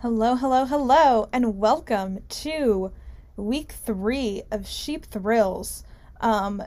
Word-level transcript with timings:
Hello, 0.00 0.34
hello, 0.34 0.66
hello, 0.66 1.26
and 1.32 1.58
welcome 1.58 2.18
to 2.28 2.92
week 3.34 3.72
three 3.72 4.42
of 4.50 4.68
Sheep 4.68 5.06
Thrills. 5.06 5.84
Um, 6.20 6.62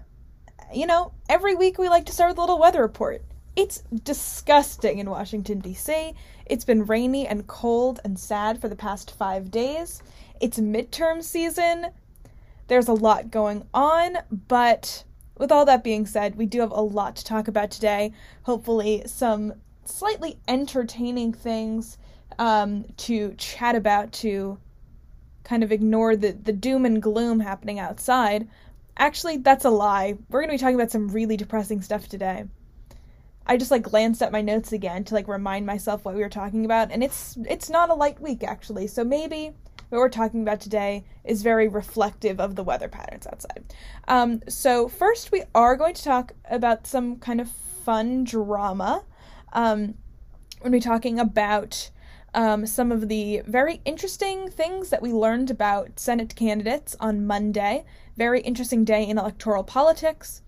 you 0.74 0.88
know, 0.88 1.12
every 1.30 1.54
week 1.54 1.78
we 1.78 1.90
like 1.90 2.08
to 2.08 2.12
start 2.12 2.32
with 2.32 2.40
a 2.40 2.42
little 2.42 2.58
weather 2.58 2.82
report. 2.82 3.22
It's 3.56 3.84
disgusting 4.04 4.98
in 4.98 5.12
Washington, 5.12 5.60
D.C. 5.60 6.16
It's 6.48 6.66
been 6.66 6.88
rainy 6.88 7.28
and 7.28 7.46
cold 7.46 8.00
and 8.04 8.18
sad 8.18 8.60
for 8.60 8.68
the 8.68 8.76
past 8.76 9.16
five 9.16 9.52
days. 9.52 10.02
It's 10.42 10.58
midterm 10.58 11.22
season. 11.22 11.86
There's 12.66 12.88
a 12.88 12.94
lot 12.94 13.30
going 13.30 13.64
on, 13.76 14.18
but 14.48 15.04
with 15.38 15.52
all 15.52 15.66
that 15.66 15.84
being 15.84 16.08
said, 16.08 16.36
we 16.36 16.48
do 16.48 16.62
have 16.62 16.72
a 16.72 16.82
lot 16.82 17.16
to 17.18 17.24
talk 17.24 17.48
about 17.48 17.70
today. 17.70 18.12
Hopefully, 18.42 19.04
some 19.06 19.54
slightly 19.86 20.40
entertaining 20.48 21.32
things 21.32 22.00
um, 22.38 22.86
to 22.98 23.34
chat 23.38 23.76
about 23.76 24.12
to 24.14 24.58
kind 25.44 25.64
of 25.64 25.72
ignore 25.72 26.16
the, 26.16 26.32
the 26.32 26.54
doom 26.54 26.86
and 26.86 27.02
gloom 27.02 27.40
happening 27.40 27.80
outside. 27.80 28.48
Actually, 28.98 29.38
that's 29.38 29.66
a 29.66 29.70
lie. 29.70 30.18
We're 30.30 30.42
going 30.42 30.50
to 30.50 30.54
be 30.54 30.60
talking 30.60 30.76
about 30.76 30.92
some 30.92 31.08
really 31.10 31.38
depressing 31.38 31.82
stuff 31.82 32.08
today. 32.08 32.46
I 33.46 33.58
just 33.58 33.72
like 33.72 33.82
glanced 33.82 34.22
at 34.22 34.32
my 34.32 34.42
notes 34.42 34.74
again 34.74 35.04
to 35.06 35.16
like 35.16 35.28
remind 35.28 35.66
myself 35.66 36.06
what 36.06 36.14
we 36.14 36.22
were 36.22 36.30
talking 36.30 36.66
about, 36.66 36.92
and 36.92 37.04
it's 37.04 37.36
it's 37.50 37.68
not 37.68 37.90
a 37.90 37.96
light 37.96 38.22
week 38.22 38.44
actually. 38.44 38.86
So 38.86 39.04
maybe 39.04 39.54
what 39.90 39.98
we're 39.98 40.10
talking 40.10 40.44
about 40.44 40.62
today 40.62 41.04
is 41.24 41.42
very 41.42 41.68
reflective 41.68 42.40
of 42.40 42.56
the 42.56 42.64
weather 42.64 42.88
patterns 42.88 43.26
outside. 43.26 43.74
Um, 44.08 44.44
so 44.48 44.88
first, 44.88 45.32
we 45.32 45.44
are 45.56 45.76
going 45.76 45.96
to 45.96 46.04
talk 46.04 46.34
about 46.50 46.86
some 46.86 47.16
kind 47.18 47.42
of 47.42 47.50
fun 47.50 48.24
drama. 48.24 49.04
Um, 49.52 49.96
we're 50.60 50.70
going 50.70 50.80
to 50.82 50.86
be 50.86 50.92
talking 50.92 51.20
about 51.20 51.90
um, 52.34 52.66
some 52.66 52.92
of 52.92 53.08
the 53.08 53.42
very 53.46 53.82
interesting 53.86 54.50
things 54.50 54.90
that 54.90 55.02
we 55.02 55.12
learned 55.12 55.50
about 55.50 56.00
Senate 56.00 56.36
candidates 56.36 56.96
on 57.00 57.26
Monday. 57.26 57.86
Very 58.18 58.42
interesting 58.42 58.84
day 58.84 59.08
in 59.08 59.18
electoral 59.18 59.64
politics. 59.64 60.42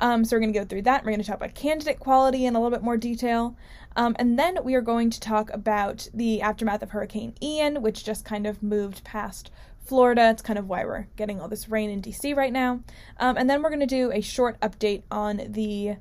Um, 0.00 0.24
so 0.24 0.34
we're 0.34 0.40
going 0.40 0.52
to 0.52 0.58
go 0.58 0.64
through 0.64 0.82
that. 0.82 1.04
We're 1.04 1.12
going 1.12 1.20
to 1.20 1.26
talk 1.26 1.36
about 1.36 1.54
candidate 1.54 2.00
quality 2.00 2.44
in 2.44 2.56
a 2.56 2.58
little 2.58 2.76
bit 2.76 2.82
more 2.82 2.96
detail. 2.96 3.56
Um, 3.94 4.16
and 4.18 4.38
then 4.38 4.58
we 4.64 4.74
are 4.74 4.80
going 4.80 5.10
to 5.10 5.20
talk 5.20 5.50
about 5.50 6.08
the 6.12 6.42
aftermath 6.42 6.82
of 6.82 6.90
Hurricane 6.90 7.34
Ian, 7.40 7.82
which 7.82 8.04
just 8.04 8.24
kind 8.24 8.46
of 8.46 8.62
moved 8.62 9.04
past 9.04 9.50
Florida. 9.84 10.30
It's 10.30 10.42
kind 10.42 10.58
of 10.58 10.68
why 10.68 10.84
we're 10.84 11.06
getting 11.16 11.40
all 11.40 11.48
this 11.48 11.68
rain 11.68 11.90
in 11.90 12.02
DC 12.02 12.34
right 12.36 12.52
now. 12.52 12.80
Um, 13.18 13.36
and 13.36 13.48
then 13.48 13.62
we're 13.62 13.70
going 13.70 13.80
to 13.80 13.86
do 13.86 14.10
a 14.10 14.20
short 14.20 14.58
update 14.60 15.02
on 15.10 15.42
the 15.48 15.96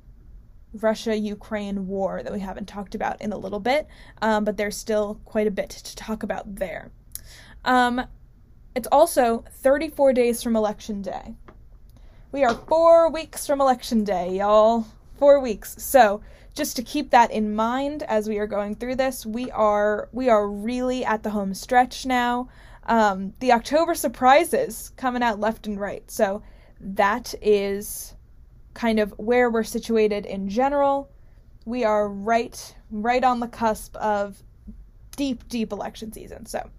Russia 0.73 1.15
Ukraine 1.15 1.87
war 1.87 2.23
that 2.23 2.31
we 2.31 2.39
haven't 2.39 2.67
talked 2.67 2.95
about 2.95 3.21
in 3.21 3.33
a 3.33 3.37
little 3.37 3.59
bit, 3.59 3.87
um, 4.21 4.43
but 4.45 4.57
there's 4.57 4.77
still 4.77 5.19
quite 5.25 5.47
a 5.47 5.51
bit 5.51 5.69
to 5.69 5.95
talk 5.95 6.23
about 6.23 6.55
there. 6.55 6.91
Um, 7.65 8.05
it's 8.75 8.87
also 8.91 9.43
34 9.51 10.13
days 10.13 10.41
from 10.41 10.55
Election 10.55 11.01
Day. 11.01 11.35
We 12.31 12.43
are 12.43 12.53
four 12.53 13.11
weeks 13.11 13.45
from 13.45 13.59
Election 13.59 14.03
Day, 14.03 14.37
y'all. 14.37 14.85
Four 15.17 15.41
weeks. 15.41 15.75
So, 15.83 16.21
just 16.53 16.75
to 16.77 16.83
keep 16.83 17.11
that 17.11 17.31
in 17.31 17.53
mind 17.55 18.03
as 18.03 18.27
we 18.27 18.37
are 18.37 18.47
going 18.47 18.75
through 18.75 18.95
this, 18.95 19.25
we 19.25 19.51
are 19.51 20.09
we 20.11 20.29
are 20.29 20.49
really 20.49 21.05
at 21.05 21.23
the 21.23 21.29
home 21.29 21.53
stretch 21.53 22.05
now. 22.05 22.49
Um, 22.85 23.33
the 23.39 23.51
October 23.51 23.95
surprises 23.95 24.91
coming 24.97 25.23
out 25.23 25.39
left 25.39 25.67
and 25.67 25.79
right. 25.79 26.09
So 26.09 26.41
that 26.79 27.33
is 27.41 28.15
kind 28.73 28.99
of 28.99 29.11
where 29.17 29.49
we're 29.49 29.63
situated 29.63 30.25
in 30.25 30.49
general. 30.49 31.09
We 31.65 31.83
are 31.83 32.09
right 32.09 32.75
right 32.89 33.23
on 33.23 33.39
the 33.39 33.47
cusp 33.47 33.95
of 33.97 34.41
deep 35.15 35.47
deep 35.47 35.71
election 35.71 36.11
season. 36.11 36.45
So 36.45 36.69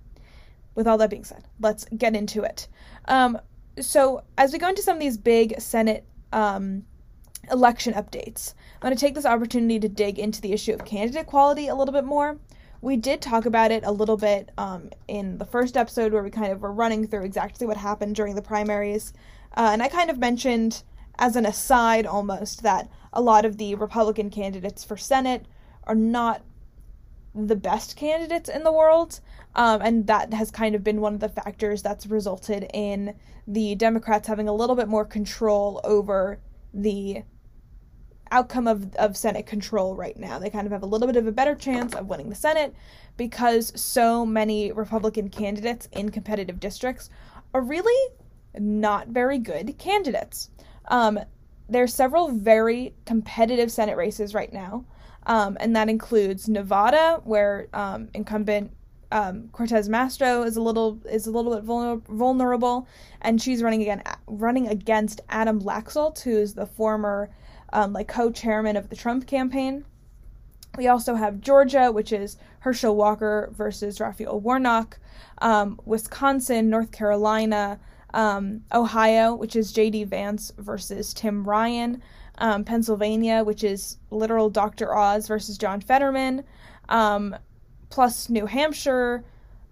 with 0.74 0.86
all 0.86 0.98
that 0.98 1.10
being 1.10 1.24
said, 1.24 1.44
let's 1.60 1.84
get 1.96 2.16
into 2.16 2.42
it. 2.42 2.68
Um, 3.06 3.38
so 3.80 4.22
as 4.38 4.52
we 4.52 4.58
go 4.58 4.68
into 4.68 4.82
some 4.82 4.96
of 4.96 5.00
these 5.00 5.16
big 5.18 5.60
Senate 5.60 6.04
um, 6.32 6.84
election 7.50 7.94
updates, 7.94 8.54
I'm 8.75 8.88
going 8.88 8.97
to 8.97 9.00
take 9.00 9.14
this 9.14 9.26
opportunity 9.26 9.78
to 9.81 9.88
dig 9.88 10.19
into 10.19 10.41
the 10.41 10.52
issue 10.52 10.72
of 10.72 10.84
candidate 10.84 11.26
quality 11.26 11.69
a 11.69 11.75
little 11.75 11.92
bit 11.92 12.04
more. 12.04 12.38
We 12.81 12.97
did 12.97 13.22
talk 13.22 13.47
about 13.47 13.70
it 13.70 13.84
a 13.84 13.92
little 13.92 14.16
bit 14.16 14.50
um, 14.58 14.91
in 15.06 15.38
the 15.38 15.44
first 15.44 15.76
episode 15.76 16.12
where 16.12 16.22
we 16.22 16.31
kind 16.31 16.52
of 16.52 16.62
were 16.62 16.72
running 16.72 17.06
through 17.06 17.25
exactly 17.25 17.66
what 17.66 17.76
happened 17.76 18.16
during 18.16 18.34
the 18.34 18.42
primaries. 18.42 19.12
Uh, 19.56 19.70
and 19.72 19.82
I 19.82 19.88
kind 19.88 20.10
of 20.10 20.19
mentioned, 20.19 20.82
as 21.19 21.37
an 21.37 21.47
aside 21.47 22.06
almost, 22.06 22.62
that 22.62 22.89
a 23.12 23.21
lot 23.21 23.45
of 23.45 23.59
the 23.59 23.75
Republican 23.75 24.31
candidates 24.31 24.84
for 24.84 24.97
Senate 24.97 25.47
are 25.84 25.95
not 25.95 26.43
the 27.34 27.56
best 27.56 27.97
candidates 27.97 28.49
in 28.49 28.62
the 28.62 28.73
world. 28.73 29.21
Um, 29.55 29.83
and 29.83 30.06
that 30.06 30.33
has 30.33 30.50
kind 30.50 30.75
of 30.75 30.83
been 30.83 31.00
one 31.00 31.15
of 31.15 31.21
the 31.21 31.28
factors 31.28 31.83
that's 31.83 32.06
resulted 32.06 32.69
in 32.73 33.15
the 33.47 33.75
Democrats 33.75 34.28
having 34.28 34.49
a 34.49 34.55
little 34.55 34.77
bit 34.77 34.89
more 34.89 35.05
control 35.05 35.81
over 35.84 36.41
the 36.73 37.23
outcome 38.31 38.67
of, 38.67 38.94
of 38.97 39.17
Senate 39.17 39.47
control 39.47 39.94
right 39.94 40.17
now. 40.17 40.39
They 40.39 40.50
kind 40.50 40.67
of 40.67 40.73
have 40.73 40.83
a 40.83 40.87
little 40.87 41.06
bit 41.06 41.17
of 41.17 41.27
a 41.27 41.33
better 41.33 41.55
chance 41.55 41.94
of 41.94 42.09
winning 42.09 42.31
the 42.31 42.34
Senate 42.34 42.75
because 43.17 43.79
so 43.81 44.25
many 44.25 44.73
Republican 44.73 45.29
candidates 45.29 45.89
in 45.93 46.11
competitive 46.11 46.59
districts 46.59 47.11
are 47.53 47.61
really 47.61 48.15
not 48.59 49.09
very 49.09 49.39
good 49.39 49.77
candidates. 49.79 50.50
Um, 50.88 51.19
there 51.69 51.82
are 51.82 51.88
several 51.88 52.31
very 52.31 52.94
competitive 53.06 53.70
Senate 53.70 53.97
races 53.97 54.34
right 54.34 54.53
now, 54.53 54.84
um, 55.26 55.56
and 55.60 55.75
that 55.76 55.88
includes 55.88 56.48
Nevada, 56.48 57.20
where 57.25 57.69
um, 57.72 58.09
incumbent 58.15 58.72
um, 59.12 59.48
Cortez 59.53 59.88
Masto 59.88 60.44
is 60.47 60.56
a 60.56 60.62
little 60.62 60.98
is 61.09 61.26
a 61.26 61.31
little 61.31 61.54
bit 61.54 61.65
vulner- 61.65 62.03
vulnerable, 62.09 62.88
and 63.20 63.41
she's 63.41 63.62
running 63.62 63.82
again 63.82 64.03
running 64.26 64.69
against 64.69 65.20
Adam 65.28 65.60
Laxalt, 65.60 66.20
who 66.22 66.32
is 66.37 66.54
the 66.54 66.66
former 66.66 67.31
um, 67.72 67.93
like 67.93 68.09
co-chairman 68.09 68.76
of 68.76 68.88
the 68.88 68.97
Trump 68.97 69.26
campaign. 69.26 69.84
We 70.78 70.88
also 70.88 71.14
have 71.14 71.41
Georgia, 71.43 71.93
which 71.93 72.12
is 72.12 72.38
Herschel 72.60 72.97
Walker 72.97 73.50
versus 73.54 74.00
Raphael 74.00 74.41
Warnock, 74.41 74.99
um, 75.38 75.78
Wisconsin, 75.84 76.70
North 76.70 76.91
Carolina, 76.93 77.78
um, 78.15 78.62
Ohio, 78.73 79.34
which 79.34 79.56
is 79.56 79.73
J.D. 79.73 80.05
Vance 80.05 80.53
versus 80.59 81.15
Tim 81.15 81.45
Ryan, 81.45 82.03
um, 82.39 82.65
Pennsylvania, 82.65 83.45
which 83.45 83.65
is 83.65 83.99
literal 84.11 84.50
Dr. 84.50 84.95
Oz 84.95 85.28
versus 85.28 85.59
John 85.59 85.81
Fetterman, 85.81 86.45
um, 86.89 87.37
plus 87.91 88.28
New 88.28 88.47
Hampshire, 88.47 89.25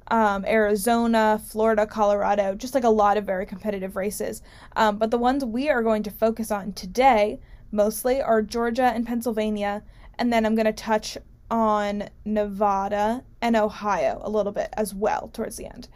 um, 0.08 0.44
Arizona, 0.44 1.40
Florida, 1.44 1.86
Colorado, 1.86 2.54
just 2.54 2.74
like 2.74 2.84
a 2.84 2.90
lot 2.90 3.16
of 3.16 3.24
very 3.24 3.46
competitive 3.46 3.96
races. 3.96 4.42
Um, 4.76 4.98
but 4.98 5.10
the 5.10 5.18
ones 5.18 5.44
we 5.44 5.68
are 5.68 5.82
going 5.82 6.02
to 6.02 6.10
focus 6.10 6.50
on 6.50 6.72
today 6.72 7.40
mostly 7.72 8.20
are 8.20 8.42
Georgia 8.42 8.92
and 8.94 9.06
Pennsylvania, 9.06 9.82
and 10.18 10.32
then 10.32 10.44
I'm 10.44 10.54
going 10.54 10.66
to 10.66 10.72
touch 10.72 11.16
on 11.50 12.08
Nevada 12.24 13.24
and 13.40 13.56
Ohio 13.56 14.20
a 14.22 14.30
little 14.30 14.52
bit 14.52 14.68
as 14.76 14.94
well 14.94 15.30
towards 15.32 15.56
the 15.56 15.66
end. 15.66 15.88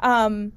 Um, 0.00 0.52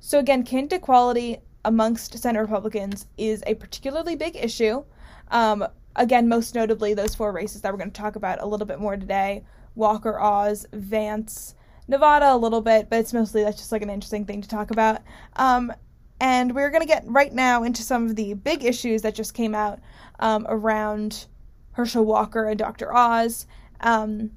so, 0.00 0.18
again, 0.18 0.42
candidate 0.42 0.82
quality 0.82 1.38
amongst 1.64 2.18
Senate 2.18 2.40
Republicans 2.40 3.06
is 3.16 3.44
a 3.46 3.54
particularly 3.54 4.16
big 4.16 4.34
issue. 4.34 4.82
Um, 5.28 5.66
again, 5.94 6.28
most 6.28 6.54
notably, 6.54 6.94
those 6.94 7.14
four 7.14 7.32
races 7.32 7.60
that 7.60 7.72
we're 7.72 7.78
going 7.78 7.90
to 7.90 8.00
talk 8.00 8.16
about 8.16 8.42
a 8.42 8.46
little 8.46 8.66
bit 8.66 8.80
more 8.80 8.96
today 8.96 9.44
Walker, 9.76 10.18
Oz, 10.20 10.66
Vance, 10.72 11.54
Nevada 11.86 12.32
a 12.32 12.36
little 12.36 12.60
bit, 12.60 12.88
but 12.90 12.98
it's 12.98 13.12
mostly 13.12 13.44
that's 13.44 13.58
just 13.58 13.72
like 13.72 13.82
an 13.82 13.90
interesting 13.90 14.24
thing 14.24 14.40
to 14.40 14.48
talk 14.48 14.70
about. 14.70 15.00
Um, 15.36 15.72
and 16.20 16.54
we're 16.54 16.70
going 16.70 16.82
to 16.82 16.88
get 16.88 17.04
right 17.06 17.32
now 17.32 17.62
into 17.62 17.82
some 17.82 18.06
of 18.06 18.16
the 18.16 18.34
big 18.34 18.64
issues 18.64 19.02
that 19.02 19.14
just 19.14 19.34
came 19.34 19.54
out 19.54 19.80
um, 20.18 20.46
around 20.48 21.26
Herschel 21.72 22.04
Walker 22.04 22.44
and 22.48 22.58
Dr. 22.58 22.94
Oz, 22.94 23.46
um, 23.80 24.30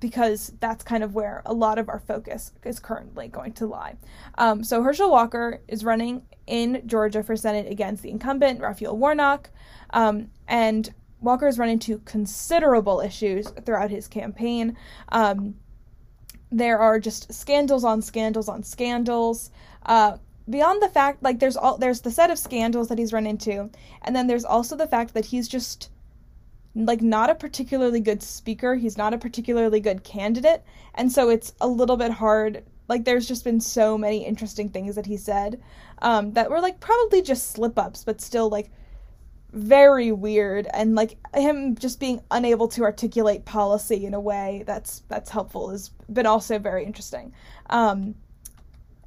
because 0.00 0.52
that's 0.60 0.84
kind 0.84 1.02
of 1.02 1.14
where 1.14 1.42
a 1.46 1.52
lot 1.52 1.78
of 1.78 1.88
our 1.88 2.00
focus 2.00 2.52
is 2.64 2.78
currently 2.78 3.28
going 3.28 3.52
to 3.54 3.66
lie. 3.66 3.96
Um, 4.36 4.62
so 4.64 4.82
Herschel 4.82 5.10
Walker 5.10 5.60
is 5.68 5.84
running 5.84 6.22
in 6.46 6.82
Georgia 6.86 7.22
for 7.22 7.36
Senate 7.36 7.70
against 7.70 8.02
the 8.02 8.10
incumbent, 8.10 8.60
Raphael 8.60 8.96
Warnock, 8.96 9.50
um, 9.90 10.30
and 10.46 10.92
Walker 11.20 11.46
has 11.46 11.58
run 11.58 11.68
into 11.68 11.98
considerable 12.00 13.00
issues 13.00 13.48
throughout 13.64 13.90
his 13.90 14.06
campaign. 14.06 14.76
Um, 15.10 15.56
there 16.52 16.78
are 16.78 17.00
just 17.00 17.32
scandals 17.32 17.84
on 17.84 18.02
scandals 18.02 18.48
on 18.48 18.62
scandals. 18.62 19.50
Uh, 19.84 20.18
beyond 20.48 20.80
the 20.80 20.88
fact 20.88 21.22
like 21.22 21.40
there's 21.40 21.56
all 21.56 21.76
there's 21.76 22.02
the 22.02 22.10
set 22.10 22.30
of 22.30 22.38
scandals 22.38 22.88
that 22.88 22.98
he's 22.98 23.12
run 23.12 23.26
into 23.26 23.68
and 24.02 24.14
then 24.14 24.28
there's 24.28 24.44
also 24.44 24.76
the 24.76 24.86
fact 24.86 25.12
that 25.14 25.24
he's 25.24 25.48
just 25.48 25.90
like 26.84 27.00
not 27.00 27.30
a 27.30 27.34
particularly 27.34 28.00
good 28.00 28.22
speaker. 28.22 28.74
He's 28.74 28.98
not 28.98 29.14
a 29.14 29.18
particularly 29.18 29.80
good 29.80 30.04
candidate. 30.04 30.62
And 30.94 31.10
so 31.10 31.30
it's 31.30 31.54
a 31.60 31.66
little 31.66 31.96
bit 31.96 32.10
hard. 32.10 32.64
Like 32.88 33.04
there's 33.04 33.26
just 33.26 33.44
been 33.44 33.60
so 33.60 33.96
many 33.96 34.24
interesting 34.24 34.68
things 34.68 34.94
that 34.94 35.06
he 35.06 35.16
said 35.16 35.60
um, 36.02 36.34
that 36.34 36.50
were 36.50 36.60
like 36.60 36.78
probably 36.78 37.22
just 37.22 37.50
slip 37.50 37.78
ups 37.78 38.04
but 38.04 38.20
still 38.20 38.50
like 38.50 38.70
very 39.52 40.12
weird 40.12 40.68
and 40.74 40.94
like 40.94 41.16
him 41.34 41.76
just 41.76 41.98
being 41.98 42.20
unable 42.30 42.68
to 42.68 42.82
articulate 42.82 43.46
policy 43.46 44.04
in 44.04 44.12
a 44.12 44.20
way 44.20 44.62
that's 44.66 45.02
that's 45.08 45.30
helpful 45.30 45.70
has 45.70 45.90
been 46.12 46.26
also 46.26 46.58
very 46.58 46.84
interesting. 46.84 47.32
Um, 47.70 48.14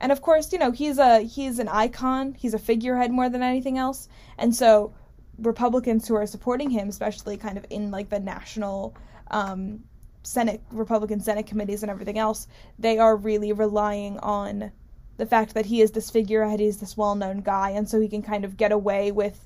and 0.02 0.12
of 0.12 0.22
course 0.22 0.52
you 0.52 0.58
know 0.58 0.72
he's 0.72 0.98
a 0.98 1.20
he's 1.20 1.60
an 1.60 1.68
icon. 1.68 2.34
He's 2.34 2.56
a 2.56 2.60
figurehead 2.60 3.12
more 3.12 3.30
than 3.30 3.44
anything 3.44 3.78
else. 3.78 4.10
And 4.40 4.56
so 4.56 4.94
republicans 5.42 6.08
who 6.08 6.16
are 6.16 6.26
supporting 6.26 6.70
him 6.70 6.90
especially 6.90 7.38
kind 7.38 7.58
of 7.58 7.66
in 7.70 7.92
like 7.92 8.10
the 8.10 8.20
national 8.20 8.96
um, 9.32 9.84
senate 10.24 10.62
republican 10.72 11.20
senate 11.20 11.48
committees 11.48 11.84
and 11.84 11.90
everything 11.90 12.18
else 12.18 12.48
they 12.78 12.98
are 12.98 13.16
really 13.16 13.52
relying 13.54 14.18
on 14.20 14.72
the 15.18 15.26
fact 15.26 15.54
that 15.54 15.66
he 15.66 15.82
is 15.82 15.92
this 15.92 16.10
figurehead 16.10 16.60
he's 16.60 16.78
this 16.78 16.98
well-known 16.98 17.42
guy 17.42 17.72
and 17.72 17.90
so 17.90 18.00
he 18.00 18.08
can 18.08 18.22
kind 18.22 18.46
of 18.46 18.58
get 18.58 18.72
away 18.72 19.12
with 19.12 19.46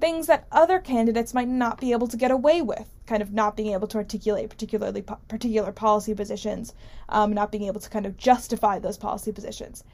things 0.00 0.26
that 0.26 0.46
other 0.52 0.80
candidates 0.80 1.34
might 1.34 1.48
not 1.48 1.80
be 1.80 1.92
able 1.92 2.06
to 2.08 2.16
get 2.16 2.30
away 2.30 2.62
with, 2.62 2.88
kind 3.06 3.22
of 3.22 3.32
not 3.32 3.56
being 3.56 3.72
able 3.72 3.86
to 3.88 3.98
articulate 3.98 4.50
particularly 4.50 5.02
po- 5.02 5.18
particular 5.28 5.72
policy 5.72 6.14
positions, 6.14 6.74
um, 7.08 7.32
not 7.32 7.52
being 7.52 7.64
able 7.64 7.80
to 7.80 7.88
kind 7.88 8.06
of 8.06 8.16
justify 8.16 8.78
those 8.78 8.98
policy 8.98 9.32
positions. 9.32 9.84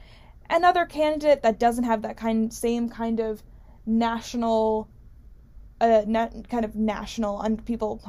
Another 0.49 0.85
candidate 0.85 1.43
that 1.43 1.59
doesn't 1.59 1.85
have 1.85 2.01
that 2.01 2.17
kind 2.17 2.53
same 2.53 2.89
kind 2.89 3.19
of 3.19 3.41
national 3.85 4.89
na- 6.07 6.29
kind 6.49 6.65
of 6.65 6.75
national 6.75 7.41
un- 7.41 7.57
people 7.57 8.01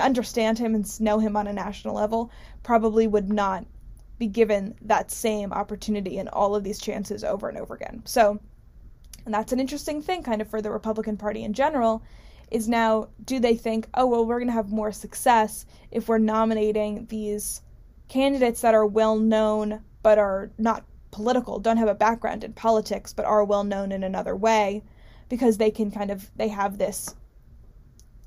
understand 0.00 0.58
him 0.58 0.74
and 0.74 1.00
know 1.00 1.18
him 1.18 1.36
on 1.36 1.46
a 1.46 1.52
national 1.52 1.94
level 1.94 2.30
probably 2.62 3.06
would 3.06 3.30
not 3.30 3.66
be 4.18 4.26
given 4.26 4.74
that 4.82 5.10
same 5.10 5.52
opportunity 5.52 6.18
and 6.18 6.28
all 6.30 6.54
of 6.54 6.64
these 6.64 6.78
chances 6.78 7.24
over 7.24 7.48
and 7.48 7.58
over 7.58 7.74
again. 7.74 8.02
So 8.04 8.40
and 9.24 9.34
that's 9.34 9.52
an 9.52 9.60
interesting 9.60 10.00
thing 10.02 10.22
kind 10.22 10.40
of 10.40 10.48
for 10.48 10.62
the 10.62 10.70
Republican 10.70 11.16
Party 11.16 11.44
in 11.44 11.52
general 11.52 12.02
is 12.50 12.68
now 12.68 13.08
do 13.24 13.38
they 13.38 13.54
think, 13.54 13.86
oh, 13.94 14.06
well, 14.06 14.26
we're 14.26 14.38
going 14.38 14.48
to 14.48 14.54
have 14.54 14.72
more 14.72 14.92
success 14.92 15.66
if 15.90 16.08
we're 16.08 16.18
nominating 16.18 17.06
these 17.06 17.62
candidates 18.08 18.62
that 18.62 18.74
are 18.74 18.86
well 18.86 19.16
known 19.16 19.80
but 20.02 20.18
are 20.18 20.50
not 20.58 20.84
political, 21.10 21.58
don't 21.58 21.76
have 21.76 21.88
a 21.88 21.94
background 21.94 22.44
in 22.44 22.52
politics, 22.52 23.12
but 23.12 23.24
are 23.24 23.44
well 23.44 23.64
known 23.64 23.92
in 23.92 24.02
another 24.02 24.34
way 24.34 24.82
because 25.30 25.56
they 25.56 25.70
can 25.70 25.90
kind 25.90 26.10
of, 26.10 26.30
they 26.36 26.48
have 26.48 26.76
this 26.76 27.14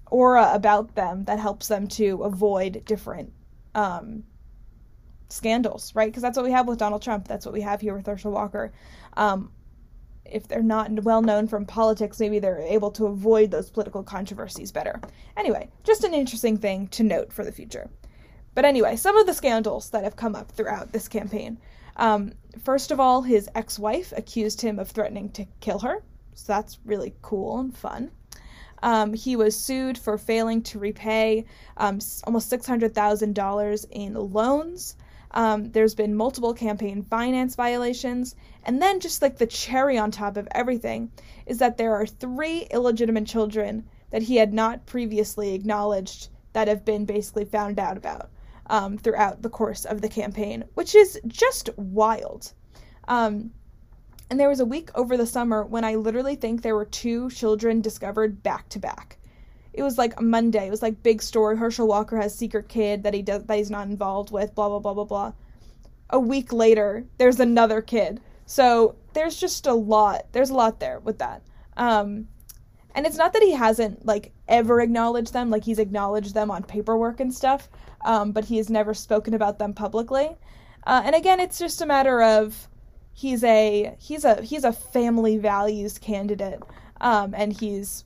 aura 0.09 0.51
about 0.53 0.95
them 0.95 1.25
that 1.25 1.37
helps 1.37 1.67
them 1.67 1.87
to 1.87 2.23
avoid 2.23 2.83
different 2.85 3.31
um, 3.75 4.23
scandals, 5.29 5.93
right? 5.93 6.07
Because 6.07 6.23
that's 6.23 6.37
what 6.37 6.45
we 6.45 6.51
have 6.51 6.67
with 6.67 6.79
Donald 6.79 7.03
Trump. 7.03 7.27
That's 7.27 7.45
what 7.45 7.53
we 7.53 7.61
have 7.61 7.81
here 7.81 7.95
with 7.95 8.07
Herschel 8.07 8.31
Walker. 8.31 8.71
Um, 9.15 9.51
if 10.25 10.47
they're 10.47 10.63
not 10.63 10.91
well 11.03 11.21
known 11.21 11.47
from 11.47 11.65
politics, 11.65 12.19
maybe 12.19 12.39
they're 12.39 12.59
able 12.59 12.91
to 12.91 13.07
avoid 13.07 13.51
those 13.51 13.69
political 13.69 14.03
controversies 14.03 14.71
better. 14.71 14.99
Anyway, 15.35 15.69
just 15.83 16.03
an 16.03 16.13
interesting 16.13 16.57
thing 16.57 16.87
to 16.87 17.03
note 17.03 17.33
for 17.33 17.43
the 17.43 17.51
future. 17.51 17.89
But 18.55 18.65
anyway, 18.65 18.95
some 18.95 19.17
of 19.17 19.25
the 19.25 19.33
scandals 19.33 19.89
that 19.89 20.03
have 20.03 20.15
come 20.15 20.35
up 20.35 20.51
throughout 20.51 20.93
this 20.93 21.07
campaign. 21.07 21.57
Um, 21.97 22.33
first 22.63 22.91
of 22.91 22.99
all, 22.99 23.21
his 23.23 23.49
ex 23.55 23.77
wife 23.77 24.13
accused 24.15 24.61
him 24.61 24.79
of 24.79 24.89
threatening 24.89 25.29
to 25.31 25.45
kill 25.59 25.79
her, 25.79 26.01
so 26.35 26.53
that's 26.53 26.79
really 26.85 27.13
cool 27.21 27.59
and 27.59 27.77
fun. 27.77 28.11
Um, 28.81 29.13
he 29.13 29.35
was 29.35 29.57
sued 29.57 29.97
for 29.97 30.17
failing 30.17 30.61
to 30.63 30.79
repay 30.79 31.45
um, 31.77 31.99
almost 32.25 32.51
$600,000 32.51 33.85
in 33.91 34.13
loans 34.13 34.97
um, 35.33 35.71
there's 35.71 35.95
been 35.95 36.15
multiple 36.15 36.53
campaign 36.53 37.01
finance 37.01 37.55
violations. 37.55 38.35
And 38.63 38.81
then, 38.81 38.99
just 38.99 39.21
like 39.21 39.37
the 39.37 39.47
cherry 39.47 39.97
on 39.97 40.11
top 40.11 40.37
of 40.37 40.47
everything, 40.51 41.11
is 41.45 41.57
that 41.57 41.77
there 41.77 41.95
are 41.95 42.05
three 42.05 42.67
illegitimate 42.71 43.25
children 43.25 43.85
that 44.11 44.21
he 44.21 44.35
had 44.35 44.53
not 44.53 44.85
previously 44.85 45.55
acknowledged 45.55 46.29
that 46.53 46.67
have 46.67 46.85
been 46.85 47.05
basically 47.05 47.45
found 47.45 47.79
out 47.79 47.97
about 47.97 48.29
um, 48.67 48.97
throughout 48.97 49.41
the 49.41 49.49
course 49.49 49.85
of 49.85 50.01
the 50.01 50.09
campaign, 50.09 50.63
which 50.75 50.93
is 50.93 51.19
just 51.25 51.69
wild. 51.77 52.53
Um, 53.07 53.51
and 54.29 54.39
there 54.39 54.49
was 54.49 54.59
a 54.59 54.65
week 54.65 54.89
over 54.95 55.17
the 55.17 55.27
summer 55.27 55.63
when 55.63 55.83
I 55.83 55.95
literally 55.95 56.35
think 56.35 56.61
there 56.61 56.75
were 56.75 56.85
two 56.85 57.29
children 57.29 57.81
discovered 57.81 58.41
back 58.43 58.69
to 58.69 58.79
back 58.79 59.17
it 59.73 59.81
was 59.81 59.97
like 59.97 60.21
Monday. 60.21 60.67
It 60.67 60.71
was 60.71 60.81
like 60.81 61.01
big 61.03 61.21
story. 61.21 61.57
Herschel 61.57 61.87
Walker 61.87 62.17
has 62.17 62.35
secret 62.35 62.69
kid 62.69 63.03
that 63.03 63.13
he 63.13 63.21
does 63.21 63.43
that 63.43 63.57
he's 63.57 63.71
not 63.71 63.87
involved 63.87 64.31
with. 64.31 64.53
Blah 64.53 64.69
blah 64.69 64.79
blah 64.79 64.93
blah 64.93 65.03
blah. 65.03 65.33
A 66.11 66.19
week 66.19 66.53
later, 66.53 67.05
there's 67.17 67.39
another 67.39 67.81
kid. 67.81 68.21
So 68.45 68.95
there's 69.13 69.39
just 69.39 69.65
a 69.65 69.73
lot. 69.73 70.27
There's 70.31 70.51
a 70.51 70.55
lot 70.55 70.79
there 70.79 70.99
with 70.99 71.17
that. 71.19 71.41
Um, 71.75 72.27
and 72.93 73.07
it's 73.07 73.17
not 73.17 73.33
that 73.33 73.41
he 73.41 73.53
hasn't 73.53 74.05
like 74.05 74.31
ever 74.47 74.79
acknowledged 74.79 75.33
them. 75.33 75.49
Like 75.49 75.63
he's 75.63 75.79
acknowledged 75.79 76.35
them 76.35 76.51
on 76.51 76.63
paperwork 76.63 77.19
and 77.19 77.33
stuff. 77.33 77.67
Um, 78.05 78.31
but 78.31 78.45
he 78.45 78.57
has 78.57 78.69
never 78.69 78.93
spoken 78.93 79.33
about 79.33 79.57
them 79.57 79.73
publicly. 79.73 80.29
Uh, 80.85 81.01
and 81.03 81.15
again, 81.15 81.39
it's 81.39 81.57
just 81.57 81.81
a 81.81 81.85
matter 81.85 82.21
of 82.21 82.67
he's 83.13 83.43
a 83.43 83.95
he's 83.99 84.25
a 84.25 84.41
he's 84.41 84.63
a 84.63 84.73
family 84.73 85.37
values 85.37 85.97
candidate. 85.97 86.61
Um, 86.99 87.33
and 87.35 87.53
he's 87.53 88.05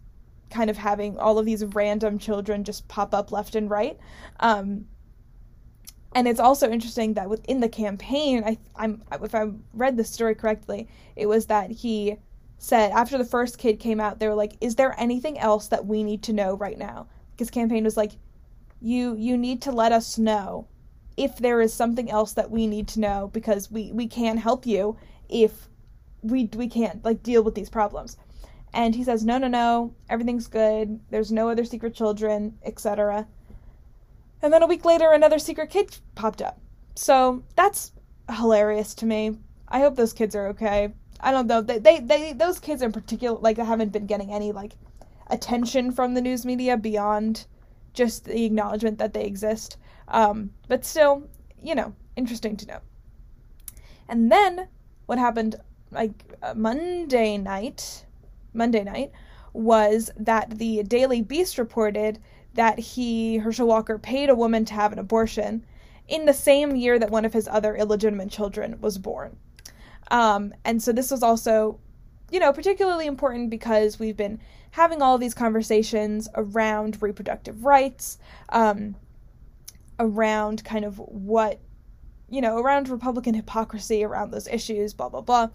kind 0.50 0.70
of 0.70 0.78
having 0.78 1.18
all 1.18 1.38
of 1.38 1.46
these 1.46 1.64
random 1.66 2.18
children 2.18 2.64
just 2.64 2.88
pop 2.88 3.14
up 3.14 3.32
left 3.32 3.56
and 3.56 3.70
right. 3.70 3.98
Um, 4.40 4.86
and 6.16 6.28
it's 6.28 6.40
also 6.40 6.70
interesting 6.70 7.14
that 7.14 7.30
within 7.30 7.60
the 7.60 7.70
campaign, 7.70 8.44
I, 8.46 8.58
I'm 8.76 9.04
if 9.22 9.36
I 9.36 9.52
read 9.74 9.98
the 9.98 10.04
story 10.04 10.36
correctly, 10.36 10.88
it 11.16 11.28
was 11.28 11.46
that 11.48 11.72
he 11.72 12.18
said 12.58 12.92
after 12.92 13.18
the 13.18 13.26
first 13.26 13.58
kid 13.58 13.80
came 13.80 14.00
out, 14.00 14.20
they 14.20 14.28
were 14.28 14.36
like, 14.36 14.54
"Is 14.62 14.76
there 14.76 15.00
anything 15.00 15.38
else 15.38 15.68
that 15.68 15.86
we 15.86 16.04
need 16.04 16.24
to 16.24 16.34
know 16.34 16.56
right 16.56 16.78
now?" 16.78 17.08
His 17.38 17.52
campaign 17.52 17.84
was 17.84 17.98
like, 17.98 18.14
"You 18.82 19.16
you 19.16 19.38
need 19.38 19.62
to 19.64 19.72
let 19.72 19.92
us 19.92 20.18
know 20.18 20.68
if 21.18 21.38
there 21.38 21.60
is 21.60 21.74
something 21.74 22.10
else 22.10 22.34
that 22.34 22.52
we 22.52 22.68
need 22.68 22.88
to 22.90 23.00
know 23.00 23.30
because 23.34 23.70
we 23.72 23.92
we 23.92 24.08
can 24.08 24.38
help 24.38 24.66
you 24.66 24.96
if 25.28 25.68
we 26.22 26.50
we 26.56 26.68
can't 26.70 27.04
like 27.04 27.24
deal 27.24 27.44
with 27.44 27.56
these 27.56 27.70
problems." 27.70 28.18
And 28.74 28.94
he 28.96 29.04
says, 29.04 29.26
no, 29.26 29.38
no, 29.38 29.48
no, 29.48 29.94
everything's 30.10 30.48
good. 30.48 31.00
There's 31.10 31.32
no 31.32 31.50
other 31.50 31.64
secret 31.64 31.96
children, 31.96 32.58
etc. 32.64 33.26
And 34.42 34.54
then 34.54 34.62
a 34.62 34.68
week 34.68 34.86
later, 34.86 35.12
another 35.12 35.40
secret 35.40 35.70
kid 35.70 35.98
popped 36.16 36.42
up. 36.42 36.60
So 36.96 37.44
that's 37.56 37.92
hilarious 38.30 38.94
to 38.96 39.06
me. 39.06 39.38
I 39.68 39.80
hope 39.80 39.96
those 39.96 40.14
kids 40.14 40.36
are 40.36 40.48
okay. 40.48 40.94
I 41.20 41.32
don't 41.32 41.48
know. 41.48 41.62
They, 41.62 41.80
they, 41.80 42.00
they 42.00 42.34
those 42.34 42.60
kids 42.60 42.82
in 42.82 42.92
particular, 42.92 43.40
like, 43.40 43.58
haven't 43.58 43.92
been 43.92 44.06
getting 44.06 44.32
any, 44.32 44.52
like, 44.52 44.74
attention 45.28 45.92
from 45.92 46.14
the 46.14 46.22
news 46.22 46.46
media 46.46 46.78
beyond 46.78 47.46
just 47.94 48.26
the 48.26 48.46
acknowledgement 48.46 49.00
that 49.00 49.14
they 49.14 49.26
exist. 49.26 49.78
Um, 50.08 50.52
but 50.68 50.86
still, 50.86 51.30
you 51.62 51.76
know, 51.76 51.94
interesting 52.16 52.56
to 52.58 52.68
know. 52.68 52.80
And 54.08 54.32
then 54.32 54.68
what 55.06 55.20
happened, 55.20 55.56
like, 55.92 56.12
uh, 56.42 56.54
Monday 56.54 57.38
night, 57.38 58.06
Monday 58.54 58.84
night 58.84 59.12
was 59.54 60.12
that 60.18 60.60
the 60.60 60.84
Daily 60.84 61.22
Beast 61.22 61.58
reported 61.58 62.20
that 62.54 62.80
he, 62.80 63.38
Herschel 63.38 63.68
Walker, 63.68 63.98
paid 63.98 64.30
a 64.30 64.36
woman 64.36 64.66
to 64.66 64.74
have 64.74 64.92
an 64.92 65.00
abortion 65.00 65.66
in 66.08 66.26
the 66.26 66.34
same 66.34 66.76
year 66.76 66.98
that 66.98 67.12
one 67.12 67.26
of 67.26 67.34
his 67.34 67.48
other 67.48 67.76
illegitimate 67.76 68.30
children 68.30 68.80
was 68.80 68.98
born. 68.98 69.38
Um, 70.10 70.54
and 70.64 70.82
so 70.82 70.92
this 70.92 71.12
was 71.12 71.22
also, 71.22 71.80
you 72.32 72.40
know, 72.40 72.54
particularly 72.54 73.08
important 73.08 73.50
because 73.50 74.00
we've 74.00 74.16
been 74.18 74.40
having 74.72 75.02
all 75.02 75.18
these 75.18 75.34
conversations 75.34 76.30
around 76.36 77.02
reproductive 77.02 77.66
rights, 77.66 78.18
um, 78.50 78.96
around 80.00 80.64
kind 80.64 80.86
of 80.86 80.98
what 81.00 81.60
you 82.30 82.42
know, 82.42 82.58
around 82.58 82.90
Republican 82.90 83.34
hypocrisy 83.34 84.04
around 84.04 84.32
those 84.32 84.48
issues, 84.48 84.94
blah 84.94 85.10
blah 85.10 85.22
blah. 85.22 85.48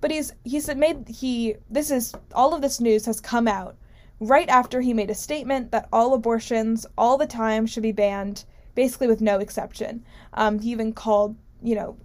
But 0.00 0.10
he's 0.10 0.32
he 0.44 0.60
said 0.60 0.76
made 0.76 1.08
he 1.08 1.56
this 1.70 1.90
is 1.90 2.14
all 2.34 2.54
of 2.54 2.60
this 2.60 2.80
news 2.80 3.06
has 3.06 3.20
come 3.20 3.48
out 3.48 3.76
right 4.20 4.48
after 4.48 4.80
he 4.80 4.92
made 4.92 5.10
a 5.10 5.14
statement 5.14 5.70
that 5.70 5.88
all 5.92 6.12
abortions 6.12 6.86
all 6.96 7.16
the 7.16 7.26
time 7.26 7.66
should 7.66 7.82
be 7.82 7.92
banned, 7.92 8.44
basically 8.74 9.06
with 9.06 9.20
no 9.20 9.38
exception. 9.38 10.04
Um, 10.34 10.58
he 10.58 10.70
even 10.70 10.92
called 10.92 11.36
you 11.62 11.74
know 11.74 11.96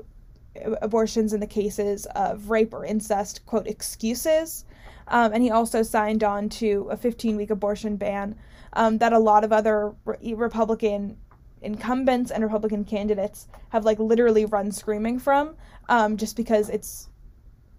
abortions 0.81 1.33
in 1.33 1.39
the 1.39 1.47
cases 1.47 2.05
of 2.15 2.49
rape 2.49 2.73
or 2.73 2.85
incest 2.85 3.45
quote 3.45 3.67
excuses. 3.67 4.65
Um, 5.07 5.33
and 5.33 5.43
he 5.43 5.51
also 5.51 5.83
signed 5.83 6.23
on 6.23 6.47
to 6.49 6.87
a 6.89 6.95
15 6.95 7.35
week 7.35 7.49
abortion 7.49 7.97
ban 7.97 8.37
um, 8.73 8.99
that 8.99 9.11
a 9.11 9.19
lot 9.19 9.43
of 9.43 9.51
other 9.51 9.93
re- 10.05 10.33
Republican 10.33 11.17
incumbents 11.63 12.31
and 12.31 12.43
Republican 12.43 12.85
candidates 12.85 13.47
have 13.69 13.85
like 13.85 13.99
literally 13.99 14.45
run 14.45 14.71
screaming 14.71 15.19
from, 15.19 15.55
um, 15.89 16.17
just 16.17 16.35
because 16.35 16.69
it's 16.69 17.09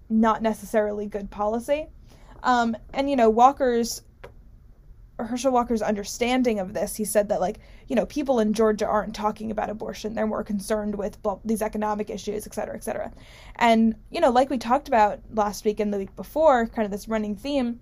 not 0.09 0.43
necessarily 0.43 1.07
good 1.07 1.31
policy. 1.31 1.87
Um, 2.43 2.77
and 2.93 3.09
you 3.09 3.17
know, 3.17 3.31
Walker's 3.31 4.03
Herschel 5.19 5.53
Walker's 5.53 5.83
understanding 5.83 6.59
of 6.59 6.75
this, 6.75 6.97
he 6.97 7.05
said 7.05 7.29
that 7.29 7.41
like 7.41 7.61
you 7.89 7.95
know 7.95 8.07
people 8.07 8.41
in 8.41 8.53
Georgia 8.53 8.87
aren't 8.87 9.15
talking 9.15 9.51
about 9.51 9.71
abortion; 9.71 10.15
they're 10.15 10.27
more 10.27 10.45
concerned 10.45 10.97
with 10.97 11.19
these 11.45 11.63
economic 11.63 12.11
issues, 12.11 12.47
et 12.47 12.55
cetera, 12.55 12.75
et 12.75 12.85
cetera. 12.85 13.13
And 13.57 13.95
you 14.11 14.21
know, 14.21 14.31
like 14.31 14.51
we 14.51 14.59
talked 14.59 14.89
about 14.89 15.21
last 15.33 15.65
week 15.65 15.81
and 15.81 15.93
the 15.93 15.99
week 15.99 16.17
before, 16.17 16.67
kind 16.67 16.85
of 16.85 16.91
this 16.91 17.09
running 17.09 17.37
theme 17.37 17.81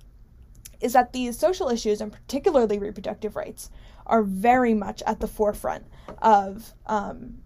is 0.83 0.93
that 0.93 1.13
these 1.13 1.39
social 1.39 1.69
issues, 1.69 2.01
and 2.01 2.13
particularly 2.13 2.79
reproductive 2.79 3.37
rights, 3.37 3.71
are 4.07 4.23
very 4.23 4.75
much 4.75 5.03
at 5.07 5.21
the 5.21 5.29
forefront 5.29 5.85
of 6.21 6.75
um, 6.87 7.39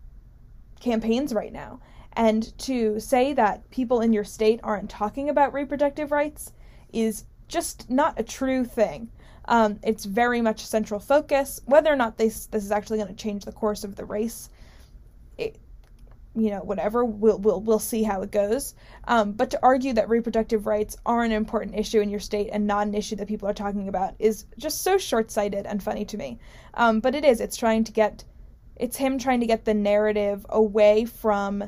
campaigns 0.81 1.35
right 1.35 1.52
now. 1.52 1.81
And 2.14 2.57
to 2.61 2.99
say 2.99 3.35
that 3.35 3.69
people 3.71 4.00
in 4.00 4.12
your 4.12 4.25
state 4.25 4.61
aren't 4.62 4.88
talking 4.88 5.28
about 5.28 5.52
reproductive 5.52 6.11
rights 6.11 6.52
is 6.93 7.25
just 7.47 7.90
not 7.90 8.19
a 8.19 8.23
true 8.23 8.64
thing. 8.64 9.11
Um, 9.49 9.78
it's 9.83 10.05
very 10.07 10.40
much 10.40 10.62
a 10.62 10.66
central 10.66 10.99
focus. 10.99 11.61
Whether 11.66 11.93
or 11.93 11.97
not 11.97 12.16
this 12.16 12.47
this 12.47 12.64
is 12.64 12.73
actually 12.73 12.99
going 12.99 13.14
to 13.14 13.23
change 13.23 13.45
the 13.45 13.52
course 13.52 13.85
of 13.85 13.95
the 13.95 14.05
race, 14.05 14.49
you 16.37 16.50
know, 16.50 16.61
whatever, 16.61 17.05
we'll 17.05 17.38
we'll 17.38 17.61
we'll 17.61 17.78
see 17.78 18.02
how 18.02 18.23
it 18.23 18.31
goes. 18.31 18.75
Um, 19.05 19.33
but 19.33 19.50
to 19.50 19.61
argue 19.62 19.95
that 19.95 20.09
reproductive 20.09 20.66
rights 20.66 20.97
are 21.07 21.25
an 21.25 21.33
important 21.33 21.76
issue 21.76 22.00
in 22.00 22.11
your 22.11 22.21
state 22.21 22.50
and 22.52 22.66
not 22.66 22.87
an 22.87 22.95
issue 22.95 23.16
that 23.16 23.28
people 23.28 23.49
are 23.49 23.55
talking 23.55 23.88
about 23.88 24.14
is 24.19 24.45
just 24.59 24.83
so 24.83 24.99
short 24.99 25.31
sighted 25.31 25.66
and 25.66 25.83
funny 25.83 26.05
to 26.05 26.16
me. 26.16 26.38
Um, 26.75 27.00
but 27.00 27.14
it 27.14 27.25
is. 27.25 27.40
It's 27.40 27.57
trying 27.57 27.85
to 27.85 27.93
get, 27.93 28.25
it's 28.76 28.97
him 28.97 29.19
trying 29.19 29.40
to 29.40 29.47
get 29.47 29.64
the 29.64 29.75
narrative 29.75 30.45
away 30.50 31.07
from 31.07 31.64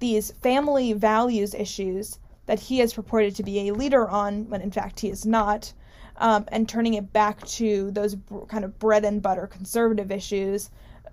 these 0.00 0.32
family 0.42 0.92
values 0.92 1.54
issues 1.54 2.18
that 2.46 2.58
he 2.58 2.80
is 2.80 2.94
purported 2.94 3.36
to 3.36 3.42
be 3.42 3.68
a 3.68 3.74
leader 3.74 4.08
on, 4.08 4.48
when 4.48 4.62
in 4.62 4.70
fact 4.70 5.00
he 5.00 5.10
is 5.10 5.26
not 5.26 5.72
um, 6.18 6.44
and 6.48 6.68
turning 6.68 6.94
it 6.94 7.12
back 7.12 7.44
to 7.46 7.90
those 7.92 8.16
kind 8.48 8.64
of 8.64 8.78
bread 8.78 9.04
and 9.04 9.22
butter 9.22 9.46
conservative 9.46 10.10
issues, 10.10 10.70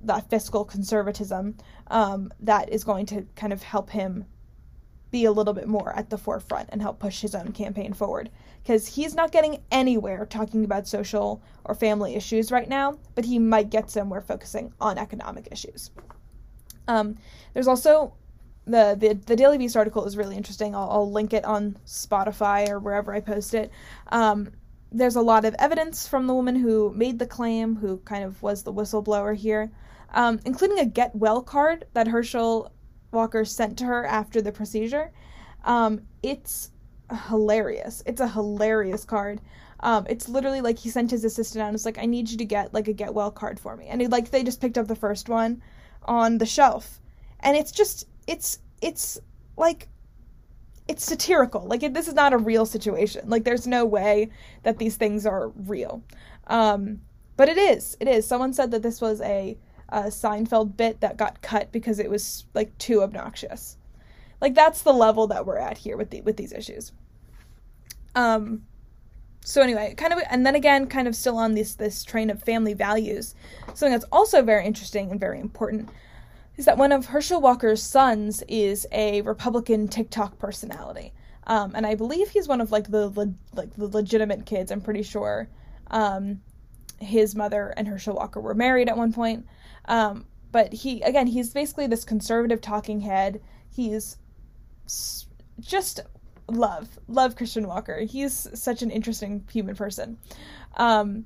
that 0.08 0.30
fiscal 0.30 0.66
conservatism, 0.66 1.58
um, 1.88 2.32
that 2.40 2.70
is 2.70 2.84
going 2.84 3.06
to 3.08 3.26
kind 3.36 3.54
of 3.54 3.64
help 3.64 3.90
him 3.90 4.26
be 5.12 5.26
a 5.26 5.32
little 5.32 5.54
bit 5.54 5.68
more 5.68 5.96
at 5.96 6.10
the 6.10 6.18
forefront 6.18 6.70
and 6.72 6.82
help 6.82 7.00
push 7.00 7.22
his 7.22 7.36
own 7.36 7.52
campaign 7.52 7.94
forward. 7.94 8.30
Because 8.62 8.88
he's 8.88 9.16
not 9.16 9.32
getting 9.32 9.62
anywhere 9.72 10.26
talking 10.26 10.66
about 10.66 10.88
social 10.88 11.42
or 11.64 11.76
family 11.76 12.16
issues 12.16 12.52
right 12.52 12.68
now, 12.68 12.98
but 13.14 13.24
he 13.24 13.40
might 13.40 13.70
get 13.70 13.90
somewhere 13.90 14.22
focusing 14.22 14.74
on 14.82 14.98
economic 14.98 15.48
issues. 15.52 15.92
Um, 16.88 17.18
there's 17.54 17.68
also 17.68 18.14
the, 18.66 18.98
the 19.00 19.14
the 19.14 19.36
Daily 19.36 19.58
Beast 19.58 19.78
article 19.78 20.06
is 20.06 20.18
really 20.18 20.36
interesting. 20.36 20.76
I'll, 20.76 20.90
I'll, 20.90 21.12
link 21.12 21.34
it 21.34 21.46
on 21.46 21.78
Spotify 21.86 22.70
or 22.70 22.80
wherever 22.80 23.14
I 23.14 23.20
post 23.20 23.54
it. 23.54 23.72
Um, 24.12 24.52
there's 24.92 25.16
a 25.16 25.22
lot 25.22 25.46
of 25.46 25.56
evidence 25.60 26.08
from 26.08 26.28
the 26.28 26.34
woman 26.34 26.56
who 26.56 26.94
made 26.96 27.20
the 27.20 27.28
claim, 27.28 27.76
who 27.76 27.98
kind 27.98 28.24
of 28.24 28.42
was 28.42 28.64
the 28.64 28.74
whistleblower 28.74 29.36
here, 29.36 29.72
um, 30.16 30.40
including 30.46 30.80
a 30.80 30.86
get 30.86 31.16
well 31.16 31.44
card 31.44 31.86
that 31.94 32.08
Herschel 32.08 32.72
Walker 33.12 33.46
sent 33.46 33.78
to 33.80 33.86
her 33.86 34.06
after 34.06 34.42
the 34.42 34.52
procedure. 34.52 35.12
Um, 35.64 36.02
it's 36.24 36.72
hilarious. 37.28 38.02
It's 38.06 38.22
a 38.22 38.28
hilarious 38.28 39.06
card. 39.06 39.42
Um, 39.82 40.08
it's 40.10 40.28
literally 40.28 40.62
like 40.62 40.80
he 40.80 40.90
sent 40.90 41.12
his 41.12 41.24
assistant 41.24 41.62
out 41.62 41.68
and 41.68 41.74
was 41.74 41.86
like, 41.86 42.00
I 42.00 42.06
need 42.06 42.30
you 42.30 42.38
to 42.38 42.46
get 42.46 42.74
like 42.74 42.88
a 42.88 42.94
get 42.94 43.14
well 43.14 43.30
card 43.30 43.60
for 43.60 43.76
me. 43.76 43.88
And 43.88 44.02
he, 44.02 44.08
like 44.08 44.32
they 44.32 44.44
just 44.44 44.62
picked 44.62 44.78
up 44.78 44.88
the 44.88 44.96
first 44.96 45.30
one 45.30 45.62
on 46.06 46.38
the 46.40 46.46
shelf. 46.46 47.02
And 47.42 47.56
it's 47.56 47.72
just 47.72 48.08
it's 48.26 48.60
it's 48.82 49.20
like 49.58 49.90
it's 50.88 51.04
satirical. 51.04 51.66
Like 51.68 51.84
it, 51.84 51.94
this 51.94 52.08
is 52.08 52.14
not 52.14 52.34
a 52.34 52.38
real 52.38 52.66
situation. 52.66 53.30
Like 53.30 53.44
there's 53.44 53.68
no 53.68 53.86
way 53.86 54.30
that 54.64 54.78
these 54.78 54.96
things 54.96 55.26
are 55.26 55.50
real. 55.50 56.04
Um, 56.48 57.02
but 57.38 57.50
it 57.50 57.58
is. 57.58 57.98
It 58.00 58.08
is. 58.08 58.26
Someone 58.26 58.54
said 58.54 58.72
that 58.72 58.82
this 58.82 59.02
was 59.02 59.20
a, 59.22 59.58
a 59.90 60.04
Seinfeld 60.04 60.78
bit 60.78 61.02
that 61.02 61.18
got 61.18 61.42
cut 61.42 61.72
because 61.72 62.00
it 62.00 62.10
was 62.10 62.46
like 62.54 62.78
too 62.78 63.04
obnoxious. 63.04 63.78
Like 64.42 64.56
that's 64.56 64.82
the 64.82 64.94
level 64.94 65.28
that 65.28 65.46
we're 65.46 65.58
at 65.58 65.78
here 65.78 65.98
with 65.98 66.10
the 66.10 66.22
with 66.22 66.38
these 66.38 66.54
issues. 66.54 66.92
Um 68.16 68.64
so 69.42 69.62
anyway, 69.62 69.94
kind 69.96 70.12
of 70.12 70.20
and 70.30 70.46
then 70.46 70.56
again 70.56 70.88
kind 70.88 71.08
of 71.08 71.16
still 71.16 71.38
on 71.38 71.54
this 71.54 71.76
this 71.76 72.04
train 72.04 72.30
of 72.30 72.42
family 72.42 72.74
values. 72.74 73.36
Something 73.68 73.92
that's 73.92 74.06
also 74.12 74.42
very 74.42 74.66
interesting 74.66 75.12
and 75.12 75.20
very 75.20 75.40
important 75.40 75.90
is 76.58 76.66
that 76.66 76.78
one 76.78 76.92
of 76.92 77.08
Herschel 77.08 77.42
Walker's 77.42 77.84
sons 77.84 78.42
is 78.48 78.88
a 78.92 79.22
Republican 79.22 79.88
TikTok 79.88 80.40
personality. 80.40 81.14
Um, 81.48 81.74
and 81.76 81.86
I 81.86 81.96
believe 81.96 82.30
he's 82.30 82.48
one 82.48 82.62
of 82.62 82.72
like 82.72 82.90
the 82.90 83.10
le- 83.10 83.36
like 83.54 83.76
the 83.76 83.88
legitimate 83.88 84.46
kids. 84.46 84.72
I'm 84.72 84.82
pretty 84.82 85.04
sure 85.04 85.48
um, 85.92 86.42
his 87.00 87.36
mother 87.36 87.74
and 87.78 87.88
Herschel 87.88 88.16
Walker 88.16 88.40
were 88.40 88.56
married 88.56 88.90
at 88.90 88.98
one 88.98 89.14
point. 89.14 89.46
Um, 89.88 90.26
but 90.52 90.74
he 90.74 91.02
again, 91.02 91.28
he's 91.28 91.52
basically 91.52 91.88
this 91.88 92.04
conservative 92.04 92.62
talking 92.62 93.02
head. 93.02 93.42
He's 93.70 94.18
just 95.60 96.00
love 96.48 97.00
love 97.08 97.36
Christian 97.36 97.68
Walker. 97.68 98.00
He's 98.02 98.48
such 98.54 98.82
an 98.82 98.92
interesting 98.92 99.46
human 99.52 99.76
person. 99.76 100.18
Um, 100.76 101.26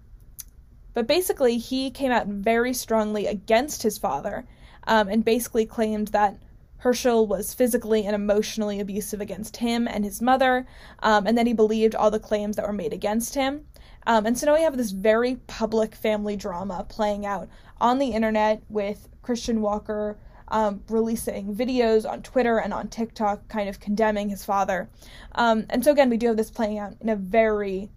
but 0.93 1.07
basically, 1.07 1.57
he 1.57 1.91
came 1.91 2.11
out 2.11 2.27
very 2.27 2.73
strongly 2.73 3.27
against 3.27 3.83
his 3.83 3.97
father 3.97 4.45
um, 4.87 5.07
and 5.07 5.23
basically 5.23 5.65
claimed 5.65 6.09
that 6.09 6.41
Herschel 6.77 7.27
was 7.27 7.53
physically 7.53 8.05
and 8.05 8.15
emotionally 8.15 8.79
abusive 8.79 9.21
against 9.21 9.57
him 9.57 9.87
and 9.87 10.03
his 10.03 10.21
mother, 10.21 10.65
um, 10.99 11.27
and 11.27 11.37
then 11.37 11.45
he 11.45 11.53
believed 11.53 11.93
all 11.93 12.09
the 12.09 12.19
claims 12.19 12.55
that 12.55 12.65
were 12.65 12.73
made 12.73 12.93
against 12.93 13.35
him. 13.35 13.65
Um, 14.07 14.25
and 14.25 14.37
so 14.37 14.47
now 14.47 14.55
we 14.55 14.63
have 14.63 14.77
this 14.77 14.91
very 14.91 15.35
public 15.47 15.93
family 15.93 16.35
drama 16.35 16.85
playing 16.87 17.25
out 17.25 17.49
on 17.81 17.99
the 17.99 18.09
internet 18.09 18.61
with 18.69 19.09
Christian 19.21 19.61
Walker 19.61 20.17
um, 20.49 20.83
releasing 20.89 21.55
videos 21.55 22.09
on 22.09 22.21
Twitter 22.21 22.57
and 22.57 22.73
on 22.73 22.87
TikTok, 22.87 23.47
kind 23.47 23.69
of 23.69 23.79
condemning 23.79 24.29
his 24.29 24.43
father. 24.43 24.89
Um, 25.35 25.65
and 25.69 25.83
so 25.83 25.91
again, 25.91 26.09
we 26.09 26.17
do 26.17 26.27
have 26.27 26.37
this 26.37 26.51
playing 26.51 26.79
out 26.79 26.95
in 27.01 27.09
a 27.09 27.15
very 27.15 27.91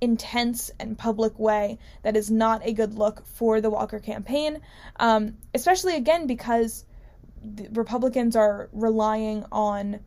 intense 0.00 0.70
and 0.78 0.96
public 0.96 1.38
way 1.38 1.78
that 2.02 2.16
is 2.16 2.30
not 2.30 2.60
a 2.64 2.72
good 2.72 2.94
look 2.94 3.26
for 3.26 3.60
the 3.60 3.70
Walker 3.70 3.98
campaign, 3.98 4.60
um, 4.96 5.36
especially 5.54 5.96
again 5.96 6.26
because 6.26 6.84
Republicans 7.72 8.36
are 8.36 8.68
relying 8.72 9.44
on 9.50 10.00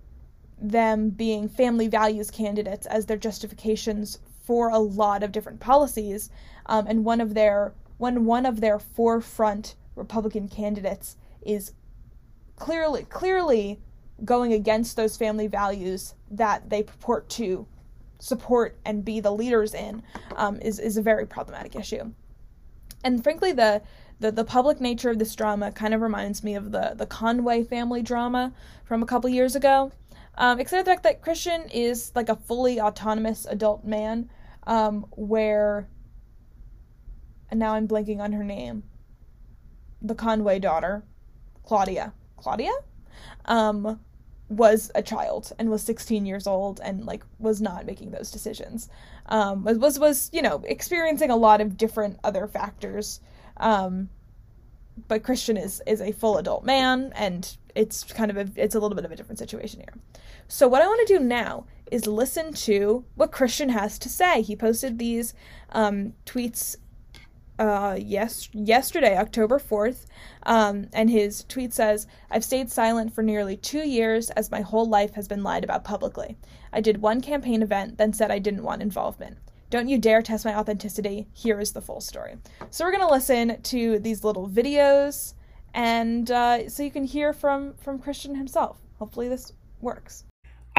them 0.62 1.10
being 1.10 1.48
family 1.48 1.88
values 1.88 2.30
candidates 2.30 2.86
as 2.86 3.06
their 3.06 3.18
justifications 3.18 4.20
for 4.44 4.70
a 4.70 4.80
lot 4.80 5.24
of 5.24 5.32
different 5.32 5.60
policies, 5.60 6.30
um, 6.66 6.86
and 6.88 7.06
one 7.06 7.22
of 7.22 7.34
their 7.34 7.74
when 8.00 8.26
one 8.26 8.48
of 8.48 8.62
their 8.62 8.80
forefront 8.80 9.76
Republican 9.96 10.48
candidates 10.48 11.18
is 11.44 11.74
clearly 12.56 13.04
clearly 13.04 13.80
going 14.26 14.52
against 14.52 14.96
those 14.96 15.16
family 15.16 15.48
values 15.48 16.16
that 16.32 16.70
they 16.70 16.82
purport 16.82 17.30
to 17.30 17.68
support 18.20 18.78
and 18.86 19.06
be 19.06 19.20
the 19.20 19.32
leaders 19.32 19.74
in 19.74 20.02
um, 20.36 20.60
is 20.62 20.80
is 20.80 20.98
a 20.98 21.02
very 21.02 21.28
problematic 21.28 21.76
issue. 21.76 22.12
And 23.04 23.24
frankly, 23.24 23.52
the 23.52 23.82
the, 24.20 24.32
the 24.32 24.44
public 24.44 24.82
nature 24.82 25.10
of 25.10 25.20
this 25.20 25.34
drama 25.36 25.72
kind 25.72 25.94
of 25.94 26.02
reminds 26.02 26.44
me 26.44 26.56
of 26.56 26.72
the 26.72 26.94
the 26.96 27.06
Conway 27.06 27.64
family 27.64 28.02
drama 28.02 28.54
from 28.86 29.04
a 29.04 29.06
couple 29.06 29.30
years 29.30 29.56
ago. 29.56 29.92
Um, 30.36 30.58
except 30.60 30.86
the 30.86 30.92
fact 30.92 31.04
that 31.04 31.22
Christian 31.22 31.68
is 31.70 32.14
like 32.16 32.30
a 32.30 32.36
fully 32.36 32.80
autonomous 32.80 33.46
adult 33.46 33.84
man, 33.84 34.30
um, 34.68 35.06
where 35.12 35.90
and 37.50 37.60
now 37.60 37.74
I'm 37.74 37.88
blanking 37.88 38.20
on 38.20 38.34
her 38.34 38.44
name. 38.44 38.84
The 40.02 40.16
Conway 40.16 40.60
daughter, 40.60 41.04
Claudia. 41.64 42.14
Claudia? 42.38 42.72
Um, 43.46 44.00
was 44.50 44.92
a 44.96 45.04
child 45.04 45.54
and 45.60 45.70
was 45.70 45.84
16 45.84 46.26
years 46.26 46.48
old 46.48 46.82
and 46.84 47.06
like 47.06 47.24
was 47.38 47.62
not 47.62 47.86
making 47.86 48.10
those 48.10 48.32
decisions 48.32 48.90
um 49.28 49.64
was 49.64 49.78
was, 49.78 50.00
was 50.00 50.30
you 50.34 50.42
know 50.42 50.64
experiencing 50.66 51.30
a 51.30 51.36
lot 51.36 51.62
of 51.62 51.78
different 51.78 52.20
other 52.24 52.48
factors 52.48 53.22
um 53.58 54.10
but 55.08 55.22
christian 55.22 55.56
is 55.56 55.84
is 55.86 56.02
a 56.02 56.12
full 56.12 56.38
adult 56.40 56.66
man 56.66 57.14
and 57.16 57.58
it's 57.76 58.04
kind 58.04 58.32
of 58.32 58.38
a 58.38 58.50
it's 58.56 58.74
a 58.74 58.80
little 58.80 58.96
bit 58.96 59.06
of 59.06 59.12
a 59.12 59.16
different 59.16 59.38
situation 59.38 59.82
here 59.82 59.94
so 60.48 60.68
what 60.68 60.82
i 60.82 60.88
want 60.88 61.08
to 61.08 61.14
do 61.14 61.24
now 61.24 61.66
is 61.92 62.08
listen 62.08 62.52
to 62.52 63.06
what 63.14 63.32
christian 63.32 63.70
has 63.70 64.00
to 64.00 64.10
say 64.10 64.42
he 64.42 64.56
posted 64.56 64.98
these 64.98 65.36
um 65.74 66.14
tweets 66.26 66.76
uh, 67.60 67.98
yes, 68.00 68.50
yesterday, 68.54 69.18
October 69.18 69.60
4th, 69.60 70.06
um, 70.44 70.88
and 70.94 71.10
his 71.10 71.44
tweet 71.44 71.74
says, 71.74 72.08
I've 72.32 72.46
stayed 72.46 72.72
silent 72.72 73.14
for 73.14 73.22
nearly 73.22 73.58
two 73.58 73.86
years 73.86 74.30
as 74.32 74.50
my 74.50 74.62
whole 74.62 74.88
life 74.88 75.14
has 75.16 75.28
been 75.28 75.44
lied 75.44 75.66
about 75.66 75.84
publicly. 75.84 76.38
I 76.72 76.80
did 76.80 77.02
one 77.02 77.20
campaign 77.20 77.62
event, 77.62 77.98
then 77.98 78.14
said 78.14 78.32
I 78.32 78.40
didn't 78.40 78.64
want 78.64 78.82
involvement. 78.82 79.38
Don't 79.70 79.90
you 79.90 79.98
dare 80.00 80.22
test 80.22 80.46
my 80.46 80.56
authenticity. 80.56 81.28
Here 81.34 81.60
is 81.60 81.74
the 81.74 81.82
full 81.82 82.02
story. 82.02 82.38
So 82.72 82.86
we're 82.86 82.92
going 82.92 83.08
to 83.08 83.14
listen 83.14 83.62
to 83.62 84.00
these 84.00 84.24
little 84.24 84.48
videos, 84.48 85.34
and 85.74 86.32
uh, 86.32 86.70
so 86.70 86.82
you 86.82 86.92
can 86.92 87.04
hear 87.04 87.34
from, 87.34 87.74
from 87.76 88.00
Christian 88.00 88.36
himself. 88.36 88.80
Hopefully, 89.00 89.28
this 89.28 89.52
works. 89.82 90.24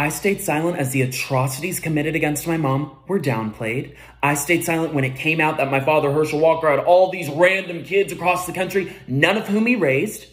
I 0.00 0.08
stayed 0.08 0.40
silent 0.40 0.78
as 0.78 0.92
the 0.92 1.02
atrocities 1.02 1.78
committed 1.78 2.16
against 2.16 2.46
my 2.46 2.56
mom 2.56 2.96
were 3.06 3.20
downplayed. 3.20 3.96
I 4.22 4.32
stayed 4.32 4.64
silent 4.64 4.94
when 4.94 5.04
it 5.04 5.14
came 5.14 5.42
out 5.42 5.58
that 5.58 5.70
my 5.70 5.80
father, 5.80 6.10
Herschel 6.10 6.40
Walker, 6.40 6.70
had 6.70 6.78
all 6.78 7.10
these 7.10 7.28
random 7.28 7.84
kids 7.84 8.10
across 8.10 8.46
the 8.46 8.54
country, 8.54 8.96
none 9.06 9.36
of 9.36 9.46
whom 9.46 9.66
he 9.66 9.76
raised. 9.76 10.24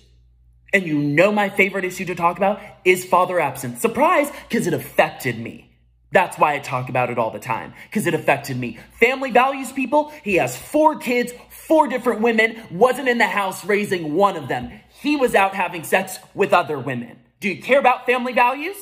And 0.71 0.87
you 0.87 0.97
know 0.97 1.33
my 1.33 1.49
favorite 1.49 1.83
issue 1.83 2.05
to 2.05 2.15
talk 2.15 2.37
about 2.37 2.61
is 2.85 3.03
father 3.03 3.41
absence. 3.41 3.81
Surprise, 3.81 4.31
because 4.47 4.67
it 4.67 4.73
affected 4.73 5.37
me. 5.37 5.69
That's 6.13 6.37
why 6.39 6.53
I 6.53 6.59
talk 6.59 6.87
about 6.87 7.09
it 7.09 7.19
all 7.19 7.31
the 7.31 7.37
time, 7.37 7.73
because 7.89 8.07
it 8.07 8.13
affected 8.13 8.55
me. 8.55 8.79
Family 9.01 9.31
values 9.31 9.73
people. 9.73 10.13
He 10.23 10.35
has 10.35 10.55
four 10.55 10.97
kids, 10.97 11.33
four 11.49 11.89
different 11.89 12.21
women, 12.21 12.63
wasn't 12.71 13.09
in 13.09 13.17
the 13.17 13.27
house 13.27 13.65
raising 13.65 14.13
one 14.13 14.37
of 14.37 14.47
them. 14.47 14.71
He 15.01 15.17
was 15.17 15.35
out 15.35 15.53
having 15.53 15.83
sex 15.83 16.19
with 16.33 16.53
other 16.53 16.79
women. 16.79 17.19
Do 17.41 17.49
you 17.49 17.61
care 17.61 17.79
about 17.79 18.05
family 18.05 18.31
values? 18.31 18.77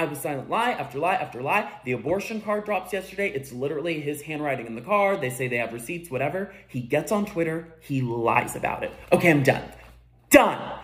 I 0.00 0.04
was 0.06 0.18
silent 0.18 0.48
lie 0.48 0.70
after 0.70 0.98
lie 0.98 1.16
after 1.16 1.42
lie. 1.42 1.70
The 1.84 1.92
abortion 1.92 2.40
card 2.40 2.64
drops 2.64 2.90
yesterday. 2.90 3.28
It's 3.28 3.52
literally 3.52 4.00
his 4.00 4.22
handwriting 4.22 4.66
in 4.66 4.74
the 4.74 4.80
card. 4.80 5.20
They 5.20 5.28
say 5.28 5.46
they 5.46 5.58
have 5.58 5.74
receipts, 5.74 6.10
whatever. 6.10 6.54
He 6.68 6.80
gets 6.80 7.12
on 7.12 7.26
Twitter. 7.26 7.74
He 7.80 8.00
lies 8.00 8.56
about 8.56 8.82
it. 8.82 8.92
Okay, 9.12 9.30
I'm 9.30 9.42
done. 9.42 9.62
Done. 10.30 10.78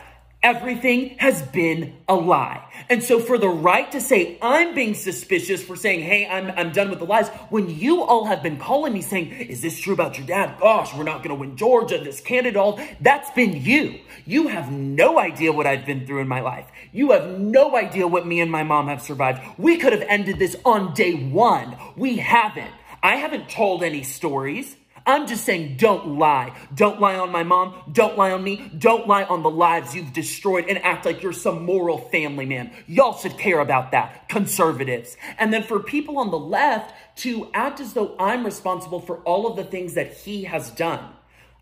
Everything 0.46 1.16
has 1.18 1.42
been 1.42 1.92
a 2.06 2.14
lie. 2.14 2.64
And 2.88 3.02
so 3.02 3.18
for 3.18 3.36
the 3.36 3.48
right 3.48 3.90
to 3.90 4.00
say 4.00 4.38
I'm 4.40 4.76
being 4.76 4.94
suspicious 4.94 5.60
for 5.60 5.74
saying, 5.74 6.02
hey, 6.02 6.24
I'm, 6.24 6.52
I'm 6.56 6.70
done 6.70 6.88
with 6.88 7.00
the 7.00 7.04
lies, 7.04 7.26
when 7.50 7.68
you 7.68 8.02
all 8.02 8.26
have 8.26 8.44
been 8.44 8.56
calling 8.56 8.92
me 8.92 9.02
saying, 9.02 9.32
is 9.32 9.60
this 9.60 9.80
true 9.80 9.92
about 9.92 10.16
your 10.18 10.24
dad? 10.24 10.60
Gosh, 10.60 10.94
we're 10.94 11.02
not 11.02 11.24
going 11.24 11.30
to 11.30 11.34
win 11.34 11.56
Georgia, 11.56 11.98
this 11.98 12.20
candidate, 12.20 12.56
all 12.56 12.78
that's 13.00 13.28
been 13.32 13.60
you. 13.60 13.98
You 14.24 14.46
have 14.46 14.70
no 14.70 15.18
idea 15.18 15.50
what 15.50 15.66
I've 15.66 15.84
been 15.84 16.06
through 16.06 16.20
in 16.20 16.28
my 16.28 16.42
life. 16.42 16.66
You 16.92 17.10
have 17.10 17.40
no 17.40 17.74
idea 17.76 18.06
what 18.06 18.24
me 18.24 18.40
and 18.40 18.52
my 18.52 18.62
mom 18.62 18.86
have 18.86 19.02
survived. 19.02 19.42
We 19.58 19.78
could 19.78 19.92
have 19.92 20.02
ended 20.02 20.38
this 20.38 20.54
on 20.64 20.94
day 20.94 21.14
one. 21.14 21.76
We 21.96 22.18
haven't. 22.18 22.70
I 23.02 23.16
haven't 23.16 23.50
told 23.50 23.82
any 23.82 24.04
stories. 24.04 24.76
I'm 25.06 25.28
just 25.28 25.44
saying, 25.44 25.76
don't 25.76 26.18
lie. 26.18 26.52
Don't 26.74 27.00
lie 27.00 27.14
on 27.14 27.30
my 27.30 27.44
mom. 27.44 27.74
Don't 27.92 28.18
lie 28.18 28.32
on 28.32 28.42
me. 28.42 28.70
Don't 28.76 29.06
lie 29.06 29.22
on 29.22 29.44
the 29.44 29.50
lives 29.50 29.94
you've 29.94 30.12
destroyed 30.12 30.64
and 30.68 30.78
act 30.78 31.06
like 31.06 31.22
you're 31.22 31.32
some 31.32 31.64
moral 31.64 31.98
family 31.98 32.44
man. 32.44 32.72
Y'all 32.88 33.16
should 33.16 33.38
care 33.38 33.60
about 33.60 33.92
that, 33.92 34.28
conservatives. 34.28 35.16
And 35.38 35.52
then 35.52 35.62
for 35.62 35.78
people 35.78 36.18
on 36.18 36.32
the 36.32 36.38
left 36.38 36.92
to 37.18 37.48
act 37.54 37.78
as 37.78 37.92
though 37.92 38.16
I'm 38.18 38.44
responsible 38.44 39.00
for 39.00 39.18
all 39.18 39.46
of 39.46 39.56
the 39.56 39.64
things 39.64 39.94
that 39.94 40.12
he 40.12 40.42
has 40.44 40.70
done. 40.72 41.12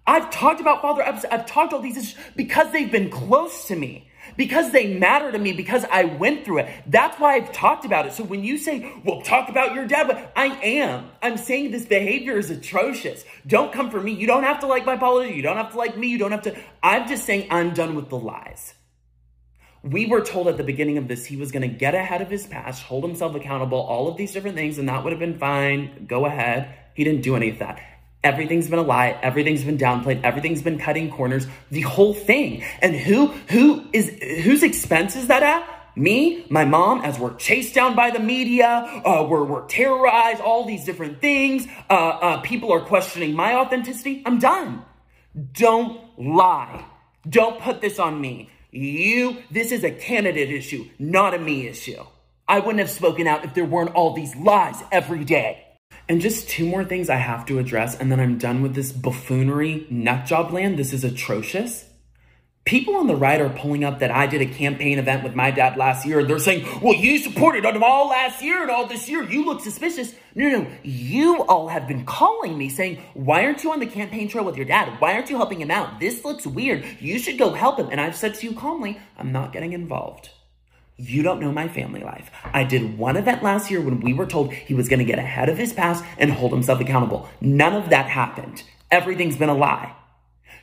I've 0.07 0.31
talked 0.31 0.61
about 0.61 0.83
Father 0.83 1.03
Epps. 1.03 1.25
I've 1.31 1.47
talked 1.47 1.73
all 1.73 1.81
these 1.81 1.97
issues 1.97 2.17
because 2.37 2.73
they've 2.73 2.91
been 2.91 3.11
close 3.11 3.67
to 3.69 3.77
me 3.77 4.09
because 4.37 4.73
they 4.73 4.95
matter 4.95 5.31
to 5.33 5.39
me, 5.39 5.53
because 5.53 5.85
I 5.91 6.05
went 6.05 6.45
through 6.45 6.59
it. 6.59 6.71
That's 6.87 7.19
why 7.19 7.35
I've 7.35 7.53
talked 7.53 7.85
about 7.85 8.07
it. 8.07 8.13
So 8.13 8.25
when 8.25 8.45
you 8.45 8.59
say, 8.59 8.93
well, 9.05 9.21
talk 9.23 9.49
about 9.49 9.75
your 9.75 9.87
dad, 9.87 10.07
but 10.07 10.33
I 10.37 10.47
am. 10.47 11.11
I'm 11.23 11.37
saying 11.37 11.71
this 11.71 11.85
behavior 11.85 12.39
is 12.39 12.51
atrocious. 12.51 13.25
Don't 13.47 13.73
come 13.73 13.91
for 13.91 14.01
me. 14.01 14.13
You 14.13 14.27
don't 14.27 14.45
have 14.45 14.61
to 14.61 14.67
like 14.67 14.85
my 14.85 14.97
politics. 14.97 15.37
You 15.37 15.43
don't 15.43 15.57
have 15.57 15.73
to 15.73 15.79
like 15.79 15.97
me. 15.97 16.09
You 16.09 16.19
don't 16.19 16.33
have 16.33 16.43
to. 16.43 16.57
I'm 16.83 17.09
just 17.09 17.25
saying 17.25 17.49
I'm 17.51 17.75
done 17.75 17.95
with 17.95 18.09
the 18.09 18.19
lies. 18.19 18.75
We 19.83 20.07
were 20.07 20.23
told 20.23 20.49
at 20.49 20.57
the 20.57 20.65
beginning 20.65 20.97
of 20.97 21.09
this 21.09 21.27
he 21.27 21.37
was 21.37 21.53
going 21.53 21.69
to 21.69 21.77
get 21.77 21.95
ahead 21.95 22.23
of 22.23 22.31
his 22.31 22.47
past, 22.47 22.83
hold 22.85 23.05
himself 23.05 23.35
accountable, 23.35 23.79
all 23.79 24.09
of 24.09 24.17
these 24.17 24.33
different 24.33 24.57
things, 24.57 24.79
and 24.79 24.89
that 24.89 25.05
would 25.05 25.13
have 25.13 25.21
been 25.21 25.39
fine. 25.39 26.07
Go 26.07 26.25
ahead. 26.25 26.75
He 26.95 27.05
didn't 27.05 27.23
do 27.23 27.37
any 27.37 27.51
of 27.51 27.59
that. 27.59 27.81
Everything's 28.25 28.69
been 28.69 28.79
a 28.79 28.83
lie. 28.83 29.19
Everything's 29.23 29.63
been 29.63 29.79
downplayed. 29.79 30.23
Everything's 30.25 30.63
been 30.63 30.79
cutting 30.79 31.11
corners. 31.11 31.47
The 31.71 31.83
whole 31.83 32.15
thing. 32.15 32.65
And 32.81 32.97
who, 32.97 33.27
who 33.51 33.85
is, 33.93 34.09
whose 34.43 34.63
expense 34.63 35.15
is 35.15 35.29
that 35.29 35.43
at? 35.43 35.69
Me, 35.97 36.45
my 36.51 36.65
mom, 36.65 37.03
as 37.03 37.21
we're 37.21 37.37
chased 37.37 37.73
down 37.73 37.95
by 37.95 38.11
the 38.11 38.19
media, 38.19 38.67
uh, 39.05 39.25
we're, 39.29 39.45
we're 39.45 39.65
terrorized, 39.67 40.41
all 40.41 40.65
these 40.65 40.85
different 40.85 41.21
things. 41.21 41.69
Uh, 41.89 41.93
uh, 41.93 42.41
people 42.41 42.73
are 42.73 42.81
questioning 42.81 43.33
my 43.33 43.55
authenticity. 43.55 44.21
I'm 44.27 44.41
done. 44.41 44.83
Don't 45.53 46.01
lie. 46.19 46.85
Don't 47.29 47.61
put 47.61 47.81
this 47.81 48.01
on 48.01 48.21
me. 48.21 48.51
You, 48.73 49.43
this 49.53 49.71
is 49.71 49.85
a 49.85 49.91
candidate 49.93 50.51
issue, 50.51 50.89
not 50.99 51.33
a 51.33 51.39
me 51.39 51.69
issue. 51.69 52.03
I 52.49 52.59
wouldn't 52.59 52.81
have 52.81 52.91
spoken 52.91 53.29
out 53.29 53.45
if 53.45 53.55
there 53.55 53.65
weren't 53.65 53.95
all 53.95 54.15
these 54.15 54.35
lies 54.35 54.83
every 54.91 55.25
day. 55.25 55.65
And 56.09 56.21
just 56.21 56.49
two 56.49 56.67
more 56.67 56.85
things 56.85 57.09
I 57.09 57.17
have 57.17 57.47
to 57.47 57.59
address, 57.59 57.99
and 57.99 58.13
then 58.13 58.21
I'm 58.21 58.39
done 58.39 58.63
with 58.63 58.75
this 58.75 58.93
buffoonery 58.93 59.87
nutjob 59.91 60.53
land. 60.53 60.79
This 60.79 60.93
is 60.93 61.05
atrocious. 61.05 61.87
People 62.67 62.97
on 62.97 63.07
the 63.07 63.17
right 63.17 63.43
are 63.43 63.51
pulling 63.51 63.85
up 63.85 63.99
that 63.99 64.11
I 64.11 64.27
did 64.27 64.41
a 64.41 64.47
campaign 64.47 64.99
event 64.99 65.23
with 65.23 65.35
my 65.35 65.51
dad 65.51 65.77
last 65.77 66.07
year. 66.07 66.25
They're 66.25 66.39
saying, 66.39 66.67
well, 66.81 66.95
you 66.95 67.19
supported 67.19 67.63
them 67.63 67.83
all 67.83 68.09
last 68.09 68.43
year 68.43 68.63
and 68.63 68.71
all 68.71 68.87
this 68.87 69.07
year. 69.07 69.23
You 69.23 69.45
look 69.45 69.61
suspicious. 69.61 70.15
No, 70.35 70.49
no, 70.49 70.67
you 70.83 71.43
all 71.43 71.69
have 71.69 71.87
been 71.87 72.07
calling 72.07 72.57
me 72.57 72.71
saying, 72.71 73.03
why 73.13 73.45
aren't 73.45 73.65
you 73.65 73.73
on 73.73 73.81
the 73.81 73.87
campaign 73.87 74.29
trail 74.29 74.45
with 74.45 74.57
your 74.57 74.65
dad? 74.65 74.99
Why 74.99 75.13
aren't 75.13 75.29
you 75.29 75.37
helping 75.37 75.61
him 75.61 75.71
out? 75.71 76.01
This 76.01 76.25
looks 76.25 76.47
weird. 76.47 76.87
You 77.01 77.19
should 77.19 77.39
go 77.39 77.53
help 77.53 77.79
him. 77.79 77.89
And 77.91 78.01
I've 78.01 78.17
said 78.17 78.35
to 78.37 78.47
you 78.49 78.57
calmly, 78.57 78.99
I'm 79.19 79.31
not 79.31 79.53
getting 79.53 79.75
involved. 79.75 80.31
You 80.97 81.23
don't 81.23 81.41
know 81.41 81.51
my 81.51 81.67
family 81.67 82.03
life. 82.03 82.31
I 82.45 82.63
did 82.63 82.97
one 82.97 83.17
event 83.17 83.43
last 83.43 83.71
year 83.71 83.81
when 83.81 84.01
we 84.01 84.13
were 84.13 84.27
told 84.27 84.53
he 84.53 84.75
was 84.75 84.89
going 84.89 85.01
to 85.01 85.05
get 85.05 85.19
ahead 85.19 85.49
of 85.49 85.59
his 85.59 85.73
past 85.73 86.05
and 86.19 86.31
hold 86.31 86.53
himself 86.53 86.81
accountable. 86.81 87.29
None 87.41 87.75
of 87.75 87.91
that 87.91 88.07
happened. 88.07 88.63
Everything's 88.93 89.37
been 89.37 89.49
a 89.49 89.55
lie. 89.55 89.95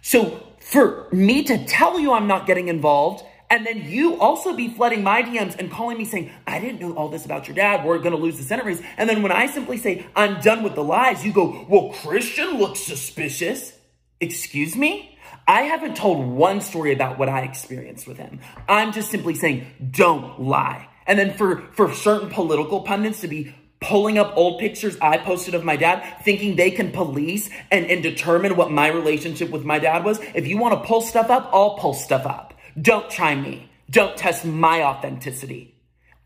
So 0.01 0.41
for 0.59 1.07
me 1.11 1.43
to 1.43 1.65
tell 1.65 1.99
you 1.99 2.13
I'm 2.13 2.27
not 2.27 2.47
getting 2.47 2.69
involved 2.69 3.25
and 3.51 3.65
then 3.65 3.83
you 3.89 4.17
also 4.21 4.55
be 4.55 4.69
flooding 4.69 5.03
my 5.03 5.21
DMs 5.21 5.59
and 5.59 5.69
calling 5.69 5.97
me 5.97 6.05
saying, 6.05 6.31
I 6.47 6.61
didn't 6.61 6.79
know 6.79 6.93
all 6.93 7.09
this 7.09 7.25
about 7.25 7.49
your 7.49 7.55
dad. 7.55 7.85
We're 7.85 7.99
going 7.99 8.15
to 8.15 8.17
lose 8.17 8.37
the 8.37 8.43
Senate 8.43 8.65
race. 8.65 8.81
And 8.95 9.09
then 9.09 9.21
when 9.21 9.33
I 9.33 9.47
simply 9.47 9.75
say, 9.75 10.05
I'm 10.15 10.39
done 10.39 10.63
with 10.63 10.73
the 10.73 10.83
lies, 10.83 11.25
you 11.25 11.33
go, 11.33 11.65
well, 11.67 11.89
Christian 11.89 12.57
looks 12.57 12.79
suspicious. 12.79 13.73
Excuse 14.21 14.77
me? 14.77 15.10
I 15.51 15.63
haven't 15.63 15.97
told 15.97 16.25
one 16.25 16.61
story 16.61 16.93
about 16.93 17.19
what 17.19 17.27
I 17.27 17.41
experienced 17.41 18.07
with 18.07 18.15
him. 18.15 18.39
I'm 18.69 18.93
just 18.93 19.11
simply 19.11 19.35
saying, 19.35 19.67
don't 19.91 20.39
lie. 20.39 20.87
And 21.05 21.19
then 21.19 21.33
for, 21.33 21.63
for 21.73 21.93
certain 21.93 22.29
political 22.29 22.79
pundits 22.83 23.19
to 23.19 23.27
be 23.27 23.53
pulling 23.81 24.17
up 24.17 24.31
old 24.37 24.61
pictures 24.61 24.95
I 25.01 25.17
posted 25.17 25.53
of 25.53 25.65
my 25.65 25.75
dad, 25.75 26.23
thinking 26.23 26.55
they 26.55 26.71
can 26.71 26.93
police 26.93 27.49
and, 27.69 27.85
and 27.87 28.01
determine 28.01 28.55
what 28.55 28.71
my 28.71 28.87
relationship 28.87 29.49
with 29.49 29.65
my 29.65 29.77
dad 29.77 30.05
was. 30.05 30.21
If 30.33 30.47
you 30.47 30.57
want 30.57 30.81
to 30.81 30.87
pull 30.87 31.01
stuff 31.01 31.29
up, 31.29 31.49
I'll 31.51 31.75
pull 31.75 31.95
stuff 31.95 32.25
up. 32.25 32.53
Don't 32.81 33.09
try 33.09 33.35
me. 33.35 33.69
Don't 33.89 34.15
test 34.15 34.45
my 34.45 34.83
authenticity. 34.83 35.75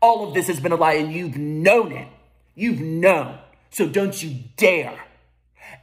All 0.00 0.28
of 0.28 0.34
this 0.34 0.46
has 0.46 0.60
been 0.60 0.70
a 0.70 0.76
lie 0.76 0.92
and 0.92 1.12
you've 1.12 1.36
known 1.36 1.90
it. 1.90 2.06
You've 2.54 2.80
known. 2.80 3.40
So 3.70 3.88
don't 3.88 4.22
you 4.22 4.44
dare 4.56 4.96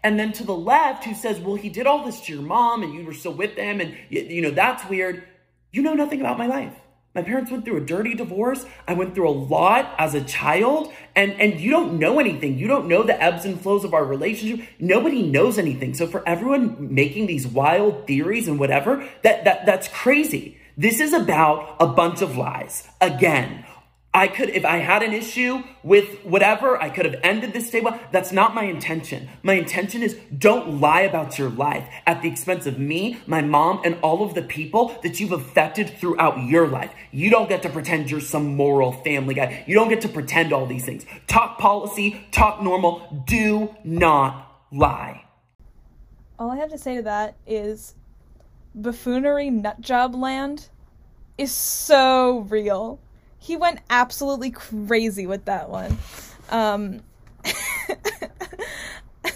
and 0.04 0.20
then 0.20 0.34
to 0.34 0.44
the 0.44 0.56
left, 0.56 1.06
who 1.06 1.14
says, 1.14 1.40
well, 1.40 1.56
he 1.56 1.70
did 1.70 1.88
all 1.88 2.06
this 2.06 2.20
to 2.22 2.34
your 2.34 2.42
mom 2.42 2.84
and 2.84 2.94
you 2.94 3.06
were 3.06 3.14
still 3.14 3.34
with 3.34 3.56
them 3.56 3.80
and, 3.80 3.96
you 4.10 4.42
know, 4.42 4.52
that's 4.52 4.88
weird. 4.90 5.24
You 5.72 5.82
know 5.82 5.94
nothing 5.94 6.20
about 6.20 6.38
my 6.38 6.48
life. 6.48 6.74
My 7.16 7.22
parents 7.22 7.52
went 7.52 7.64
through 7.64 7.78
a 7.78 7.86
dirty 7.86 8.16
divorce. 8.16 8.66
I 8.88 8.94
went 8.94 9.14
through 9.14 9.30
a 9.30 9.32
lot 9.32 9.94
as 10.00 10.16
a 10.16 10.24
child 10.24 10.92
and, 11.16 11.34
and 11.34 11.60
you 11.60 11.70
don't 11.70 12.00
know 12.00 12.20
anything. 12.20 12.58
You 12.58 12.68
don't 12.68 12.88
know 12.88 13.04
the 13.04 13.22
ebbs 13.22 13.46
and 13.46 13.62
flows 13.62 13.84
of 13.84 13.94
our 13.94 14.04
relationship. 14.04 14.68
Nobody 14.80 15.22
knows 15.22 15.60
anything. 15.60 15.94
So 15.94 16.08
for 16.08 16.28
everyone 16.28 16.94
making 16.94 17.28
these 17.28 17.46
wild 17.46 18.08
theories 18.08 18.48
and 18.48 18.60
whatever, 18.60 19.08
that, 19.22 19.46
that, 19.46 19.66
that's 19.66 19.88
crazy. 19.90 20.58
This 20.76 21.00
is 21.00 21.14
about 21.14 21.76
a 21.80 21.86
bunch 21.86 22.24
of 22.24 22.36
lies. 22.36 22.88
Again, 23.00 23.64
I 24.16 24.28
could, 24.28 24.50
if 24.50 24.64
I 24.64 24.78
had 24.78 25.02
an 25.02 25.12
issue 25.12 25.64
with 25.82 26.24
whatever, 26.24 26.80
I 26.80 26.90
could 26.90 27.06
have 27.06 27.20
ended 27.24 27.52
this 27.52 27.72
day. 27.72 27.82
well. 27.82 28.00
That's 28.12 28.32
not 28.32 28.54
my 28.54 28.66
intention. 28.66 29.28
My 29.42 29.54
intention 29.54 30.04
is 30.04 30.16
don't 30.38 30.80
lie 30.80 31.02
about 31.02 31.40
your 31.40 31.50
life 31.50 31.88
at 32.06 32.22
the 32.22 32.30
expense 32.30 32.68
of 32.68 32.78
me, 32.78 33.20
my 33.26 33.42
mom, 33.42 33.82
and 33.84 33.98
all 34.04 34.24
of 34.24 34.36
the 34.36 34.44
people 34.44 34.96
that 35.02 35.20
you've 35.20 35.32
affected 35.32 35.98
throughout 35.98 36.44
your 36.44 36.68
life. 36.68 36.94
You 37.12 37.32
don't 37.32 37.50
get 37.50 37.64
to 37.64 37.70
pretend 37.70 38.12
you're 38.12 38.22
some 38.22 38.56
moral 38.56 38.92
family 38.92 39.34
guy. 39.34 39.64
You 39.66 39.74
don't 39.74 39.90
get 39.90 40.02
to 40.02 40.10
pretend 40.10 40.54
all 40.54 40.68
these 40.68 40.86
things. 40.86 41.08
Talk 41.26 41.58
policy, 41.58 42.28
talk 42.32 42.62
normal. 42.62 43.24
Do 43.26 43.74
not 43.84 44.68
lie. 44.72 45.26
All 46.38 46.52
I 46.52 46.58
have 46.58 46.70
to 46.70 46.78
say 46.78 46.98
to 46.98 47.02
that 47.02 47.36
is 47.48 47.96
buffoonery 48.76 49.50
nutjob 49.50 50.16
land 50.16 50.70
is 51.36 51.52
so 51.52 52.46
real 52.50 53.00
he 53.44 53.56
went 53.58 53.80
absolutely 53.90 54.52
crazy 54.52 55.28
with 55.28 55.44
that 55.46 55.70
one. 55.70 55.98
Um, 56.50 57.02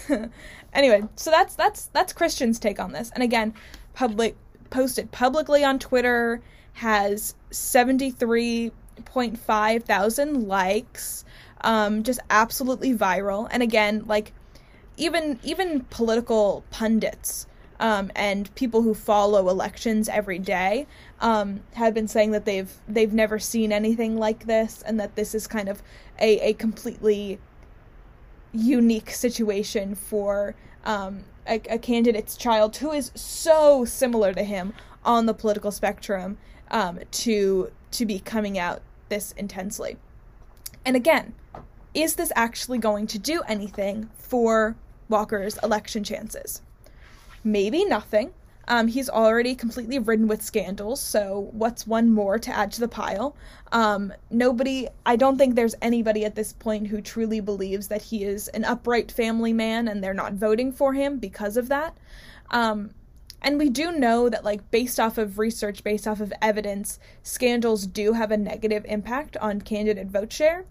anyway, 0.72 1.02
so 1.16 1.30
that's 1.30 1.54
that's 1.54 1.86
that's 1.88 2.14
Christian's 2.14 2.58
take 2.58 2.80
on 2.80 2.92
this. 2.92 3.10
And 3.10 3.22
again, 3.22 3.52
public 3.92 4.34
posted 4.70 5.12
publicly 5.12 5.62
on 5.62 5.78
Twitter 5.78 6.40
has 6.72 7.34
73.5 7.50 9.82
thousand 9.82 10.48
likes. 10.48 11.26
Um, 11.60 12.02
just 12.02 12.20
absolutely 12.30 12.94
viral. 12.94 13.46
And 13.50 13.62
again, 13.62 14.04
like 14.06 14.32
even 14.96 15.38
even 15.42 15.82
political 15.90 16.64
pundits 16.70 17.46
um, 17.80 18.10
and 18.14 18.52
people 18.54 18.82
who 18.82 18.94
follow 18.94 19.48
elections 19.48 20.08
every 20.08 20.38
day 20.38 20.86
um, 21.20 21.60
have 21.74 21.94
been 21.94 22.08
saying 22.08 22.32
that 22.32 22.44
they've 22.44 22.72
they've 22.88 23.12
never 23.12 23.38
seen 23.38 23.72
anything 23.72 24.16
like 24.16 24.46
this, 24.46 24.82
and 24.82 24.98
that 24.98 25.14
this 25.14 25.34
is 25.34 25.46
kind 25.46 25.68
of 25.68 25.82
a, 26.18 26.38
a 26.40 26.52
completely 26.54 27.38
unique 28.52 29.10
situation 29.10 29.94
for 29.94 30.54
um, 30.84 31.24
a, 31.46 31.60
a, 31.70 31.78
candidate's 31.78 32.36
child 32.36 32.76
who 32.78 32.92
is 32.92 33.12
so 33.14 33.84
similar 33.84 34.32
to 34.32 34.42
him 34.42 34.72
on 35.04 35.26
the 35.26 35.34
political 35.34 35.70
spectrum 35.70 36.38
um, 36.70 36.98
to 37.10 37.70
to 37.90 38.06
be 38.06 38.18
coming 38.18 38.58
out 38.58 38.82
this 39.08 39.32
intensely. 39.32 39.96
And 40.84 40.96
again, 40.96 41.34
is 41.94 42.16
this 42.16 42.32
actually 42.36 42.78
going 42.78 43.06
to 43.08 43.18
do 43.18 43.42
anything 43.48 44.10
for 44.16 44.76
Walker's 45.08 45.58
election 45.62 46.04
chances? 46.04 46.62
Maybe 47.44 47.84
nothing. 47.84 48.32
Um, 48.68 48.86
he's 48.86 49.08
already 49.08 49.54
completely 49.54 49.98
ridden 49.98 50.28
with 50.28 50.42
scandals, 50.42 51.00
so 51.00 51.48
what's 51.52 51.86
one 51.86 52.12
more 52.12 52.38
to 52.38 52.54
add 52.54 52.70
to 52.72 52.80
the 52.80 52.88
pile? 52.88 53.34
Um, 53.72 54.12
nobody, 54.30 54.88
I 55.06 55.16
don't 55.16 55.38
think 55.38 55.54
there's 55.54 55.74
anybody 55.80 56.26
at 56.26 56.34
this 56.34 56.52
point 56.52 56.88
who 56.88 57.00
truly 57.00 57.40
believes 57.40 57.88
that 57.88 58.02
he 58.02 58.24
is 58.24 58.48
an 58.48 58.66
upright 58.66 59.10
family 59.10 59.54
man 59.54 59.88
and 59.88 60.04
they're 60.04 60.12
not 60.12 60.34
voting 60.34 60.70
for 60.70 60.92
him 60.92 61.18
because 61.18 61.56
of 61.56 61.68
that. 61.70 61.96
Um, 62.50 62.90
and 63.40 63.58
we 63.58 63.70
do 63.70 63.92
know 63.92 64.28
that, 64.28 64.44
like, 64.44 64.70
based 64.70 65.00
off 65.00 65.16
of 65.16 65.38
research, 65.38 65.82
based 65.82 66.06
off 66.06 66.20
of 66.20 66.32
evidence, 66.42 66.98
scandals 67.22 67.86
do 67.86 68.12
have 68.12 68.30
a 68.30 68.36
negative 68.36 68.84
impact 68.86 69.36
on 69.38 69.62
candidate 69.62 70.08
vote 70.08 70.32
share. 70.32 70.66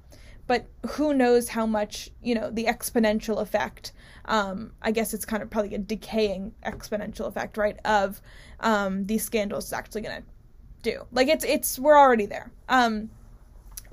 But 0.47 0.67
who 0.91 1.13
knows 1.13 1.49
how 1.49 1.65
much, 1.65 2.09
you 2.23 2.33
know, 2.33 2.49
the 2.49 2.65
exponential 2.65 3.41
effect 3.41 3.91
um, 4.27 4.73
I 4.81 4.91
guess 4.91 5.13
it's 5.13 5.25
kind 5.25 5.41
of 5.41 5.49
probably 5.49 5.73
a 5.75 5.79
decaying 5.79 6.53
exponential 6.65 7.27
effect, 7.27 7.57
right? 7.57 7.79
Of 7.85 8.21
um, 8.59 9.05
these 9.05 9.23
scandals 9.23 9.67
is 9.67 9.73
actually 9.73 10.01
going 10.01 10.21
to 10.21 10.27
do. 10.83 11.05
Like 11.11 11.27
it's 11.27 11.45
it's 11.45 11.79
we're 11.79 11.97
already 11.97 12.25
there. 12.25 12.51
Um, 12.67 13.09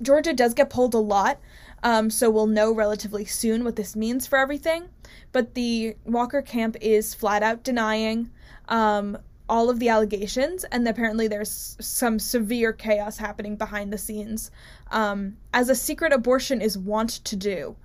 Georgia 0.02 0.32
does 0.32 0.54
get 0.54 0.70
polled 0.70 0.94
a 0.94 0.98
lot, 0.98 1.38
um, 1.84 2.10
so 2.10 2.28
we'll 2.28 2.48
know 2.48 2.74
relatively 2.74 3.24
soon 3.24 3.62
what 3.62 3.76
this 3.76 3.94
means 3.94 4.26
for 4.26 4.38
everything. 4.38 4.88
But 5.30 5.54
the 5.54 5.96
Walker 6.04 6.42
camp 6.42 6.76
is 6.80 7.14
flat 7.14 7.42
out 7.42 7.62
denying 7.62 8.30
um, 8.68 9.18
all 9.48 9.68
of 9.68 9.78
the 9.78 9.88
allegations, 9.88 10.64
and 10.64 10.86
apparently 10.88 11.28
there's 11.28 11.76
some 11.80 12.18
severe 12.18 12.72
chaos 12.72 13.18
happening 13.18 13.56
behind 13.56 13.92
the 13.92 13.98
scenes, 13.98 14.50
um, 14.90 15.36
as 15.52 15.68
a 15.68 15.74
secret 15.74 16.12
abortion 16.12 16.60
is 16.60 16.78
wont 16.78 17.10
to 17.24 17.36
do. 17.36 17.76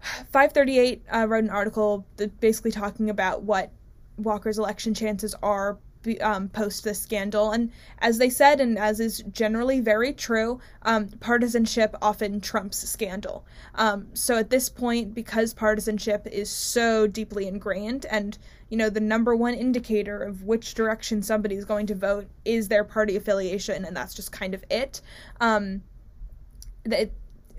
538 0.00 1.02
uh, 1.12 1.26
wrote 1.28 1.44
an 1.44 1.50
article 1.50 2.06
basically 2.40 2.70
talking 2.70 3.10
about 3.10 3.42
what 3.42 3.70
Walker's 4.16 4.58
election 4.58 4.94
chances 4.94 5.34
are 5.42 5.78
um, 6.20 6.48
post 6.48 6.84
this 6.84 7.00
scandal. 7.00 7.52
And 7.52 7.70
as 7.98 8.18
they 8.18 8.30
said, 8.30 8.60
and 8.60 8.78
as 8.78 9.00
is 9.00 9.22
generally 9.32 9.80
very 9.80 10.12
true, 10.12 10.60
um, 10.82 11.08
partisanship 11.20 11.94
often 12.00 12.40
trumps 12.40 12.78
scandal. 12.88 13.44
Um, 13.74 14.08
so 14.14 14.36
at 14.36 14.50
this 14.50 14.68
point, 14.68 15.14
because 15.14 15.54
partisanship 15.54 16.26
is 16.26 16.50
so 16.50 17.06
deeply 17.06 17.46
ingrained, 17.46 18.06
and 18.06 18.38
you 18.68 18.76
know 18.76 18.90
the 18.90 19.00
number 19.00 19.34
one 19.34 19.54
indicator 19.54 20.22
of 20.22 20.44
which 20.44 20.74
direction 20.74 21.22
somebody 21.22 21.56
is 21.56 21.64
going 21.64 21.86
to 21.88 21.94
vote 21.94 22.26
is 22.44 22.68
their 22.68 22.84
party 22.84 23.16
affiliation, 23.16 23.84
and 23.84 23.96
that's 23.96 24.14
just 24.14 24.32
kind 24.32 24.54
of 24.54 24.64
it. 24.70 25.00
Um, 25.40 25.82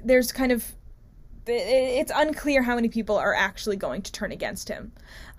there's 0.03 0.31
kind 0.31 0.51
of 0.51 0.65
it's 1.47 2.11
unclear 2.13 2.61
how 2.61 2.75
many 2.75 2.87
people 2.87 3.17
are 3.17 3.33
actually 3.33 3.75
going 3.75 4.01
to 4.03 4.11
turn 4.11 4.31
against 4.31 4.69
him. 4.69 4.91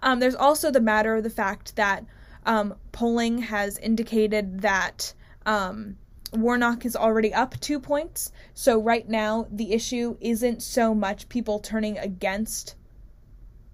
Um, 0.03 0.19
there's 0.19 0.35
also 0.35 0.71
the 0.71 0.81
matter 0.81 1.15
of 1.15 1.23
the 1.23 1.31
fact 1.31 1.77
that 1.77 2.05
um, 2.45 2.75
polling 2.93 3.39
has 3.39 3.79
indicated 3.79 4.61
that 4.63 5.15
um, 5.47 5.97
Warnock 6.33 6.85
is 6.85 6.97
already 6.97 7.33
up 7.35 7.59
two 7.61 7.79
points. 7.79 8.33
So 8.55 8.81
right 8.81 9.09
now, 9.09 9.47
the 9.51 9.73
issue 9.73 10.17
isn't 10.21 10.63
so 10.63 10.95
much 10.95 11.29
people 11.29 11.59
turning 11.59 11.99
against 11.99 12.75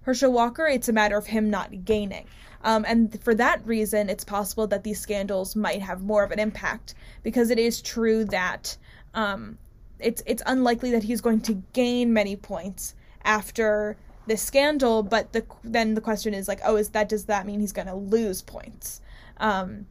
Herschel 0.01 0.31
Walker, 0.31 0.65
it's 0.65 0.89
a 0.89 0.93
matter 0.93 1.17
of 1.17 1.27
him 1.27 1.49
not 1.49 1.85
gaining. 1.85 2.25
Um, 2.63 2.83
and 2.87 3.21
for 3.21 3.35
that 3.35 3.65
reason, 3.65 4.09
it's 4.09 4.23
possible 4.23 4.67
that 4.67 4.83
these 4.83 4.99
scandals 4.99 5.55
might 5.55 5.81
have 5.81 6.01
more 6.01 6.23
of 6.23 6.31
an 6.31 6.39
impact 6.39 6.95
because 7.23 7.51
it 7.51 7.59
is 7.59 7.81
true 7.81 8.25
that 8.25 8.75
um, 9.13 9.57
it's 9.99 10.23
it's 10.25 10.43
unlikely 10.45 10.91
that 10.91 11.03
he's 11.03 11.21
going 11.21 11.41
to 11.41 11.61
gain 11.73 12.11
many 12.11 12.35
points 12.35 12.95
after 13.23 13.97
this 14.27 14.41
scandal. 14.41 15.03
But 15.03 15.33
the 15.33 15.45
then 15.63 15.95
the 15.95 16.01
question 16.01 16.33
is 16.33 16.47
like, 16.47 16.61
oh, 16.65 16.75
is 16.75 16.89
that 16.89 17.09
does 17.09 17.25
that 17.25 17.45
mean 17.45 17.59
he's 17.59 17.73
going 17.73 17.87
to 17.87 17.95
lose 17.95 18.41
points? 18.41 19.01
Um, 19.37 19.87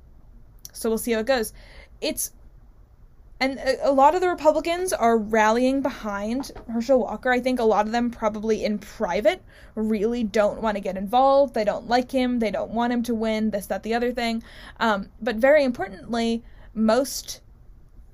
so 0.72 0.88
we'll 0.88 0.98
see 0.98 1.12
how 1.12 1.20
it 1.20 1.26
goes. 1.26 1.52
It's 2.00 2.32
and 3.40 3.58
a, 3.58 3.88
a 3.88 3.92
lot 3.92 4.14
of 4.14 4.20
the 4.20 4.28
Republicans 4.28 4.92
are 4.92 5.16
rallying 5.16 5.80
behind 5.80 6.50
Herschel 6.68 7.00
Walker. 7.00 7.30
I 7.30 7.40
think 7.40 7.60
a 7.60 7.64
lot 7.64 7.86
of 7.86 7.92
them 7.92 8.10
probably 8.10 8.64
in 8.64 8.78
private 8.78 9.42
really 9.74 10.24
don't 10.24 10.60
want 10.60 10.76
to 10.76 10.80
get 10.80 10.96
involved. 10.96 11.54
They 11.54 11.64
don't 11.64 11.88
like 11.88 12.10
him. 12.10 12.40
They 12.40 12.50
don't 12.50 12.72
want 12.72 12.92
him 12.92 13.02
to 13.04 13.14
win. 13.14 13.50
This, 13.50 13.66
that, 13.66 13.84
the 13.84 13.94
other 13.94 14.12
thing. 14.12 14.42
Um, 14.80 15.08
but 15.20 15.36
very 15.36 15.62
importantly, 15.62 16.42
most 16.74 17.40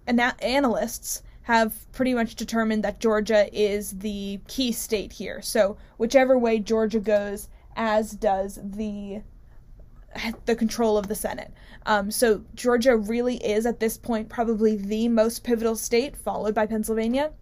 ana- 0.07 0.37
analysts 0.41 1.23
have 1.45 1.91
pretty 1.93 2.15
much 2.15 2.35
determined 2.35 2.83
that 2.85 3.01
Georgia 3.01 3.49
is 3.53 3.99
the 3.99 4.41
key 4.49 4.73
state 4.73 5.13
here. 5.13 5.41
So 5.43 5.77
whichever 5.99 6.39
way 6.39 6.59
Georgia 6.59 7.01
goes, 7.01 7.49
as 7.77 8.13
does 8.13 8.59
the 8.63 9.23
the 10.47 10.55
control 10.55 10.97
of 10.97 11.09
the 11.09 11.15
Senate. 11.15 11.53
Um, 11.87 12.11
so 12.11 12.45
Georgia 12.55 12.97
really 12.97 13.37
is 13.45 13.67
at 13.67 13.81
this 13.81 13.99
point 13.99 14.29
probably 14.29 14.77
the 14.77 15.09
most 15.09 15.43
pivotal 15.45 15.77
state, 15.77 16.17
followed 16.17 16.55
by 16.55 16.67
Pennsylvania. 16.67 17.33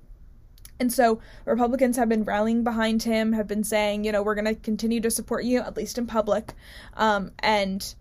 And 0.80 0.92
so 0.92 1.20
Republicans 1.44 1.96
have 1.96 2.08
been 2.08 2.24
rallying 2.24 2.64
behind 2.64 3.02
him, 3.02 3.34
have 3.34 3.46
been 3.46 3.62
saying, 3.62 4.04
you 4.04 4.10
know, 4.10 4.22
we're 4.22 4.34
going 4.34 4.46
to 4.46 4.54
continue 4.54 5.00
to 5.02 5.10
support 5.10 5.44
you, 5.44 5.60
at 5.60 5.76
least 5.76 5.98
in 5.98 6.06
public. 6.06 6.54
Um, 6.94 7.30
and 7.40 7.94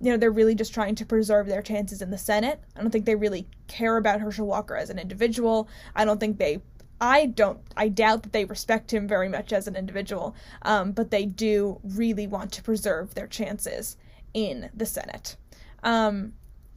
you 0.00 0.10
know, 0.10 0.16
they're 0.16 0.30
really 0.30 0.54
just 0.54 0.74
trying 0.74 0.94
to 0.94 1.06
preserve 1.06 1.46
their 1.46 1.62
chances 1.62 2.02
in 2.02 2.10
the 2.10 2.18
Senate. 2.18 2.60
I 2.76 2.80
don't 2.80 2.90
think 2.90 3.04
they 3.04 3.16
really 3.16 3.46
care 3.66 3.96
about 3.96 4.20
Herschel 4.20 4.46
Walker 4.46 4.76
as 4.76 4.90
an 4.90 4.98
individual. 4.98 5.68
I 5.94 6.04
don't 6.04 6.20
think 6.20 6.38
they, 6.38 6.60
I 7.00 7.26
don't, 7.26 7.60
I 7.76 7.88
doubt 7.88 8.22
that 8.22 8.32
they 8.32 8.44
respect 8.44 8.92
him 8.92 9.08
very 9.08 9.28
much 9.28 9.52
as 9.52 9.66
an 9.66 9.76
individual, 9.76 10.34
um, 10.62 10.92
but 10.92 11.10
they 11.10 11.26
do 11.26 11.80
really 11.82 12.26
want 12.26 12.52
to 12.52 12.62
preserve 12.62 13.14
their 13.14 13.26
chances 13.26 13.96
in 14.34 14.70
the 14.74 14.86
Senate. 14.86 15.36
Um, 15.82 16.32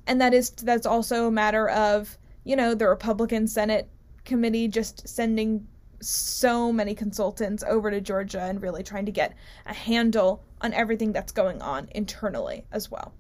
and 0.08 0.20
that 0.20 0.34
is, 0.34 0.50
that's 0.52 0.88
also 0.88 1.28
a 1.28 1.32
matter 1.32 1.70
of, 1.70 2.18
you 2.44 2.56
know, 2.56 2.74
the 2.74 2.88
Republican 2.88 3.48
Senate 3.48 3.88
committee 4.26 4.68
just 4.68 5.08
sending 5.08 5.68
so 6.02 6.72
many 6.72 6.96
consultants 6.96 7.64
over 7.64 7.92
to 7.92 8.02
Georgia 8.02 8.42
and 8.42 8.62
really 8.62 8.84
trying 8.84 9.06
to 9.06 9.12
get 9.12 9.36
a 9.66 9.74
handle 9.74 10.44
on 10.62 10.74
everything 10.74 11.12
that's 11.12 11.32
going 11.32 11.62
on 11.62 11.88
internally 11.92 12.66
as 12.72 12.90
well. 12.90 13.14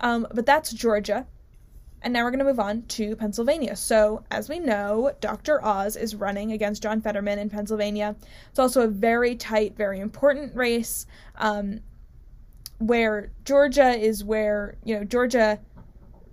Um, 0.00 0.26
but 0.32 0.46
that's 0.46 0.72
Georgia. 0.72 1.26
And 2.02 2.14
now 2.14 2.24
we're 2.24 2.30
going 2.30 2.38
to 2.38 2.46
move 2.46 2.60
on 2.60 2.82
to 2.82 3.14
Pennsylvania. 3.16 3.76
So, 3.76 4.24
as 4.30 4.48
we 4.48 4.58
know, 4.58 5.12
Dr. 5.20 5.62
Oz 5.62 5.96
is 5.96 6.14
running 6.14 6.52
against 6.52 6.82
John 6.82 7.02
Fetterman 7.02 7.38
in 7.38 7.50
Pennsylvania. 7.50 8.16
It's 8.48 8.58
also 8.58 8.82
a 8.82 8.88
very 8.88 9.36
tight, 9.36 9.76
very 9.76 10.00
important 10.00 10.56
race 10.56 11.06
um, 11.36 11.80
where 12.78 13.30
Georgia 13.44 13.90
is 13.90 14.24
where, 14.24 14.76
you 14.82 14.96
know, 14.96 15.04
Georgia, 15.04 15.60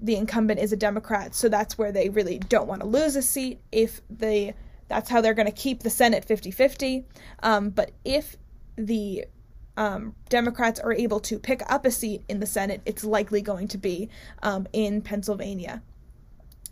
the 0.02 0.16
incumbent 0.16 0.62
is 0.62 0.72
a 0.72 0.78
Democrat. 0.78 1.36
So 1.36 1.50
that's 1.50 1.78
where 1.78 1.92
they 1.92 2.08
really 2.08 2.40
don't 2.40 2.68
want 2.68 2.82
to 2.82 2.88
lose 2.88 3.18
a 3.18 3.22
seat 3.22 3.60
if 3.70 4.02
they 4.10 4.54
that's 4.88 5.10
how 5.10 5.22
they're 5.22 5.34
going 5.34 5.48
to 5.48 5.52
keep 5.52 5.84
the 5.84 5.90
Senate 5.90 6.26
50 6.26 6.52
50. 6.52 7.06
Um, 7.44 7.70
but 7.70 7.92
if 8.06 8.36
the 8.76 9.26
um, 9.76 10.16
Democrats 10.30 10.80
are 10.80 10.94
able 10.94 11.20
to 11.22 11.40
pick 11.40 11.62
up 11.72 11.86
a 11.86 11.92
seat 11.92 12.24
in 12.28 12.40
the 12.40 12.46
Senate, 12.46 12.82
it's 12.86 13.04
likely 13.04 13.42
going 13.42 13.68
to 13.70 13.78
be 13.78 14.10
um, 14.42 14.68
in 14.74 15.02
Pennsylvania. 15.02 15.82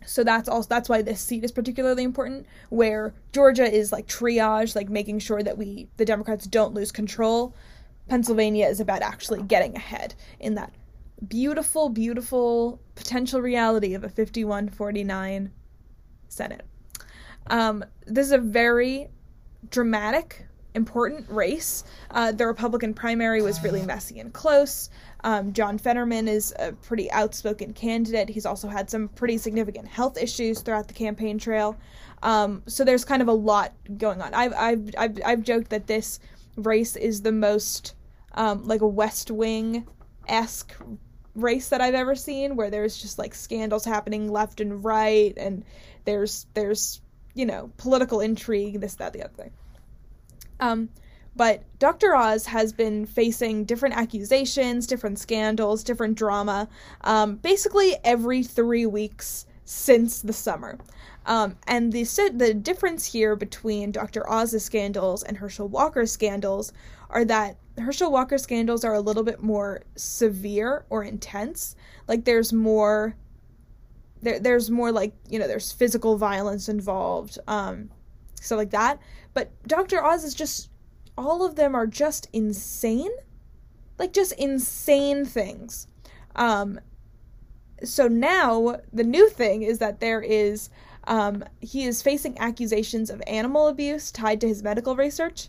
So 0.06 0.22
that's 0.22 0.48
also 0.48 0.68
that's 0.68 0.88
why 0.88 1.02
this 1.02 1.20
seat 1.20 1.44
is 1.44 1.52
particularly 1.52 2.04
important. 2.04 2.46
Where 2.68 3.14
Georgia 3.32 3.64
is 3.64 3.92
like 3.92 4.06
triage, 4.06 4.76
like 4.76 4.88
making 4.88 5.18
sure 5.20 5.42
that 5.42 5.58
we 5.58 5.88
the 5.96 6.04
Democrats 6.04 6.46
don't 6.46 6.74
lose 6.74 6.92
control. 6.92 7.54
Pennsylvania 8.08 8.66
is 8.66 8.78
about 8.78 9.02
actually 9.02 9.42
getting 9.42 9.74
ahead 9.74 10.14
in 10.38 10.54
that 10.54 10.72
beautiful, 11.26 11.88
beautiful 11.88 12.80
potential 12.94 13.40
reality 13.40 13.94
of 13.94 14.04
a 14.04 14.08
51 14.08 14.68
49 14.68 15.50
Senate. 16.28 16.64
Um, 17.48 17.84
this 18.06 18.26
is 18.26 18.32
a 18.32 18.38
very 18.38 19.08
dramatic, 19.70 20.46
important 20.74 21.28
race. 21.28 21.84
Uh, 22.10 22.32
the 22.32 22.46
Republican 22.46 22.94
primary 22.94 23.42
was 23.42 23.62
really 23.62 23.82
messy 23.82 24.20
and 24.20 24.32
close. 24.32 24.90
Um, 25.24 25.52
John 25.52 25.78
Fetterman 25.78 26.28
is 26.28 26.54
a 26.58 26.72
pretty 26.72 27.10
outspoken 27.10 27.72
candidate. 27.72 28.28
He's 28.28 28.46
also 28.46 28.68
had 28.68 28.90
some 28.90 29.08
pretty 29.08 29.38
significant 29.38 29.88
health 29.88 30.18
issues 30.18 30.60
throughout 30.60 30.88
the 30.88 30.94
campaign 30.94 31.38
trail. 31.38 31.76
Um, 32.22 32.62
so 32.66 32.84
there's 32.84 33.04
kind 33.04 33.22
of 33.22 33.28
a 33.28 33.32
lot 33.32 33.72
going 33.96 34.20
on. 34.20 34.34
I've, 34.34 34.52
I've, 34.54 34.90
I've, 34.98 35.18
I've 35.24 35.42
joked 35.42 35.70
that 35.70 35.86
this 35.86 36.20
race 36.56 36.96
is 36.96 37.22
the 37.22 37.32
most 37.32 37.94
um, 38.34 38.64
like 38.64 38.82
a 38.82 38.86
West 38.86 39.30
Wing 39.30 39.86
esque 40.28 40.74
race 41.34 41.68
that 41.68 41.80
I've 41.80 41.94
ever 41.94 42.14
seen, 42.14 42.56
where 42.56 42.70
there's 42.70 42.96
just 43.00 43.18
like 43.18 43.34
scandals 43.34 43.84
happening 43.84 44.30
left 44.30 44.60
and 44.60 44.84
right, 44.84 45.32
and 45.36 45.64
there's 46.04 46.46
there's 46.54 47.00
you 47.36 47.46
know, 47.46 47.70
political 47.76 48.20
intrigue, 48.20 48.80
this, 48.80 48.94
that, 48.94 49.12
the 49.12 49.22
other 49.22 49.34
thing. 49.34 49.50
Um, 50.58 50.88
but 51.36 51.62
Dr. 51.78 52.14
Oz 52.14 52.46
has 52.46 52.72
been 52.72 53.04
facing 53.04 53.64
different 53.64 53.94
accusations, 53.94 54.86
different 54.86 55.18
scandals, 55.18 55.84
different 55.84 56.16
drama. 56.16 56.68
Um, 57.02 57.36
basically, 57.36 57.94
every 58.02 58.42
three 58.42 58.86
weeks, 58.86 59.44
since 59.66 60.22
the 60.22 60.32
summer. 60.32 60.78
Um, 61.26 61.56
and 61.66 61.92
the 61.92 62.04
the 62.34 62.54
difference 62.54 63.04
here 63.04 63.36
between 63.36 63.90
Dr. 63.90 64.30
Oz's 64.30 64.64
scandals 64.64 65.24
and 65.24 65.36
Herschel 65.36 65.68
Walker's 65.68 66.12
scandals 66.12 66.72
are 67.10 67.24
that 67.24 67.56
Herschel 67.76 68.10
Walker 68.10 68.38
scandals 68.38 68.84
are 68.84 68.94
a 68.94 69.00
little 69.00 69.24
bit 69.24 69.42
more 69.42 69.82
severe 69.96 70.86
or 70.88 71.02
intense. 71.02 71.76
Like 72.08 72.24
there's 72.24 72.52
more 72.52 73.16
there 74.22 74.38
there's 74.38 74.70
more 74.70 74.92
like, 74.92 75.12
you 75.28 75.38
know, 75.38 75.46
there's 75.46 75.72
physical 75.72 76.16
violence 76.16 76.68
involved, 76.68 77.38
um, 77.46 77.90
stuff 78.40 78.58
like 78.58 78.70
that. 78.70 79.00
But 79.34 79.50
Dr. 79.66 80.02
Oz 80.02 80.24
is 80.24 80.34
just 80.34 80.70
all 81.18 81.44
of 81.44 81.56
them 81.56 81.74
are 81.74 81.86
just 81.86 82.28
insane. 82.32 83.10
Like 83.98 84.12
just 84.12 84.32
insane 84.32 85.24
things. 85.24 85.86
Um 86.34 86.80
so 87.84 88.08
now 88.08 88.76
the 88.92 89.04
new 89.04 89.28
thing 89.28 89.62
is 89.62 89.78
that 89.78 90.00
there 90.00 90.20
is 90.20 90.70
um, 91.06 91.44
he 91.60 91.84
is 91.84 92.02
facing 92.02 92.38
accusations 92.38 93.10
of 93.10 93.22
animal 93.26 93.68
abuse 93.68 94.10
tied 94.10 94.40
to 94.40 94.48
his 94.48 94.62
medical 94.62 94.96
research. 94.96 95.48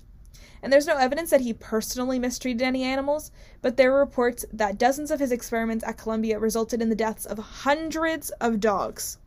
And 0.67 0.73
there's 0.73 0.85
no 0.85 0.97
evidence 0.97 1.29
that 1.29 1.39
he 1.39 1.53
personally 1.53 2.19
mistreated 2.19 2.61
any 2.61 2.83
animals, 2.83 3.31
but 3.61 3.77
there 3.77 3.95
are 3.95 3.99
reports 3.99 4.43
that 4.51 4.77
dozens 4.77 5.11
of 5.11 5.19
his 5.21 5.31
experiments 5.31 5.81
at 5.85 5.95
Columbia 5.95 6.39
resulted 6.39 6.81
in 6.81 6.89
the 6.89 6.93
deaths 6.93 7.25
of 7.25 7.37
hundreds 7.37 8.31
of 8.41 8.59
dogs. 8.59 9.17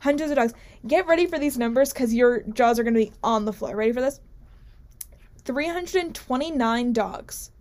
Hundreds 0.00 0.30
of 0.30 0.36
dogs. 0.36 0.52
Get 0.86 1.06
ready 1.06 1.24
for 1.24 1.38
these 1.38 1.56
numbers 1.56 1.94
because 1.94 2.12
your 2.12 2.42
jaws 2.42 2.78
are 2.78 2.82
going 2.82 2.92
to 2.92 3.06
be 3.06 3.12
on 3.24 3.46
the 3.46 3.54
floor. 3.54 3.74
Ready 3.74 3.92
for 3.92 4.02
this? 4.02 4.20
329 5.46 6.92
dogs, 6.92 7.52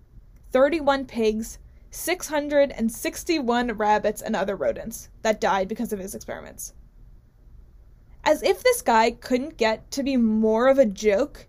31 0.52 1.06
pigs, 1.06 1.58
661 1.89 3.72
rabbits, 3.78 4.22
and 4.22 4.36
other 4.36 4.58
rodents 4.58 5.08
that 5.22 5.39
died 5.39 5.70
because 5.70 5.94
of 5.94 6.00
his 6.00 6.13
experiments. 6.13 6.74
As 8.26 8.44
if 8.44 8.62
this 8.62 8.82
guy 8.82 9.12
couldn't 9.12 9.56
get 9.56 9.89
to 9.91 10.04
be 10.04 10.17
more 10.17 10.67
of 10.67 10.78
a 10.78 10.86
joke, 10.86 11.48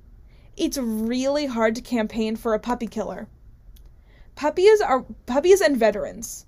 it's 0.62 0.78
really 0.78 1.46
hard 1.46 1.74
to 1.74 1.80
campaign 1.80 2.36
for 2.36 2.54
a 2.54 2.58
puppy 2.60 2.86
killer. 2.86 3.26
Puppies 4.36 4.80
are 4.80 5.04
puppies 5.26 5.60
and 5.60 5.76
veterans 5.76 6.46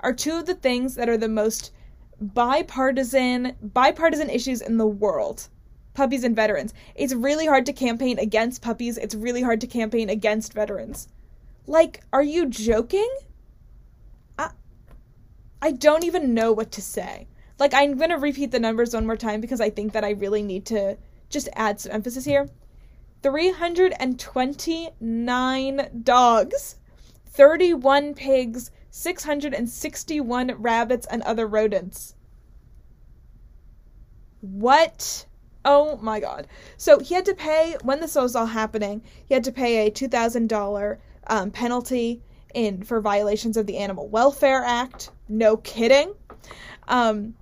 are 0.00 0.12
two 0.12 0.32
of 0.32 0.46
the 0.46 0.56
things 0.56 0.96
that 0.96 1.08
are 1.08 1.16
the 1.16 1.28
most 1.28 1.70
bipartisan 2.20 3.54
bipartisan 3.62 4.28
issues 4.28 4.60
in 4.60 4.76
the 4.76 4.86
world. 4.86 5.48
Puppies 5.94 6.24
and 6.24 6.34
veterans. 6.34 6.74
It's 6.96 7.14
really 7.14 7.46
hard 7.46 7.64
to 7.66 7.72
campaign 7.72 8.18
against 8.18 8.60
puppies. 8.60 8.98
It's 8.98 9.14
really 9.14 9.42
hard 9.42 9.60
to 9.60 9.68
campaign 9.68 10.10
against 10.10 10.52
veterans. 10.52 11.06
Like, 11.68 12.02
are 12.12 12.24
you 12.24 12.46
joking? 12.46 13.08
I 14.36 14.50
I 15.62 15.70
don't 15.70 16.02
even 16.02 16.34
know 16.34 16.52
what 16.52 16.72
to 16.72 16.82
say. 16.82 17.28
Like, 17.60 17.72
I'm 17.72 17.96
going 17.96 18.10
to 18.10 18.16
repeat 18.16 18.50
the 18.50 18.58
numbers 18.58 18.94
one 18.94 19.06
more 19.06 19.16
time 19.16 19.40
because 19.40 19.60
I 19.60 19.70
think 19.70 19.92
that 19.92 20.02
I 20.02 20.10
really 20.10 20.42
need 20.42 20.66
to 20.66 20.98
just 21.30 21.48
add 21.54 21.78
some 21.78 21.92
emphasis 21.92 22.24
here 22.24 22.48
329 23.24 26.02
dogs, 26.02 26.76
31 27.24 28.12
pigs, 28.12 28.70
661 28.90 30.52
rabbits, 30.58 31.06
and 31.06 31.22
other 31.22 31.46
rodents. 31.46 32.14
What? 34.42 35.24
Oh 35.64 35.96
my 36.02 36.20
god. 36.20 36.48
So 36.76 36.98
he 36.98 37.14
had 37.14 37.24
to 37.24 37.32
pay, 37.32 37.78
when 37.82 38.00
this 38.00 38.14
was 38.14 38.36
all 38.36 38.44
happening, 38.44 39.00
he 39.24 39.32
had 39.32 39.44
to 39.44 39.52
pay 39.52 39.86
a 39.86 39.90
$2,000 39.90 40.98
um, 41.28 41.50
penalty 41.50 42.20
in 42.52 42.82
for 42.82 43.00
violations 43.00 43.56
of 43.56 43.66
the 43.66 43.78
Animal 43.78 44.06
Welfare 44.06 44.62
Act. 44.62 45.10
No 45.30 45.56
kidding. 45.56 46.12
Um, 46.88 47.36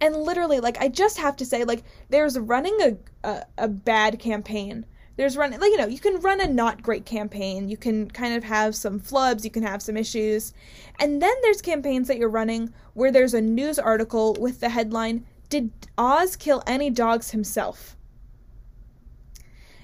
and 0.00 0.16
literally 0.16 0.60
like 0.60 0.78
i 0.80 0.88
just 0.88 1.18
have 1.18 1.36
to 1.36 1.44
say 1.44 1.64
like 1.64 1.84
there's 2.08 2.38
running 2.38 2.76
a, 2.80 2.96
a, 3.28 3.44
a 3.58 3.68
bad 3.68 4.18
campaign. 4.18 4.86
There's 5.16 5.36
running 5.36 5.58
like 5.58 5.70
you 5.70 5.76
know 5.76 5.86
you 5.86 5.98
can 5.98 6.20
run 6.20 6.40
a 6.40 6.46
not 6.46 6.82
great 6.82 7.04
campaign. 7.04 7.68
You 7.68 7.76
can 7.76 8.10
kind 8.10 8.34
of 8.34 8.44
have 8.44 8.76
some 8.76 9.00
flubs. 9.00 9.44
You 9.44 9.50
can 9.50 9.64
have 9.64 9.82
some 9.82 9.96
issues. 9.96 10.54
And 11.00 11.20
then 11.20 11.34
there's 11.42 11.60
campaigns 11.60 12.08
that 12.08 12.18
you're 12.18 12.28
running 12.28 12.72
where 12.94 13.10
there's 13.10 13.34
a 13.34 13.40
news 13.40 13.78
article 13.78 14.36
with 14.38 14.60
the 14.60 14.68
headline 14.68 15.26
did 15.48 15.70
oz 15.96 16.36
kill 16.36 16.62
any 16.66 16.90
dogs 16.90 17.30
himself? 17.30 17.96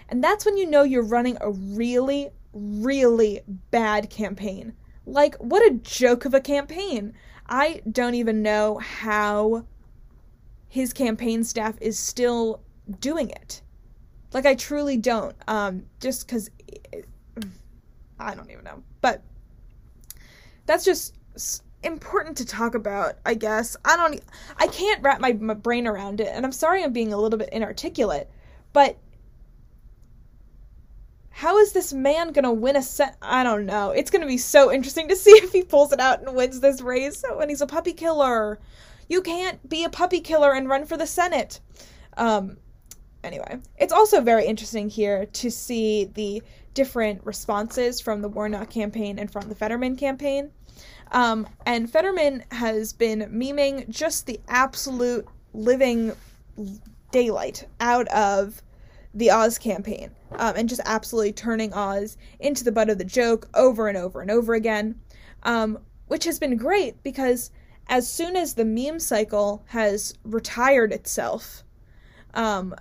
And 0.09 0.23
that's 0.23 0.45
when 0.45 0.57
you 0.57 0.67
know 0.67 0.83
you're 0.83 1.03
running 1.03 1.37
a 1.41 1.51
really 1.51 2.31
really 2.53 3.41
bad 3.73 4.11
campaign. 4.11 4.75
Like 5.05 5.35
what 5.37 5.67
a 5.67 5.75
joke 5.75 6.25
of 6.25 6.35
a 6.35 6.41
campaign. 6.41 7.13
I 7.49 7.83
don't 7.91 8.15
even 8.15 8.43
know 8.43 8.79
how 8.79 9.67
his 10.75 10.93
campaign 10.93 11.45
staff 11.45 11.77
is 11.81 11.97
still 11.97 12.61
doing 12.99 13.31
it. 13.31 13.63
Like 14.33 14.45
I 14.45 14.57
truly 14.57 14.97
don't. 14.97 15.37
Um, 15.47 15.85
just 16.01 16.27
because 16.27 16.51
I 18.19 18.35
don't 18.35 18.51
even 18.51 18.65
know, 18.65 18.83
but 19.01 19.23
that's 20.67 20.85
just 20.85 21.15
important 21.85 22.37
to 22.39 22.45
talk 22.45 22.75
about. 22.75 23.19
I 23.25 23.35
guess 23.35 23.77
I 23.85 23.97
don't. 23.97 24.21
I 24.57 24.67
can't 24.67 25.01
wrap 25.01 25.21
my, 25.21 25.35
my 25.35 25.55
brain 25.55 25.87
around 25.87 26.21
it, 26.21 26.27
and 26.33 26.45
I'm 26.45 26.51
sorry 26.51 26.83
I'm 26.83 26.93
being 26.93 27.13
a 27.13 27.21
little 27.21 27.39
bit 27.39 27.51
inarticulate, 27.53 28.29
but 28.73 28.99
how 31.31 31.59
is 31.59 31.71
this 31.71 31.93
man 31.93 32.33
gonna 32.33 32.53
win 32.53 32.75
a 32.75 32.83
set? 32.83 33.17
I 33.23 33.45
don't 33.45 33.65
know. 33.65 33.93
It's 33.93 34.11
gonna 34.11 34.27
be 34.27 34.39
so 34.39 34.73
interesting 34.73 35.07
to 35.07 35.15
see 35.15 35.31
if 35.45 35.53
he 35.53 35.63
pulls 35.63 35.93
it 35.93 36.01
out 36.01 36.21
and 36.21 36.35
wins 36.35 36.59
this 36.59 36.81
race 36.81 37.23
when 37.37 37.49
he's 37.49 37.61
a 37.61 37.67
puppy 37.69 37.93
killer. 37.93 38.59
You 39.09 39.23
can't 39.23 39.69
be 39.69 39.85
a 39.85 39.91
puppy 39.91 40.21
killer 40.21 40.53
and 40.53 40.69
run 40.69 40.87
for 40.87 40.97
the 40.97 41.07
Senate. 41.07 41.61
Um, 42.17 42.57
anyway, 43.23 43.59
it's 43.79 43.93
also 43.93 44.21
very 44.21 44.47
interesting 44.47 44.89
here 44.89 45.27
to 45.27 45.51
see 45.51 46.05
the 46.15 46.43
different 46.75 47.25
responses 47.25 48.01
from 48.01 48.21
the 48.21 48.29
Warnock 48.29 48.71
campaign 48.71 49.19
and 49.19 49.31
from 49.31 49.49
the 49.49 49.55
Fetterman 49.55 49.97
campaign. 49.97 50.51
Um, 51.13 51.47
and 51.67 51.91
Fetterman 51.91 52.45
has 52.51 52.93
been 52.93 53.21
memeing 53.33 53.89
just 53.89 54.27
the 54.27 54.41
absolute 54.49 55.27
living 55.53 56.13
daylight 57.13 57.67
out 57.81 58.09
of 58.09 58.61
the 59.15 59.31
Oz 59.31 59.59
campaign 59.59 60.11
um, 60.33 60.57
and 60.57 60.69
just 60.69 60.81
absolutely 60.85 61.33
turning 61.33 61.73
Oz 61.73 62.17
into 62.41 62.65
the 62.65 62.73
butt 62.73 62.91
of 62.91 62.99
the 62.99 63.05
joke 63.05 63.49
over 63.55 63.87
and 63.87 63.97
over 63.97 64.21
and 64.21 64.31
over 64.31 64.55
again, 64.55 65.01
um, 65.45 65.79
which 66.09 66.25
has 66.25 66.41
been 66.41 66.57
great 66.57 67.01
because 67.05 67.53
as 67.89 68.11
soon 68.11 68.37
as 68.37 68.55
the 68.55 68.65
meme 68.65 68.99
cycle 68.99 69.65
has 69.69 70.15
retired 70.25 70.93
itself, 70.93 71.63
um, 72.33 72.75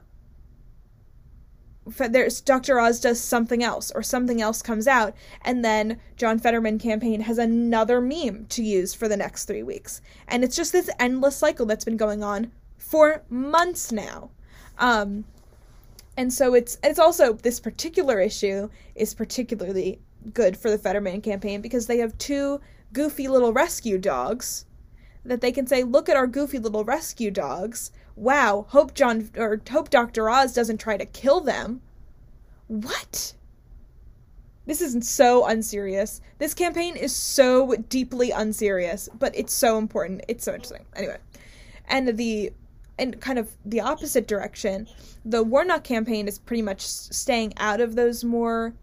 there's 1.86 2.40
Dr. 2.40 2.80
Oz 2.80 3.02
does 3.02 3.20
something 3.20 3.62
else, 3.62 3.92
or 3.92 4.02
something 4.02 4.42
else 4.42 4.62
comes 4.62 4.88
out, 4.88 5.14
and 5.42 5.66
then 5.66 6.00
John 6.16 6.40
Fetterman 6.40 6.80
campaign 6.80 7.22
has 7.22 7.38
another 7.38 8.00
meme 8.00 8.46
to 8.50 8.64
use 8.64 8.94
for 8.94 9.10
the 9.10 9.18
next 9.18 9.46
three 9.46 9.64
weeks, 9.64 10.02
and 10.28 10.44
it's 10.44 10.56
just 10.56 10.72
this 10.72 10.90
endless 11.00 11.36
cycle 11.36 11.66
that's 11.66 11.86
been 11.86 11.98
going 11.98 12.24
on 12.24 12.52
for 12.78 13.24
months 13.30 13.92
now. 13.92 14.30
Um, 14.78 15.26
and 16.16 16.32
so 16.32 16.54
it's 16.54 16.78
it's 16.84 17.00
also 17.00 17.34
this 17.34 17.60
particular 17.60 18.20
issue 18.20 18.70
is 18.96 19.14
particularly 19.14 20.00
good 20.34 20.56
for 20.56 20.70
the 20.70 20.78
Fetterman 20.78 21.22
campaign 21.22 21.62
because 21.62 21.88
they 21.88 21.98
have 21.98 22.18
two 22.18 22.62
goofy 22.94 23.28
little 23.28 23.52
rescue 23.52 23.98
dogs 23.98 24.66
that 25.26 25.42
they 25.42 25.52
can 25.52 25.68
say, 25.68 25.84
"Look 25.84 26.10
at 26.10 26.18
our 26.18 26.28
goofy 26.28 26.60
little 26.60 26.84
rescue 26.84 27.32
dogs. 27.32 27.92
Wow, 28.16 28.66
hope 28.70 28.94
John 28.94 29.30
or 29.38 29.62
hope 29.70 29.90
Dr. 29.90 30.30
Oz 30.30 30.54
doesn't 30.54 30.78
try 30.78 30.98
to 30.98 31.06
kill 31.06 31.40
them." 31.40 31.82
What? 32.68 33.34
This 34.66 34.82
isn't 34.82 35.06
so 35.06 35.46
unserious. 35.46 36.22
This 36.38 36.54
campaign 36.54 36.96
is 36.96 37.14
so 37.14 37.76
deeply 37.90 38.32
unserious, 38.32 39.10
but 39.18 39.36
it's 39.36 39.54
so 39.54 39.78
important. 39.78 40.24
It's 40.28 40.46
so 40.46 40.54
interesting. 40.54 40.86
Anyway, 40.96 41.18
and 41.88 42.18
the 42.18 42.54
and 42.98 43.20
kind 43.20 43.40
of 43.40 43.50
the 43.66 43.82
opposite 43.82 44.28
direction, 44.28 44.88
the 45.26 45.44
Warnock 45.44 45.84
campaign 45.84 46.28
is 46.28 46.38
pretty 46.38 46.62
much 46.62 46.82
staying 46.82 47.54
out 47.58 47.82
of 47.82 47.96
those 47.96 48.24
more 48.24 48.74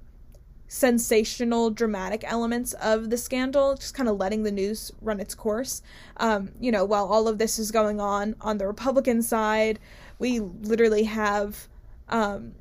sensational, 0.73 1.69
dramatic 1.69 2.23
elements 2.25 2.75
of 2.75 3.11
the 3.11 3.17
scandal, 3.17 3.75
just 3.75 3.93
kind 3.93 4.09
of 4.09 4.17
letting 4.19 4.45
the 4.45 4.53
news 4.53 4.93
run 5.03 5.19
its 5.19 5.35
course. 5.35 5.83
Um, 6.19 6.53
you 6.61 6.71
know, 6.71 6.85
while 6.85 7.07
all 7.07 7.27
of 7.27 7.39
this 7.39 7.59
is 7.59 7.73
going 7.73 8.01
on 8.01 8.37
on 8.41 8.59
the 8.59 8.69
Republican 8.69 9.21
side, 9.21 9.81
we 10.21 10.39
literally 10.39 11.03
have 11.03 11.67
um, 12.09 12.53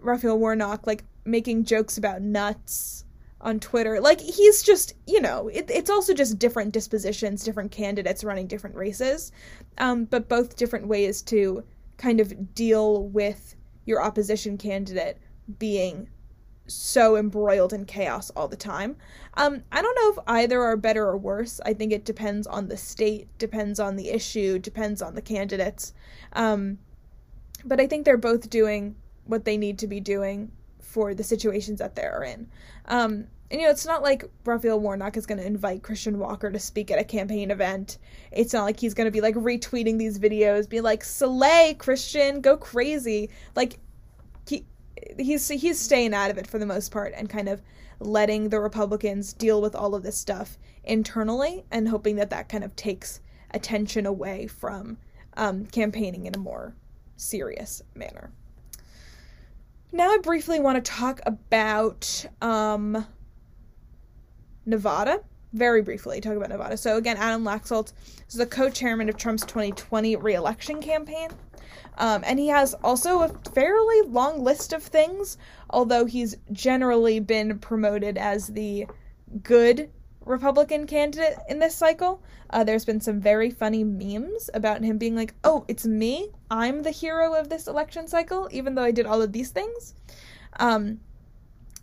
Raphael 0.00 0.38
Warnock 0.38 0.86
like 0.86 1.02
making 1.24 1.64
jokes 1.64 1.98
about 1.98 2.22
nuts 2.22 3.04
on 3.40 3.58
Twitter. 3.58 4.00
Like 4.00 4.20
he's 4.20 4.62
just, 4.62 4.94
you 5.08 5.20
know, 5.20 5.48
it, 5.48 5.68
it's 5.68 5.90
also 5.90 6.14
just 6.14 6.38
different 6.38 6.72
dispositions, 6.72 7.42
different 7.42 7.72
candidates 7.72 8.22
running 8.22 8.46
different 8.46 8.76
races, 8.76 9.32
um, 9.78 10.04
but 10.04 10.28
both 10.28 10.54
different 10.54 10.86
ways 10.86 11.20
to 11.22 11.64
kind 11.96 12.20
of 12.20 12.54
deal 12.54 13.08
with 13.08 13.56
your 13.86 14.00
opposition 14.00 14.56
candidate 14.56 15.18
being 15.58 16.08
so 16.66 17.16
embroiled 17.16 17.72
in 17.72 17.84
chaos 17.84 18.30
all 18.30 18.48
the 18.48 18.56
time. 18.56 18.96
Um, 19.34 19.62
I 19.70 19.82
don't 19.82 19.94
know 19.94 20.10
if 20.10 20.28
either 20.28 20.62
are 20.62 20.76
better 20.76 21.06
or 21.06 21.16
worse. 21.16 21.60
I 21.64 21.74
think 21.74 21.92
it 21.92 22.04
depends 22.04 22.46
on 22.46 22.68
the 22.68 22.76
state, 22.76 23.28
depends 23.38 23.78
on 23.78 23.96
the 23.96 24.10
issue, 24.10 24.58
depends 24.58 25.02
on 25.02 25.14
the 25.14 25.22
candidates. 25.22 25.92
Um, 26.32 26.78
but 27.64 27.80
I 27.80 27.86
think 27.86 28.04
they're 28.04 28.16
both 28.16 28.48
doing 28.50 28.96
what 29.24 29.44
they 29.44 29.56
need 29.56 29.78
to 29.80 29.86
be 29.86 30.00
doing 30.00 30.52
for 30.80 31.14
the 31.14 31.24
situations 31.24 31.78
that 31.78 31.94
they're 31.94 32.22
in. 32.22 32.48
Um, 32.86 33.26
and 33.50 33.60
you 33.60 33.66
know, 33.66 33.70
it's 33.70 33.86
not 33.86 34.02
like 34.02 34.24
Raphael 34.44 34.80
Warnock 34.80 35.16
is 35.16 35.26
going 35.26 35.38
to 35.38 35.46
invite 35.46 35.82
Christian 35.82 36.18
Walker 36.18 36.50
to 36.50 36.58
speak 36.58 36.90
at 36.90 36.98
a 36.98 37.04
campaign 37.04 37.50
event. 37.50 37.98
It's 38.32 38.52
not 38.52 38.64
like 38.64 38.80
he's 38.80 38.94
going 38.94 39.06
to 39.06 39.12
be 39.12 39.20
like 39.20 39.36
retweeting 39.36 39.98
these 39.98 40.18
videos, 40.18 40.68
be 40.68 40.80
like, 40.80 41.04
"Slay, 41.04 41.76
Christian, 41.78 42.40
go 42.40 42.56
crazy." 42.56 43.30
Like 43.54 43.78
he's 45.18 45.48
he's 45.48 45.78
staying 45.78 46.14
out 46.14 46.30
of 46.30 46.38
it 46.38 46.46
for 46.46 46.58
the 46.58 46.66
most 46.66 46.90
part 46.90 47.12
and 47.16 47.28
kind 47.28 47.48
of 47.48 47.62
letting 48.00 48.48
the 48.48 48.60
Republicans 48.60 49.32
deal 49.32 49.60
with 49.60 49.74
all 49.74 49.94
of 49.94 50.02
this 50.02 50.16
stuff 50.16 50.58
internally 50.84 51.64
and 51.70 51.88
hoping 51.88 52.16
that 52.16 52.30
that 52.30 52.48
kind 52.48 52.64
of 52.64 52.74
takes 52.76 53.20
attention 53.52 54.06
away 54.06 54.46
from 54.46 54.98
um, 55.36 55.66
campaigning 55.66 56.26
in 56.26 56.34
a 56.34 56.38
more 56.38 56.74
serious 57.16 57.82
manner. 57.94 58.30
Now, 59.92 60.10
I 60.10 60.18
briefly 60.18 60.60
want 60.60 60.82
to 60.82 60.90
talk 60.90 61.20
about 61.24 62.26
um, 62.42 63.06
Nevada. 64.66 65.22
Very 65.52 65.80
briefly, 65.80 66.20
talk 66.20 66.36
about 66.36 66.50
Nevada. 66.50 66.76
So, 66.76 66.96
again, 66.96 67.16
Adam 67.16 67.44
Laxalt 67.44 67.92
is 68.28 68.34
the 68.34 68.46
co 68.46 68.68
chairman 68.68 69.08
of 69.08 69.16
Trump's 69.16 69.44
2020 69.46 70.16
reelection 70.16 70.82
campaign. 70.82 71.30
Um, 71.98 72.22
and 72.26 72.38
he 72.38 72.48
has 72.48 72.74
also 72.74 73.22
a 73.22 73.28
fairly 73.54 74.02
long 74.02 74.42
list 74.42 74.72
of 74.72 74.82
things, 74.82 75.38
although 75.70 76.04
he's 76.04 76.36
generally 76.52 77.20
been 77.20 77.58
promoted 77.58 78.18
as 78.18 78.48
the 78.48 78.86
good 79.42 79.90
Republican 80.24 80.86
candidate 80.86 81.38
in 81.48 81.58
this 81.58 81.74
cycle. 81.74 82.22
Uh, 82.50 82.64
there's 82.64 82.84
been 82.84 83.00
some 83.00 83.20
very 83.20 83.50
funny 83.50 83.84
memes 83.84 84.50
about 84.52 84.82
him 84.82 84.98
being 84.98 85.14
like, 85.14 85.34
oh, 85.44 85.64
it's 85.68 85.86
me. 85.86 86.30
I'm 86.50 86.82
the 86.82 86.90
hero 86.90 87.34
of 87.34 87.48
this 87.48 87.66
election 87.66 88.08
cycle, 88.08 88.48
even 88.52 88.74
though 88.74 88.82
I 88.82 88.90
did 88.90 89.06
all 89.06 89.22
of 89.22 89.32
these 89.32 89.50
things. 89.50 89.94
Um, 90.58 91.00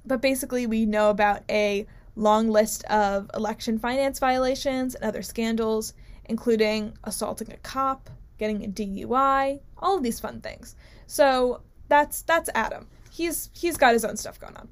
but 0.06 0.22
basically, 0.22 0.67
we 0.67 0.86
know 0.86 1.10
about 1.10 1.43
a 1.50 1.88
long 2.15 2.50
list 2.50 2.84
of 2.86 3.30
election 3.34 3.80
finance 3.80 4.19
violations 4.19 4.96
and 4.96 5.06
other 5.06 5.22
scandals, 5.22 5.93
including 6.26 6.93
assaulting 7.04 7.52
a 7.52 7.58
cop, 7.58 8.10
getting 8.38 8.63
a 8.63 8.67
DUI, 8.67 9.62
all 9.84 9.98
of 9.98 10.04
these 10.04 10.19
fun 10.19 10.41
things. 10.41 10.76
So 11.08 11.62
that's 11.88 12.24
that's 12.24 12.50
Adam. 12.56 12.88
He's 13.12 13.50
he's 13.54 13.78
got 13.78 13.93
his 13.93 14.06
own 14.06 14.17
stuff 14.17 14.39
going 14.39 14.58
on. 14.58 14.69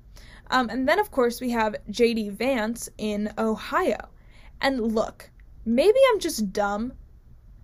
Um, 0.49 0.69
and 0.69 0.87
then 0.87 0.99
of 0.99 1.11
course 1.11 1.39
we 1.39 1.51
have 1.51 1.75
JD 1.89 2.31
Vance 2.31 2.89
in 2.97 3.31
Ohio. 3.37 4.09
And 4.59 4.81
look, 4.81 5.29
maybe 5.65 5.97
I'm 6.11 6.19
just 6.19 6.51
dumb, 6.51 6.93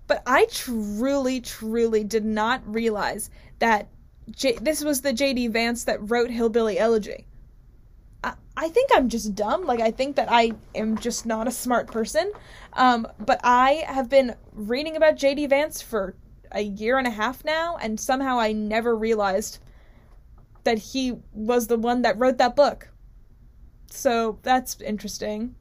but 0.08 0.24
I 0.26 0.46
truly, 0.52 1.42
truly 1.42 2.04
did 2.04 2.26
not 2.26 2.62
realize 2.66 3.30
that 3.60 3.88
J- 4.32 4.58
this 4.62 4.84
was 4.84 5.02
the 5.02 5.14
JD 5.14 5.52
Vance 5.52 5.86
that 5.86 6.10
wrote 6.10 6.30
Hillbilly 6.30 6.78
Elegy. 6.78 7.26
I 8.58 8.70
think 8.70 8.90
I'm 8.92 9.08
just 9.08 9.36
dumb. 9.36 9.66
Like, 9.66 9.82
I 9.82 9.92
think 9.92 10.16
that 10.16 10.32
I 10.32 10.54
am 10.74 10.98
just 10.98 11.28
not 11.28 11.48
a 11.48 11.52
smart 11.52 11.92
person. 11.92 12.32
Um, 12.74 13.08
but 13.20 13.40
I 13.44 13.84
have 13.88 14.10
been 14.10 14.36
reading 14.52 14.96
about 14.96 15.16
JD 15.16 15.50
Vance 15.50 15.80
for 15.80 16.16
a 16.52 16.62
year 16.62 16.98
and 16.98 17.08
a 17.08 17.12
half 17.12 17.44
now, 17.44 17.78
and 17.78 18.00
somehow 18.00 18.40
I 18.40 18.52
never 18.52 18.96
realized 18.96 19.60
that 20.64 20.78
he 20.78 21.14
was 21.34 21.68
the 21.68 21.78
one 21.78 22.02
that 22.02 22.18
wrote 22.18 22.38
that 22.38 22.56
book. 22.56 22.90
So 23.90 24.40
that's 24.44 24.82
interesting. 24.82 25.56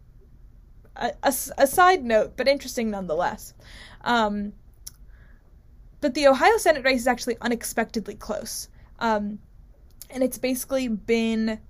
A, 0.97 1.13
a, 1.23 1.35
a 1.59 1.67
side 1.67 2.05
note, 2.05 2.37
but 2.37 2.49
interesting 2.49 2.91
nonetheless. 2.91 3.55
Um, 4.03 4.53
but 6.01 6.15
the 6.15 6.27
Ohio 6.27 6.57
Senate 6.59 6.85
race 6.85 7.01
is 7.01 7.07
actually 7.07 7.37
unexpectedly 7.41 8.15
close. 8.15 8.69
Um, 8.99 9.39
and 10.11 10.23
it's 10.23 10.39
basically 10.39 10.89
been 10.89 11.61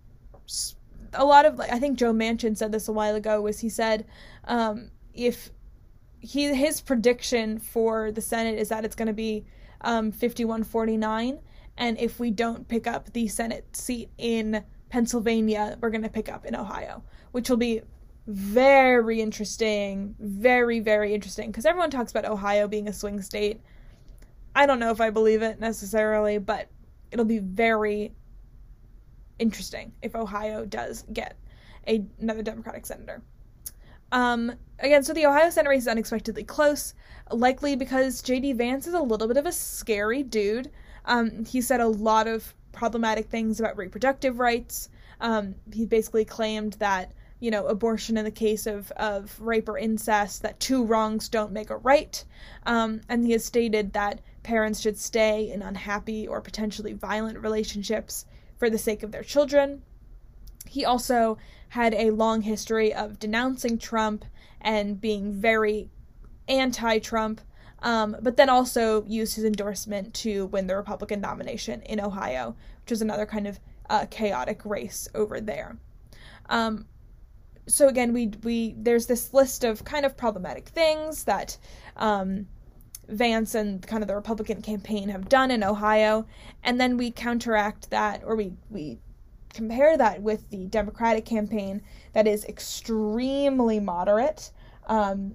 a 1.12 1.24
lot 1.24 1.44
of 1.44 1.56
like 1.58 1.72
I 1.72 1.78
think 1.78 1.98
Joe 1.98 2.12
Manchin 2.12 2.56
said 2.56 2.72
this 2.72 2.88
a 2.88 2.92
while 2.92 3.14
ago 3.14 3.40
was 3.40 3.60
he 3.60 3.68
said 3.68 4.06
um, 4.44 4.90
if 5.14 5.50
he 6.26 6.52
his 6.54 6.80
prediction 6.80 7.58
for 7.58 8.10
the 8.10 8.20
Senate 8.20 8.58
is 8.58 8.68
that 8.68 8.84
it's 8.84 8.96
going 8.96 9.06
to 9.06 9.14
be 9.14 9.44
um, 9.82 10.10
51-49 10.10 11.38
and 11.78 11.98
if 11.98 12.18
we 12.18 12.30
don't 12.30 12.66
pick 12.66 12.86
up 12.86 13.12
the 13.12 13.28
Senate 13.28 13.64
seat 13.76 14.10
in 14.18 14.64
Pennsylvania 14.88 15.78
we're 15.80 15.90
going 15.90 16.02
to 16.02 16.08
pick 16.08 16.28
up 16.28 16.44
in 16.44 16.56
Ohio 16.56 17.02
which 17.30 17.48
will 17.48 17.56
be 17.56 17.80
very 18.26 19.20
interesting 19.20 20.16
very 20.18 20.80
very 20.80 21.14
interesting. 21.14 21.50
Because 21.50 21.64
everyone 21.64 21.90
talks 21.90 22.10
about 22.10 22.24
Ohio 22.24 22.66
being 22.66 22.88
a 22.88 22.92
swing 22.92 23.22
state. 23.22 23.60
I 24.54 24.66
don't 24.66 24.80
know 24.80 24.90
if 24.90 25.00
I 25.00 25.10
believe 25.10 25.42
it 25.42 25.60
necessarily 25.60 26.38
but 26.38 26.68
it'll 27.12 27.24
be 27.24 27.38
very 27.38 28.12
interesting 29.38 29.92
if 30.02 30.16
Ohio 30.16 30.64
does 30.64 31.04
get 31.12 31.36
a, 31.86 32.04
another 32.18 32.42
Democratic 32.42 32.84
senator. 32.84 33.22
Um, 34.12 34.52
again, 34.78 35.02
so 35.02 35.12
the 35.12 35.26
Ohio 35.26 35.50
Senate 35.50 35.68
race 35.68 35.82
is 35.82 35.88
unexpectedly 35.88 36.44
close, 36.44 36.94
likely 37.30 37.76
because 37.76 38.22
J.D. 38.22 38.52
Vance 38.54 38.86
is 38.86 38.94
a 38.94 39.00
little 39.00 39.28
bit 39.28 39.36
of 39.36 39.46
a 39.46 39.52
scary 39.52 40.22
dude. 40.22 40.70
Um, 41.04 41.44
he 41.44 41.60
said 41.60 41.80
a 41.80 41.88
lot 41.88 42.26
of 42.26 42.54
problematic 42.72 43.28
things 43.28 43.58
about 43.58 43.76
reproductive 43.76 44.38
rights. 44.38 44.88
Um, 45.20 45.54
he 45.72 45.86
basically 45.86 46.24
claimed 46.24 46.74
that 46.74 47.12
you 47.40 47.50
know 47.50 47.66
abortion 47.66 48.16
in 48.16 48.24
the 48.24 48.30
case 48.30 48.66
of 48.66 48.90
of 48.92 49.38
rape 49.40 49.68
or 49.68 49.76
incest 49.76 50.42
that 50.42 50.58
two 50.58 50.84
wrongs 50.84 51.28
don't 51.28 51.52
make 51.52 51.70
a 51.70 51.76
right, 51.76 52.24
um, 52.64 53.00
and 53.08 53.24
he 53.24 53.32
has 53.32 53.44
stated 53.44 53.92
that 53.92 54.20
parents 54.42 54.80
should 54.80 54.98
stay 54.98 55.50
in 55.50 55.62
unhappy 55.62 56.26
or 56.28 56.40
potentially 56.40 56.92
violent 56.92 57.38
relationships 57.38 58.26
for 58.58 58.70
the 58.70 58.78
sake 58.78 59.02
of 59.02 59.12
their 59.12 59.22
children. 59.22 59.82
He 60.68 60.84
also 60.84 61.38
had 61.68 61.94
a 61.94 62.10
long 62.10 62.42
history 62.42 62.94
of 62.94 63.18
denouncing 63.18 63.78
Trump 63.78 64.24
and 64.60 65.00
being 65.00 65.32
very 65.32 65.90
anti 66.48 66.98
Trump, 66.98 67.40
um, 67.82 68.16
but 68.22 68.36
then 68.36 68.48
also 68.48 69.04
used 69.06 69.36
his 69.36 69.44
endorsement 69.44 70.14
to 70.14 70.46
win 70.46 70.66
the 70.66 70.76
Republican 70.76 71.20
nomination 71.20 71.82
in 71.82 72.00
Ohio, 72.00 72.56
which 72.82 72.90
was 72.90 73.02
another 73.02 73.26
kind 73.26 73.46
of 73.46 73.60
uh, 73.90 74.06
chaotic 74.10 74.64
race 74.64 75.08
over 75.14 75.40
there. 75.40 75.76
Um, 76.48 76.86
so 77.68 77.88
again, 77.88 78.12
we 78.12 78.32
we 78.42 78.74
there's 78.78 79.06
this 79.06 79.34
list 79.34 79.64
of 79.64 79.84
kind 79.84 80.06
of 80.06 80.16
problematic 80.16 80.68
things 80.68 81.24
that 81.24 81.58
um, 81.96 82.46
Vance 83.08 83.54
and 83.54 83.86
kind 83.86 84.02
of 84.02 84.08
the 84.08 84.14
Republican 84.14 84.62
campaign 84.62 85.08
have 85.08 85.28
done 85.28 85.50
in 85.50 85.62
Ohio, 85.64 86.26
and 86.62 86.80
then 86.80 86.96
we 86.96 87.10
counteract 87.10 87.90
that 87.90 88.22
or 88.24 88.36
we 88.36 88.52
we 88.70 88.98
compare 89.56 89.96
that 89.96 90.22
with 90.22 90.48
the 90.50 90.66
Democratic 90.66 91.24
campaign 91.24 91.82
that 92.12 92.26
is 92.26 92.44
extremely 92.44 93.80
moderate. 93.80 94.52
Um, 94.86 95.34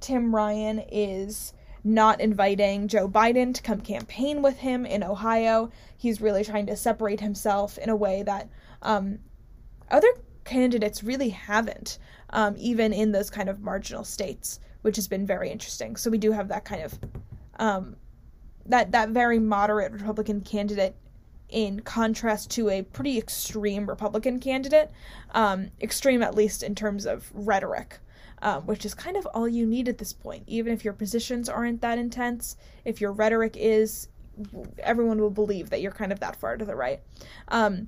Tim 0.00 0.34
Ryan 0.34 0.82
is 0.90 1.52
not 1.84 2.20
inviting 2.20 2.86
Joe 2.86 3.08
Biden 3.08 3.52
to 3.54 3.62
come 3.62 3.80
campaign 3.80 4.42
with 4.42 4.58
him 4.58 4.86
in 4.86 5.02
Ohio. 5.02 5.70
He's 5.96 6.20
really 6.20 6.44
trying 6.44 6.66
to 6.66 6.76
separate 6.76 7.20
himself 7.20 7.78
in 7.78 7.88
a 7.88 7.96
way 7.96 8.22
that 8.22 8.48
um, 8.82 9.18
other 9.90 10.08
candidates 10.44 11.02
really 11.02 11.30
haven't, 11.30 11.98
um, 12.30 12.54
even 12.58 12.92
in 12.92 13.10
those 13.10 13.30
kind 13.30 13.48
of 13.48 13.60
marginal 13.60 14.04
states 14.04 14.60
which 14.82 14.96
has 14.96 15.08
been 15.08 15.26
very 15.26 15.50
interesting. 15.50 15.96
So 15.96 16.10
we 16.10 16.18
do 16.18 16.32
have 16.32 16.48
that 16.48 16.64
kind 16.64 16.82
of 16.82 16.98
um, 17.58 17.96
that 18.66 18.92
that 18.92 19.08
very 19.10 19.38
moderate 19.38 19.92
Republican 19.92 20.40
candidate 20.40 20.94
in 21.52 21.80
contrast 21.80 22.50
to 22.52 22.68
a 22.70 22.82
pretty 22.82 23.18
extreme 23.18 23.86
Republican 23.86 24.40
candidate, 24.40 24.90
um, 25.30 25.70
extreme 25.80 26.22
at 26.22 26.34
least 26.34 26.62
in 26.62 26.74
terms 26.74 27.06
of 27.06 27.30
rhetoric. 27.32 27.98
Um, 28.44 28.66
which 28.66 28.84
is 28.84 28.92
kind 28.92 29.16
of 29.16 29.24
all 29.34 29.48
you 29.48 29.64
need 29.64 29.88
at 29.88 29.98
this 29.98 30.12
point. 30.12 30.42
Even 30.48 30.72
if 30.72 30.84
your 30.84 30.94
positions 30.94 31.48
aren't 31.48 31.80
that 31.82 31.96
intense, 31.96 32.56
if 32.84 33.00
your 33.00 33.12
rhetoric 33.12 33.56
is, 33.56 34.08
everyone 34.80 35.20
will 35.20 35.30
believe 35.30 35.70
that 35.70 35.80
you're 35.80 35.92
kind 35.92 36.10
of 36.10 36.18
that 36.18 36.34
far 36.34 36.56
to 36.56 36.64
the 36.64 36.74
right. 36.74 37.00
Um, 37.46 37.86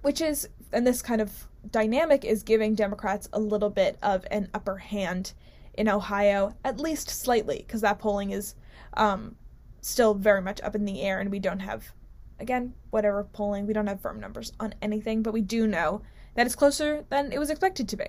which 0.00 0.22
is, 0.22 0.48
and 0.72 0.86
this 0.86 1.02
kind 1.02 1.20
of 1.20 1.48
dynamic 1.70 2.24
is 2.24 2.42
giving 2.42 2.74
Democrats 2.74 3.28
a 3.34 3.38
little 3.38 3.68
bit 3.68 3.98
of 4.02 4.26
an 4.30 4.48
upper 4.54 4.78
hand 4.78 5.34
in 5.74 5.86
Ohio, 5.86 6.54
at 6.64 6.80
least 6.80 7.10
slightly, 7.10 7.58
because 7.66 7.82
that 7.82 7.98
polling 7.98 8.30
is 8.30 8.54
um, 8.94 9.36
still 9.82 10.14
very 10.14 10.40
much 10.40 10.62
up 10.62 10.74
in 10.74 10.86
the 10.86 11.02
air, 11.02 11.20
and 11.20 11.30
we 11.30 11.38
don't 11.38 11.60
have, 11.60 11.92
again, 12.38 12.74
whatever 12.90 13.24
polling, 13.24 13.66
we 13.66 13.72
don't 13.72 13.86
have 13.86 14.00
firm 14.00 14.20
numbers 14.20 14.52
on 14.60 14.74
anything, 14.82 15.22
but 15.22 15.32
we 15.32 15.40
do 15.40 15.66
know 15.66 16.02
that 16.34 16.46
it's 16.46 16.54
closer 16.54 17.04
than 17.08 17.32
it 17.32 17.38
was 17.38 17.50
expected 17.50 17.88
to 17.88 17.96
be. 17.96 18.06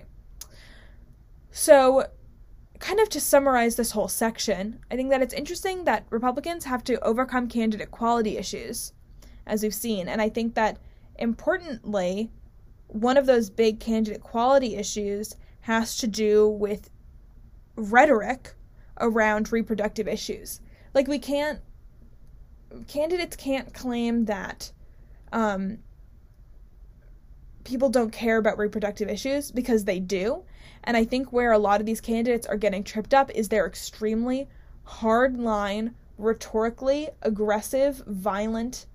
So, 1.50 2.06
kind 2.78 3.00
of 3.00 3.08
to 3.10 3.20
summarize 3.20 3.76
this 3.76 3.92
whole 3.92 4.08
section, 4.08 4.80
I 4.90 4.96
think 4.96 5.10
that 5.10 5.22
it's 5.22 5.32
interesting 5.32 5.84
that 5.84 6.06
Republicans 6.10 6.64
have 6.64 6.84
to 6.84 7.02
overcome 7.02 7.48
candidate 7.48 7.90
quality 7.90 8.36
issues, 8.36 8.92
as 9.46 9.62
we've 9.62 9.74
seen, 9.74 10.08
and 10.08 10.20
I 10.20 10.28
think 10.28 10.54
that 10.54 10.78
importantly, 11.18 12.30
one 12.88 13.16
of 13.16 13.26
those 13.26 13.50
big 13.50 13.80
candidate 13.80 14.22
quality 14.22 14.76
issues 14.76 15.34
has 15.60 15.96
to 15.98 16.06
do 16.06 16.48
with 16.48 16.90
rhetoric 17.76 18.54
around 19.00 19.52
reproductive 19.52 20.08
issues. 20.08 20.60
Like, 20.94 21.08
we 21.08 21.18
can't, 21.18 21.60
candidates 22.84 23.36
can't 23.36 23.72
claim 23.72 24.26
that 24.26 24.72
um, 25.32 25.78
people 27.64 27.88
don't 27.88 28.12
care 28.12 28.38
about 28.38 28.58
reproductive 28.58 29.08
issues 29.08 29.50
because 29.50 29.84
they 29.84 29.98
do. 29.98 30.44
And 30.84 30.96
I 30.96 31.04
think 31.04 31.32
where 31.32 31.52
a 31.52 31.58
lot 31.58 31.80
of 31.80 31.86
these 31.86 32.00
candidates 32.00 32.46
are 32.46 32.56
getting 32.56 32.84
tripped 32.84 33.12
up 33.12 33.30
is 33.32 33.48
their 33.48 33.66
extremely 33.66 34.48
hard 34.84 35.36
line, 35.38 35.94
rhetorically 36.16 37.08
aggressive, 37.22 38.02
violent 38.06 38.86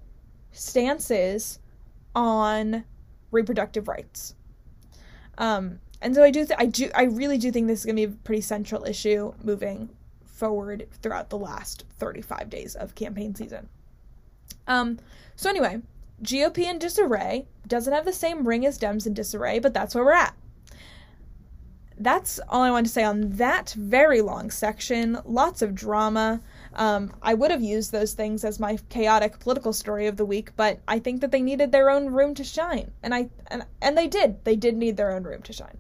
stances 0.52 1.60
on 2.16 2.86
reproductive 3.30 3.88
rights. 3.88 4.36
Um, 5.38 5.80
and 6.02 6.16
so 6.16 6.24
I 6.24 6.32
do, 6.32 6.46
th- 6.46 6.60
I 6.60 6.66
do, 6.66 6.90
I 6.96 7.04
really 7.04 7.38
do 7.38 7.52
think 7.52 7.68
this 7.68 7.80
is 7.80 7.86
going 7.86 7.98
to 7.98 8.08
be 8.08 8.14
a 8.14 8.18
pretty 8.24 8.42
central 8.42 8.86
issue 8.86 9.34
moving 9.44 9.90
forward 10.42 10.88
throughout 11.04 11.30
the 11.30 11.38
last 11.38 11.84
35 12.00 12.50
days 12.50 12.76
of 12.76 12.96
campaign 12.96 13.36
season. 13.36 13.70
Um, 14.66 14.98
so 15.36 15.52
anyway, 15.52 15.82
GOP 16.24 16.64
in 16.64 16.80
disarray 16.80 17.46
doesn't 17.68 17.94
have 17.94 18.06
the 18.06 18.12
same 18.12 18.48
ring 18.48 18.66
as 18.66 18.80
Dems 18.80 19.06
in 19.06 19.14
disarray, 19.14 19.60
but 19.60 19.72
that's 19.72 19.94
where 19.94 20.04
we're 20.04 20.14
at. 20.14 20.36
That's 22.00 22.40
all 22.50 22.64
I 22.64 22.72
want 22.72 22.88
to 22.88 22.92
say 22.92 23.04
on 23.04 23.30
that 23.34 23.76
very 23.78 24.22
long 24.22 24.50
section. 24.50 25.20
Lots 25.26 25.62
of 25.62 25.76
drama. 25.76 26.42
Um, 26.74 27.14
I 27.22 27.36
would 27.36 27.52
have 27.52 27.62
used 27.62 27.92
those 27.92 28.14
things 28.14 28.44
as 28.44 28.60
my 28.60 28.80
chaotic 28.90 29.38
political 29.38 29.74
story 29.74 30.08
of 30.08 30.18
the 30.18 30.26
week, 30.26 30.56
but 30.56 30.80
I 30.88 30.98
think 30.98 31.22
that 31.22 31.32
they 31.32 31.44
needed 31.44 31.72
their 31.72 31.92
own 31.92 32.08
room 32.08 32.34
to 32.34 32.44
shine, 32.44 32.90
and 33.04 33.14
I 33.14 33.30
and 33.52 33.64
and 33.80 33.96
they 33.96 34.08
did. 34.08 34.44
They 34.44 34.56
did 34.56 34.76
need 34.76 34.98
their 34.98 35.12
own 35.12 35.22
room 35.22 35.44
to 35.44 35.54
shine. 35.54 35.78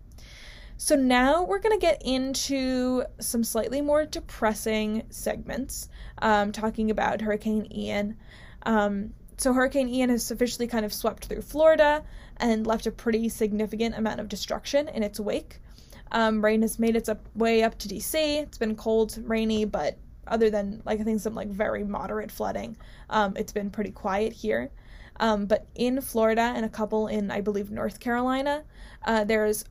So 0.84 0.96
now 0.96 1.44
we're 1.44 1.60
going 1.60 1.80
to 1.80 1.86
get 1.86 2.02
into 2.04 3.04
some 3.20 3.44
slightly 3.44 3.82
more 3.82 4.04
depressing 4.04 5.04
segments, 5.12 5.90
um, 6.24 6.52
talking 6.52 6.90
about 6.90 7.22
Hurricane 7.22 7.72
Ian. 7.72 8.18
Um, 8.64 9.14
so 9.38 9.54
Hurricane 9.54 9.90
Ian 9.90 10.10
has 10.10 10.32
officially 10.32 10.66
kind 10.66 10.84
of 10.84 10.92
swept 10.92 11.26
through 11.26 11.44
Florida 11.44 12.04
and 12.38 12.66
left 12.66 12.88
a 12.88 12.92
pretty 12.92 13.30
significant 13.30 13.96
amount 13.96 14.22
of 14.22 14.28
destruction 14.28 14.88
in 14.88 15.04
its 15.04 15.20
wake. 15.20 15.60
Um, 16.12 16.44
rain 16.44 16.64
has 16.64 16.80
made 16.80 16.96
its 16.96 17.10
up, 17.10 17.28
way 17.36 17.62
up 17.62 17.78
to 17.78 17.88
DC. 17.88 18.16
It's 18.16 18.58
been 18.58 18.76
cold, 18.76 19.16
rainy, 19.24 19.66
but 19.66 20.00
other 20.26 20.50
than 20.50 20.82
like 20.84 21.00
I 21.00 21.04
think 21.04 21.20
some 21.22 21.36
like 21.36 21.50
very 21.50 21.84
moderate 21.84 22.32
flooding, 22.32 22.76
um, 23.08 23.34
it's 23.38 23.54
been 23.54 23.70
pretty 23.70 23.92
quiet 23.92 24.34
here. 24.34 24.72
Um, 25.20 25.46
but 25.46 25.68
in 25.76 26.02
Florida 26.02 26.54
and 26.56 26.66
a 26.66 26.70
couple 26.70 27.06
in 27.06 27.30
I 27.30 27.42
believe 27.42 27.70
North 27.70 28.00
Carolina, 28.00 28.64
uh, 29.06 29.26
there's 29.26 29.64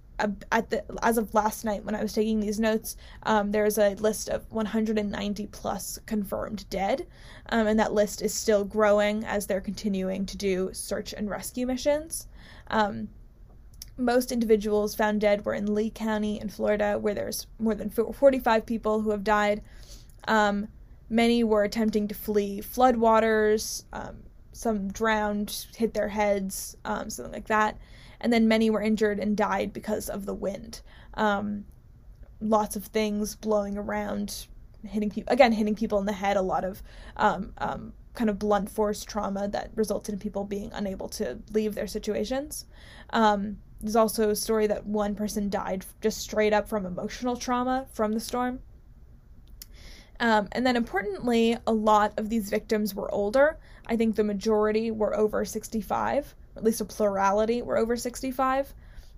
at 0.52 0.70
the 0.70 0.84
as 1.02 1.18
of 1.18 1.34
last 1.34 1.64
night 1.64 1.84
when 1.84 1.94
I 1.94 2.02
was 2.02 2.12
taking 2.12 2.40
these 2.40 2.60
notes, 2.60 2.96
um, 3.24 3.52
there's 3.52 3.78
a 3.78 3.94
list 3.94 4.28
of 4.28 4.50
190 4.50 5.46
plus 5.48 5.98
confirmed 6.06 6.68
dead, 6.70 7.06
um, 7.48 7.66
and 7.66 7.78
that 7.78 7.92
list 7.92 8.22
is 8.22 8.34
still 8.34 8.64
growing 8.64 9.24
as 9.24 9.46
they're 9.46 9.60
continuing 9.60 10.26
to 10.26 10.36
do 10.36 10.70
search 10.72 11.12
and 11.12 11.30
rescue 11.30 11.66
missions. 11.66 12.26
Um, 12.68 13.08
most 13.96 14.32
individuals 14.32 14.94
found 14.94 15.20
dead 15.20 15.44
were 15.44 15.54
in 15.54 15.74
Lee 15.74 15.90
County 15.90 16.40
in 16.40 16.48
Florida, 16.48 16.98
where 16.98 17.14
there's 17.14 17.46
more 17.58 17.74
than 17.74 17.90
45 17.90 18.64
people 18.64 19.00
who 19.02 19.10
have 19.10 19.24
died. 19.24 19.62
Um, 20.26 20.68
many 21.08 21.44
were 21.44 21.64
attempting 21.64 22.08
to 22.08 22.14
flee 22.14 22.62
floodwaters. 22.62 23.84
Um, 23.92 24.16
some 24.52 24.88
drowned, 24.88 25.66
hit 25.76 25.94
their 25.94 26.08
heads, 26.08 26.76
um, 26.84 27.10
something 27.10 27.32
like 27.32 27.48
that 27.48 27.76
and 28.20 28.32
then 28.32 28.48
many 28.48 28.70
were 28.70 28.82
injured 28.82 29.18
and 29.18 29.36
died 29.36 29.72
because 29.72 30.08
of 30.08 30.26
the 30.26 30.34
wind. 30.34 30.80
Um, 31.14 31.64
lots 32.40 32.76
of 32.76 32.86
things 32.86 33.36
blowing 33.36 33.76
around, 33.76 34.46
hitting 34.84 35.10
people 35.10 35.32
again, 35.32 35.52
hitting 35.52 35.74
people 35.74 35.98
in 35.98 36.06
the 36.06 36.12
head. 36.12 36.36
A 36.36 36.42
lot 36.42 36.64
of 36.64 36.82
um, 37.16 37.52
um, 37.58 37.92
kind 38.14 38.30
of 38.30 38.38
blunt 38.38 38.70
force 38.70 39.04
trauma 39.04 39.48
that 39.48 39.70
resulted 39.74 40.12
in 40.12 40.18
people 40.18 40.44
being 40.44 40.70
unable 40.72 41.08
to 41.08 41.38
leave 41.52 41.74
their 41.74 41.86
situations. 41.86 42.66
Um, 43.10 43.58
there's 43.80 43.96
also 43.96 44.30
a 44.30 44.36
story 44.36 44.66
that 44.66 44.86
one 44.86 45.14
person 45.14 45.48
died 45.48 45.86
just 46.00 46.18
straight 46.18 46.52
up 46.52 46.68
from 46.68 46.84
emotional 46.84 47.36
trauma 47.36 47.86
from 47.92 48.12
the 48.12 48.20
storm. 48.20 48.60
Um, 50.18 50.48
and 50.52 50.66
then 50.66 50.76
importantly, 50.76 51.56
a 51.66 51.72
lot 51.72 52.12
of 52.18 52.28
these 52.28 52.50
victims 52.50 52.94
were 52.94 53.10
older. 53.10 53.58
I 53.86 53.96
think 53.96 54.16
the 54.16 54.24
majority 54.24 54.90
were 54.90 55.16
over 55.16 55.46
65 55.46 56.34
at 56.60 56.64
least 56.64 56.80
a 56.80 56.84
plurality, 56.84 57.62
were 57.62 57.78
over 57.78 57.96
65. 57.96 58.74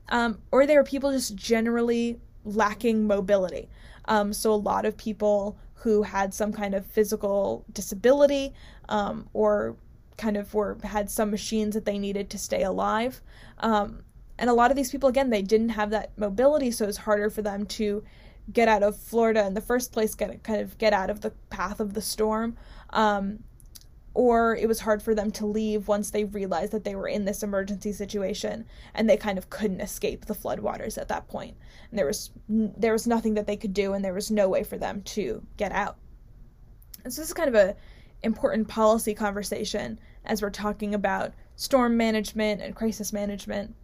Um, 0.08 0.38
or 0.50 0.66
there 0.66 0.78
were 0.78 0.84
people 0.84 1.12
just 1.12 1.34
generally 1.34 2.20
lacking 2.44 3.06
mobility. 3.06 3.68
Um, 4.06 4.32
so 4.32 4.52
a 4.52 4.54
lot 4.54 4.84
of 4.84 4.96
people 4.96 5.58
who 5.74 6.02
had 6.02 6.32
some 6.32 6.52
kind 6.52 6.74
of 6.74 6.86
physical 6.86 7.64
disability 7.72 8.52
um, 8.88 9.28
or 9.32 9.76
kind 10.16 10.36
of 10.36 10.54
were 10.54 10.78
had 10.84 11.10
some 11.10 11.30
machines 11.30 11.74
that 11.74 11.84
they 11.84 11.98
needed 11.98 12.30
to 12.30 12.38
stay 12.38 12.62
alive. 12.62 13.20
Um, 13.58 14.02
and 14.38 14.48
a 14.48 14.54
lot 14.54 14.70
of 14.70 14.76
these 14.76 14.90
people, 14.90 15.08
again, 15.08 15.30
they 15.30 15.42
didn't 15.42 15.70
have 15.70 15.90
that 15.90 16.16
mobility, 16.16 16.70
so 16.70 16.86
it's 16.86 16.98
harder 16.98 17.30
for 17.30 17.42
them 17.42 17.66
to 17.66 18.04
get 18.52 18.68
out 18.68 18.82
of 18.82 18.96
Florida 18.96 19.46
in 19.46 19.54
the 19.54 19.60
first 19.60 19.92
place, 19.92 20.14
get 20.14 20.42
kind 20.42 20.60
of 20.60 20.78
get 20.78 20.92
out 20.92 21.10
of 21.10 21.20
the 21.20 21.30
path 21.50 21.80
of 21.80 21.94
the 21.94 22.00
storm. 22.00 22.56
Um, 22.90 23.40
or 24.14 24.56
it 24.56 24.68
was 24.68 24.80
hard 24.80 25.02
for 25.02 25.14
them 25.14 25.30
to 25.30 25.46
leave 25.46 25.88
once 25.88 26.10
they 26.10 26.24
realized 26.24 26.72
that 26.72 26.84
they 26.84 26.94
were 26.94 27.08
in 27.08 27.24
this 27.24 27.42
emergency 27.42 27.92
situation 27.92 28.64
and 28.94 29.08
they 29.08 29.16
kind 29.16 29.38
of 29.38 29.48
couldn't 29.50 29.80
escape 29.80 30.26
the 30.26 30.34
floodwaters 30.34 30.98
at 30.98 31.08
that 31.08 31.26
point. 31.28 31.56
and 31.90 31.98
there 31.98 32.06
was 32.06 32.30
there 32.48 32.92
was 32.92 33.06
nothing 33.06 33.34
that 33.34 33.46
they 33.46 33.56
could 33.56 33.72
do 33.72 33.92
and 33.92 34.04
there 34.04 34.14
was 34.14 34.30
no 34.30 34.48
way 34.48 34.62
for 34.62 34.76
them 34.76 35.02
to 35.02 35.42
get 35.56 35.72
out 35.72 35.96
and 37.04 37.12
so 37.12 37.20
this 37.20 37.28
is 37.28 37.34
kind 37.34 37.48
of 37.48 37.54
a 37.54 37.74
important 38.22 38.68
policy 38.68 39.14
conversation 39.14 39.98
as 40.24 40.42
we're 40.42 40.50
talking 40.50 40.94
about 40.94 41.32
storm 41.56 41.96
management 41.96 42.60
and 42.62 42.76
crisis 42.76 43.12
management 43.12 43.74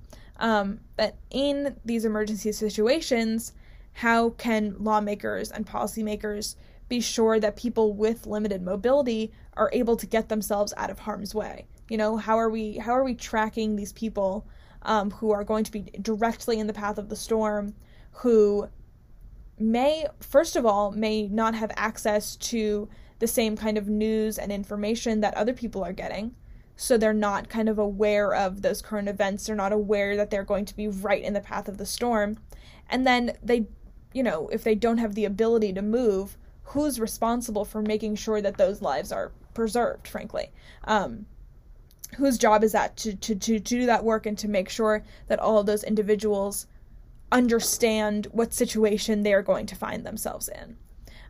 um, 0.40 0.78
that 0.96 1.16
in 1.30 1.76
these 1.84 2.04
emergency 2.04 2.52
situations 2.52 3.52
how 3.94 4.30
can 4.30 4.76
lawmakers 4.78 5.50
and 5.50 5.66
policymakers 5.66 6.54
be 6.88 7.00
sure 7.00 7.38
that 7.38 7.56
people 7.56 7.92
with 7.92 8.26
limited 8.26 8.62
mobility 8.62 9.32
are 9.54 9.70
able 9.72 9.96
to 9.96 10.06
get 10.06 10.28
themselves 10.28 10.72
out 10.76 10.90
of 10.90 11.00
harm's 11.00 11.34
way. 11.34 11.66
You 11.88 11.96
know, 11.96 12.16
how 12.16 12.38
are 12.38 12.50
we 12.50 12.78
how 12.78 12.92
are 12.92 13.04
we 13.04 13.14
tracking 13.14 13.76
these 13.76 13.92
people 13.92 14.46
um, 14.82 15.10
who 15.10 15.30
are 15.30 15.44
going 15.44 15.64
to 15.64 15.72
be 15.72 15.80
directly 16.00 16.58
in 16.58 16.66
the 16.66 16.72
path 16.72 16.98
of 16.98 17.08
the 17.08 17.16
storm, 17.16 17.74
who 18.12 18.68
may 19.58 20.06
first 20.20 20.56
of 20.56 20.64
all 20.64 20.92
may 20.92 21.26
not 21.28 21.54
have 21.54 21.70
access 21.76 22.36
to 22.36 22.88
the 23.18 23.26
same 23.26 23.56
kind 23.56 23.76
of 23.76 23.88
news 23.88 24.38
and 24.38 24.52
information 24.52 25.20
that 25.20 25.34
other 25.34 25.52
people 25.52 25.82
are 25.82 25.92
getting. 25.92 26.34
So 26.76 26.96
they're 26.96 27.12
not 27.12 27.48
kind 27.48 27.68
of 27.68 27.78
aware 27.78 28.32
of 28.32 28.62
those 28.62 28.80
current 28.80 29.08
events. 29.08 29.46
They're 29.46 29.56
not 29.56 29.72
aware 29.72 30.16
that 30.16 30.30
they're 30.30 30.44
going 30.44 30.64
to 30.66 30.76
be 30.76 30.86
right 30.86 31.22
in 31.22 31.32
the 31.32 31.40
path 31.40 31.68
of 31.68 31.76
the 31.76 31.86
storm. 31.86 32.38
And 32.88 33.04
then 33.04 33.32
they, 33.42 33.66
you 34.12 34.22
know, 34.22 34.48
if 34.52 34.62
they 34.62 34.76
don't 34.76 34.98
have 34.98 35.16
the 35.16 35.24
ability 35.24 35.72
to 35.72 35.82
move, 35.82 36.36
who's 36.68 37.00
responsible 37.00 37.64
for 37.64 37.82
making 37.82 38.16
sure 38.16 38.40
that 38.40 38.58
those 38.58 38.82
lives 38.82 39.12
are 39.12 39.32
preserved, 39.54 40.06
frankly. 40.06 40.50
Um, 40.84 41.26
whose 42.16 42.38
job 42.38 42.64
is 42.64 42.72
that 42.72 42.96
to, 42.96 43.14
to, 43.16 43.34
to, 43.34 43.60
to 43.60 43.78
do 43.78 43.86
that 43.86 44.04
work 44.04 44.26
and 44.26 44.38
to 44.38 44.48
make 44.48 44.68
sure 44.68 45.02
that 45.26 45.38
all 45.38 45.58
of 45.58 45.66
those 45.66 45.84
individuals 45.84 46.66
understand 47.30 48.26
what 48.32 48.54
situation 48.54 49.22
they 49.22 49.34
are 49.34 49.42
going 49.42 49.66
to 49.66 49.76
find 49.76 50.04
themselves 50.04 50.48
in. 50.48 50.76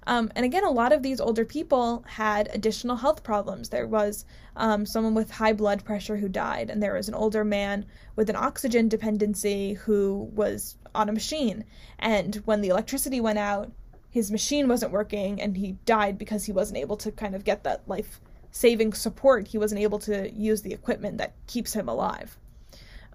Um, 0.07 0.30
and 0.34 0.45
again, 0.45 0.64
a 0.64 0.70
lot 0.70 0.93
of 0.93 1.03
these 1.03 1.20
older 1.20 1.45
people 1.45 2.03
had 2.07 2.49
additional 2.55 2.97
health 2.97 3.22
problems. 3.22 3.68
There 3.68 3.86
was 3.86 4.24
um, 4.57 4.86
someone 4.86 5.14
with 5.14 5.30
high 5.30 5.53
blood 5.53 5.84
pressure 5.84 6.16
who 6.16 6.28
died, 6.28 6.70
and 6.70 6.82
there 6.82 6.95
was 6.95 7.09
an 7.09 7.14
older 7.14 7.45
man 7.45 7.84
with 8.16 8.30
an 8.30 8.36
oxygen 8.36 8.89
dependency 8.89 9.74
who 9.74 10.30
was 10.32 10.76
on 10.95 11.11
a 11.11 11.12
machine. 11.12 11.64
And 11.99 12.36
when 12.47 12.62
the 12.62 12.68
electricity 12.68 13.20
went 13.20 13.39
out, 13.39 13.70
his 14.11 14.30
machine 14.30 14.68
wasn't 14.68 14.92
working 14.92 15.40
and 15.40 15.56
he 15.56 15.72
died 15.84 16.18
because 16.18 16.44
he 16.44 16.52
wasn't 16.52 16.78
able 16.78 16.96
to 16.96 17.12
kind 17.12 17.34
of 17.34 17.44
get 17.44 17.64
that 17.64 17.82
life 17.86 18.20
saving 18.50 18.92
support. 18.92 19.48
He 19.48 19.59
wasn't 19.59 19.80
able 19.80 19.98
to 20.00 20.30
use 20.30 20.62
the 20.62 20.72
equipment 20.72 21.18
that 21.18 21.34
keeps 21.46 21.72
him 21.72 21.88
alive. 21.88 22.36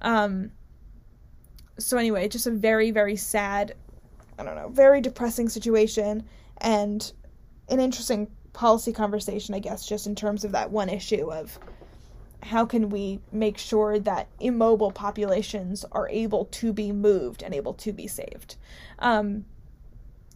Um, 0.02 0.52
so, 1.80 1.98
anyway, 1.98 2.28
just 2.28 2.46
a 2.46 2.52
very, 2.52 2.92
very 2.92 3.16
sad, 3.16 3.76
I 4.38 4.44
don't 4.44 4.56
know, 4.56 4.70
very 4.70 5.02
depressing 5.02 5.50
situation 5.50 6.24
and 6.60 7.12
an 7.70 7.80
interesting 7.80 8.30
policy 8.54 8.94
conversation, 8.94 9.56
I 9.56 9.60
guess, 9.60 9.88
just 9.88 10.06
in 10.06 10.16
terms 10.16 10.44
of 10.46 10.52
that 10.52 10.72
one 10.72 10.90
issue 10.90 11.32
of 11.32 11.58
how 12.44 12.66
can 12.66 12.90
we 12.90 13.20
make 13.32 13.58
sure 13.58 14.00
that 14.00 14.28
immobile 14.40 14.92
populations 14.92 15.86
are 15.92 16.10
able 16.10 16.46
to 16.46 16.74
be 16.74 16.92
moved 16.92 17.42
and 17.42 17.54
able 17.54 17.74
to 17.74 17.92
be 17.92 18.06
saved. 18.06 18.58
Um, 19.00 19.46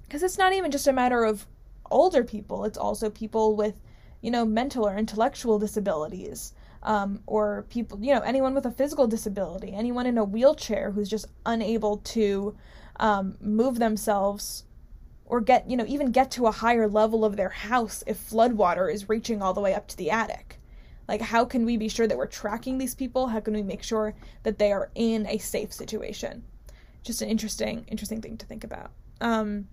because 0.07 0.23
it's 0.23 0.37
not 0.37 0.53
even 0.53 0.71
just 0.71 0.87
a 0.87 0.93
matter 0.93 1.23
of 1.23 1.45
older 1.91 2.23
people, 2.23 2.65
it's 2.65 2.77
also 2.77 3.09
people 3.09 3.55
with, 3.55 3.81
you 4.21 4.31
know, 4.31 4.45
mental 4.45 4.87
or 4.87 4.97
intellectual 4.97 5.59
disabilities. 5.59 6.53
um, 6.83 7.21
or 7.25 7.65
people, 7.69 7.99
you 8.01 8.13
know, 8.13 8.21
anyone 8.21 8.53
with 8.53 8.65
a 8.65 8.71
physical 8.71 9.07
disability, 9.07 9.73
anyone 9.73 10.05
in 10.05 10.17
a 10.17 10.23
wheelchair 10.23 10.91
who's 10.91 11.09
just 11.09 11.27
unable 11.45 11.97
to 11.97 12.55
um, 12.99 13.35
move 13.41 13.79
themselves 13.79 14.63
or 15.25 15.41
get, 15.41 15.69
you 15.69 15.75
know, 15.75 15.85
even 15.87 16.11
get 16.11 16.31
to 16.31 16.47
a 16.47 16.51
higher 16.51 16.87
level 16.87 17.25
of 17.25 17.35
their 17.35 17.49
house 17.49 18.03
if 18.07 18.17
floodwater 18.29 18.91
is 18.91 19.09
reaching 19.09 19.41
all 19.41 19.53
the 19.53 19.61
way 19.61 19.73
up 19.73 19.87
to 19.87 19.97
the 19.97 20.09
attic. 20.09 20.59
Like, 21.07 21.21
how 21.21 21.45
can 21.45 21.65
we 21.65 21.77
be 21.77 21.89
sure 21.89 22.07
that 22.07 22.17
we're 22.17 22.27
tracking 22.27 22.77
these 22.77 22.95
people? 22.95 23.27
How 23.27 23.39
can 23.39 23.53
we 23.53 23.63
make 23.63 23.83
sure 23.83 24.13
that 24.43 24.57
they 24.59 24.71
are 24.71 24.89
in 24.95 25.25
a 25.27 25.37
safe 25.37 25.73
situation? 25.73 26.43
Just 27.03 27.21
an 27.21 27.29
interesting, 27.29 27.85
interesting 27.87 28.21
thing 28.21 28.37
to 28.37 28.45
think 28.45 28.63
about. 28.63 28.91
Um, 29.21 29.67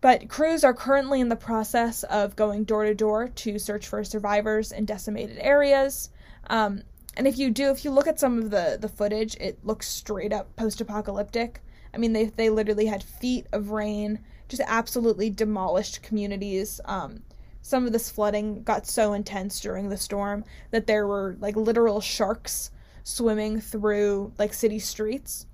but 0.00 0.28
crews 0.28 0.64
are 0.64 0.74
currently 0.74 1.20
in 1.20 1.28
the 1.28 1.36
process 1.36 2.02
of 2.04 2.36
going 2.36 2.64
door 2.64 2.84
to 2.84 2.94
door 2.94 3.28
to 3.28 3.58
search 3.58 3.86
for 3.86 4.04
survivors 4.04 4.72
in 4.72 4.84
decimated 4.84 5.38
areas. 5.40 6.10
Um, 6.48 6.82
and 7.16 7.26
if 7.26 7.36
you 7.36 7.50
do, 7.50 7.70
if 7.70 7.84
you 7.84 7.90
look 7.90 8.06
at 8.06 8.20
some 8.20 8.38
of 8.38 8.50
the, 8.50 8.78
the 8.80 8.88
footage, 8.88 9.36
it 9.40 9.58
looks 9.64 9.88
straight 9.88 10.32
up 10.32 10.54
post 10.56 10.80
apocalyptic. 10.80 11.60
I 11.92 11.98
mean, 11.98 12.12
they, 12.12 12.26
they 12.26 12.50
literally 12.50 12.86
had 12.86 13.02
feet 13.02 13.46
of 13.52 13.70
rain, 13.70 14.20
just 14.48 14.62
absolutely 14.66 15.30
demolished 15.30 16.02
communities. 16.02 16.80
Um, 16.84 17.22
some 17.60 17.86
of 17.86 17.92
this 17.92 18.10
flooding 18.10 18.62
got 18.62 18.86
so 18.86 19.14
intense 19.14 19.60
during 19.60 19.88
the 19.88 19.96
storm 19.96 20.44
that 20.70 20.86
there 20.86 21.06
were 21.06 21.36
like 21.40 21.56
literal 21.56 22.00
sharks 22.00 22.70
swimming 23.02 23.60
through 23.60 24.32
like 24.38 24.54
city 24.54 24.78
streets. 24.78 25.46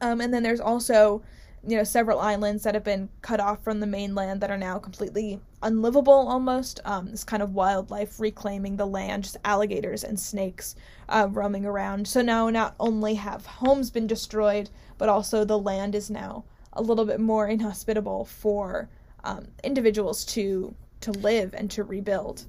Um, 0.00 0.20
and 0.20 0.32
then 0.32 0.42
there's 0.42 0.60
also, 0.60 1.22
you 1.66 1.76
know, 1.76 1.84
several 1.84 2.18
islands 2.18 2.64
that 2.64 2.74
have 2.74 2.82
been 2.82 3.08
cut 3.20 3.38
off 3.38 3.62
from 3.62 3.78
the 3.80 3.86
mainland 3.86 4.40
that 4.40 4.50
are 4.50 4.58
now 4.58 4.78
completely 4.78 5.40
unlivable 5.62 6.28
almost. 6.28 6.80
Um, 6.84 7.10
this 7.10 7.22
kind 7.22 7.42
of 7.42 7.54
wildlife 7.54 8.18
reclaiming 8.18 8.76
the 8.76 8.86
land, 8.86 9.24
just 9.24 9.36
alligators 9.44 10.02
and 10.02 10.18
snakes 10.18 10.74
uh, 11.08 11.28
roaming 11.30 11.64
around. 11.64 12.08
So 12.08 12.20
now 12.20 12.50
not 12.50 12.74
only 12.80 13.14
have 13.14 13.46
homes 13.46 13.90
been 13.90 14.08
destroyed, 14.08 14.70
but 14.98 15.08
also 15.08 15.44
the 15.44 15.58
land 15.58 15.94
is 15.94 16.10
now 16.10 16.44
a 16.72 16.82
little 16.82 17.04
bit 17.04 17.20
more 17.20 17.46
inhospitable 17.46 18.24
for 18.24 18.88
um, 19.24 19.46
individuals 19.62 20.24
to 20.24 20.74
to 21.00 21.12
live 21.12 21.52
and 21.54 21.70
to 21.72 21.82
rebuild. 21.82 22.44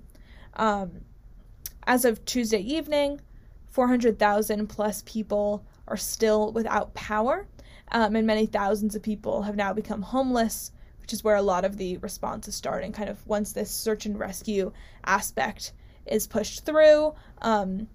Um, 0.56 1.02
as 1.86 2.06
of 2.06 2.24
Tuesday 2.26 2.60
evening, 2.60 3.20
400,000 3.70 4.68
plus 4.68 5.04
people 5.06 5.66
are 5.88 5.98
still 5.98 6.52
without 6.52 6.94
power, 6.94 7.48
um, 7.94 8.16
and 8.16 8.28
many 8.28 8.46
thousands 8.48 8.96
of 8.96 9.04
people 9.04 9.44
have 9.44 9.56
now 9.56 9.72
become 9.72 10.02
homeless, 10.02 10.72
which 11.00 11.14
is 11.14 11.24
where 11.24 11.36
a 11.36 11.42
lot 11.42 11.64
of 11.64 11.78
the 11.78 11.98
response 11.98 12.48
is 12.48 12.56
starting. 12.56 12.92
Kind 12.92 13.10
of 13.10 13.26
once 13.28 13.54
this 13.54 13.72
search 13.72 14.06
and 14.06 14.20
rescue 14.20 14.72
aspect 15.06 15.74
is 16.06 16.28
pushed 16.28 16.66
through, 16.66 17.14
um, 17.42 17.88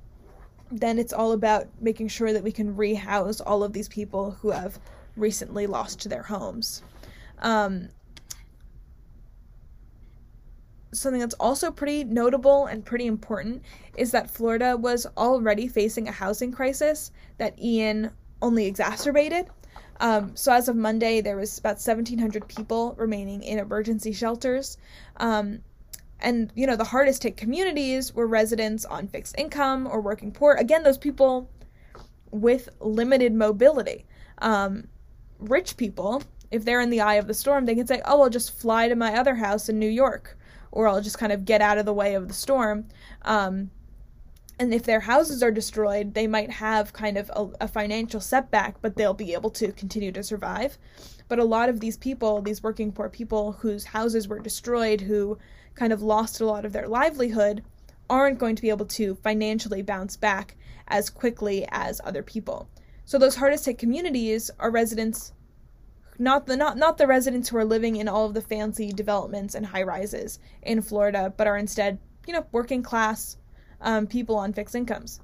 then 0.71 0.99
it's 0.99 1.13
all 1.13 1.33
about 1.33 1.67
making 1.81 2.09
sure 2.09 2.33
that 2.33 2.43
we 2.43 2.53
can 2.53 2.77
rehouse 2.77 3.41
all 3.41 3.63
of 3.65 3.73
these 3.73 3.89
people 3.89 4.31
who 4.31 4.51
have 4.51 4.79
recently 5.17 5.67
lost 5.67 6.09
their 6.09 6.23
homes. 6.23 6.83
Um, 7.41 7.89
something 10.93 11.21
that's 11.21 11.35
also 11.35 11.71
pretty 11.71 12.05
notable 12.05 12.67
and 12.67 12.85
pretty 12.85 13.07
important 13.07 13.63
is 13.97 14.13
that 14.13 14.31
Florida 14.31 14.77
was 14.77 15.07
already 15.17 15.69
facing 15.69 16.09
a 16.09 16.13
housing 16.13 16.53
crisis 16.53 17.11
that 17.39 17.61
Ian 17.61 18.11
only 18.41 18.67
exacerbated. 18.67 19.49
Um, 20.01 20.37
so 20.37 20.53
as 20.53 20.69
of 20.69 20.77
Monday, 20.77 21.21
there 21.21 21.37
was 21.37 21.59
about 21.59 21.77
1,700 21.77 22.47
people 22.49 22.95
remaining 22.99 23.43
in 23.43 23.59
emergency 23.59 24.13
shelters. 24.13 24.77
Um, 25.17 25.61
and 26.21 26.53
you 26.57 26.67
know 26.67 26.75
the 26.75 26.85
hardest 26.85 27.23
hit 27.23 27.37
communities 27.37 28.13
were 28.13 28.27
residents 28.27 28.85
on 28.85 29.07
fixed 29.07 29.37
income 29.39 29.87
or 29.87 30.01
working 30.01 30.33
poor. 30.33 30.55
Again, 30.55 30.83
those 30.83 30.99
people 30.99 31.49
with 32.31 32.69
limited 32.81 33.33
mobility. 33.33 34.05
Um, 34.39 34.89
rich 35.39 35.77
people, 35.77 36.23
if 36.51 36.65
they're 36.65 36.81
in 36.81 36.91
the 36.91 37.01
eye 37.01 37.15
of 37.15 37.29
the 37.29 37.35
storm, 37.35 37.67
they 37.67 37.77
can 37.77 37.87
say, 37.87 38.03
"Oh, 38.05 38.23
I'll 38.23 38.31
just 38.31 38.53
fly 38.53 38.89
to 38.89 38.97
my 38.97 39.17
other 39.17 39.37
house 39.37 39.69
in 39.69 39.79
New 39.79 39.89
York." 39.89 40.37
or 40.71 40.89
I'll 40.89 41.01
just 41.01 41.19
kind 41.19 41.33
of 41.33 41.45
get 41.45 41.61
out 41.61 41.79
of 41.79 41.87
the 41.87 41.93
way 41.93 42.15
of 42.15 42.29
the 42.29 42.35
storm. 42.35 42.87
And 44.59 44.75
if 44.75 44.83
their 44.83 45.01
houses 45.01 45.43
are 45.43 45.53
destroyed, 45.53 46.15
they 46.15 46.27
might 46.27 46.51
have 46.51 46.93
kind 46.93 47.17
of 47.17 47.31
a, 47.35 47.65
a, 47.65 47.69
financial 47.69 48.21
setback, 48.21 48.81
but 48.83 48.97
they'll 48.97 49.15
be 49.15 49.33
able 49.33 49.51
to 49.51 49.71
continue 49.73 50.11
to 50.11 50.23
survive. 50.25 50.79
But 51.29 51.39
a 51.39 51.45
lot 51.45 51.69
of 51.69 51.79
these 51.79 51.97
people, 51.97 52.43
these 52.43 52.63
working 52.63 52.91
poor 52.91 53.09
people 53.09 53.53
whose 53.53 53.85
houses 53.85 54.27
were 54.27 54.41
destroyed, 54.41 55.03
who 55.03 55.39
kind 55.77 55.93
of 55.93 56.03
lost 56.03 56.41
a 56.41 56.47
lot 56.47 56.65
of 56.65 56.73
their 56.73 56.89
livelihood, 56.89 57.63
aren't 58.11 58.39
going 58.39 58.57
to 58.57 58.63
be 58.63 58.71
able 58.71 58.87
to 58.87 59.15
financially 59.17 59.83
bounce 59.83 60.17
back 60.17 60.57
as 60.89 61.09
quickly 61.09 61.67
as 61.71 62.01
other 62.03 62.23
people. 62.23 62.69
So 63.05 63.19
those 63.19 63.37
hardest 63.37 63.67
hit 63.67 63.79
communities 63.79 64.51
are 64.59 64.71
residents 64.71 65.33
not 66.19 66.47
the 66.47 66.57
not 66.57 66.77
not 66.77 66.99
the 66.99 67.07
residents 67.07 67.49
who 67.49 67.57
are 67.57 67.65
living 67.65 67.97
in 67.97 68.09
all 68.09 68.27
of 68.27 68.35
the 68.35 68.43
fancy 68.43 68.91
developments 68.91 69.55
and 69.55 69.65
high 69.65 69.85
rises 69.85 70.41
in 70.63 70.83
Florida, 70.83 71.33
but 71.37 71.47
are 71.47 71.57
instead 71.57 71.99
you 72.27 72.33
know 72.33 72.45
working 72.51 72.83
class 72.83 73.37
um, 73.81 74.07
people 74.07 74.37
on 74.37 74.53
fixed 74.53 74.75
incomes. 74.75 75.21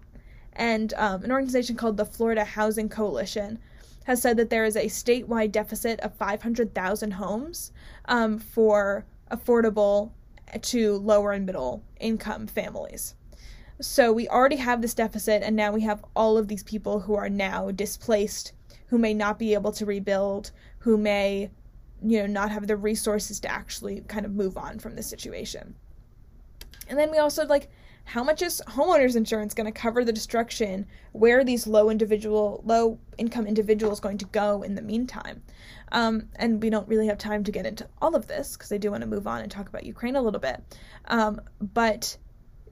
And 0.52 0.94
um, 0.94 1.24
an 1.24 1.32
organization 1.32 1.76
called 1.76 1.96
the 1.96 2.04
Florida 2.04 2.44
Housing 2.44 2.88
Coalition 2.88 3.58
has 4.04 4.20
said 4.20 4.36
that 4.36 4.50
there 4.50 4.64
is 4.64 4.76
a 4.76 4.86
statewide 4.86 5.52
deficit 5.52 5.98
of 6.00 6.14
500,000 6.14 7.10
homes 7.12 7.72
um, 8.04 8.38
for 8.38 9.04
affordable 9.30 10.10
to 10.60 10.98
lower 10.98 11.32
and 11.32 11.46
middle 11.46 11.82
income 11.98 12.46
families. 12.46 13.14
So 13.80 14.12
we 14.12 14.28
already 14.28 14.56
have 14.56 14.82
this 14.82 14.94
deficit, 14.94 15.42
and 15.42 15.56
now 15.56 15.72
we 15.72 15.80
have 15.80 16.04
all 16.14 16.38
of 16.38 16.48
these 16.48 16.62
people 16.62 17.00
who 17.00 17.14
are 17.14 17.28
now 17.28 17.70
displaced, 17.72 18.52
who 18.86 18.98
may 18.98 19.14
not 19.14 19.38
be 19.38 19.54
able 19.54 19.72
to 19.72 19.86
rebuild, 19.86 20.52
who 20.78 20.96
may, 20.96 21.50
you 22.02 22.20
know, 22.20 22.26
not 22.26 22.52
have 22.52 22.66
the 22.66 22.76
resources 22.76 23.40
to 23.40 23.50
actually 23.50 24.02
kind 24.02 24.24
of 24.24 24.34
move 24.34 24.56
on 24.56 24.78
from 24.78 24.94
the 24.94 25.02
situation. 25.02 25.74
And 26.88 26.98
then 26.98 27.10
we 27.10 27.18
also 27.18 27.46
like 27.46 27.68
how 28.04 28.22
much 28.22 28.42
is 28.42 28.62
homeowners 28.68 29.16
insurance 29.16 29.54
going 29.54 29.66
to 29.66 29.72
cover 29.72 30.04
the 30.04 30.12
destruction? 30.12 30.86
Where 31.12 31.38
are 31.38 31.44
these 31.44 31.66
low 31.66 31.90
individual, 31.90 32.62
low 32.64 32.98
income 33.18 33.46
individuals 33.46 33.98
going 34.00 34.18
to 34.18 34.26
go 34.26 34.62
in 34.62 34.74
the 34.74 34.82
meantime? 34.82 35.42
Um, 35.92 36.28
and 36.36 36.62
we 36.62 36.70
don't 36.70 36.88
really 36.88 37.06
have 37.06 37.18
time 37.18 37.44
to 37.44 37.52
get 37.52 37.66
into 37.66 37.88
all 38.02 38.14
of 38.14 38.26
this 38.26 38.56
because 38.56 38.72
I 38.72 38.78
do 38.78 38.90
want 38.90 39.00
to 39.02 39.06
move 39.06 39.26
on 39.26 39.40
and 39.40 39.50
talk 39.50 39.68
about 39.68 39.84
Ukraine 39.84 40.16
a 40.16 40.22
little 40.22 40.40
bit. 40.40 40.62
Um, 41.06 41.40
but 41.60 42.16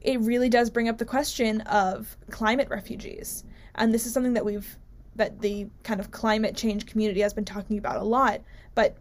it 0.00 0.20
really 0.20 0.48
does 0.48 0.70
bring 0.70 0.88
up 0.88 0.98
the 0.98 1.04
question 1.04 1.60
of 1.62 2.16
climate 2.30 2.68
refugees, 2.68 3.44
and 3.74 3.94
this 3.94 4.06
is 4.06 4.12
something 4.12 4.34
that 4.34 4.44
we've 4.44 4.76
that 5.14 5.40
the 5.40 5.66
kind 5.82 6.00
of 6.00 6.10
climate 6.10 6.56
change 6.56 6.86
community 6.86 7.20
has 7.20 7.34
been 7.34 7.44
talking 7.44 7.78
about 7.78 7.96
a 7.96 8.04
lot. 8.04 8.40
But 8.74 8.96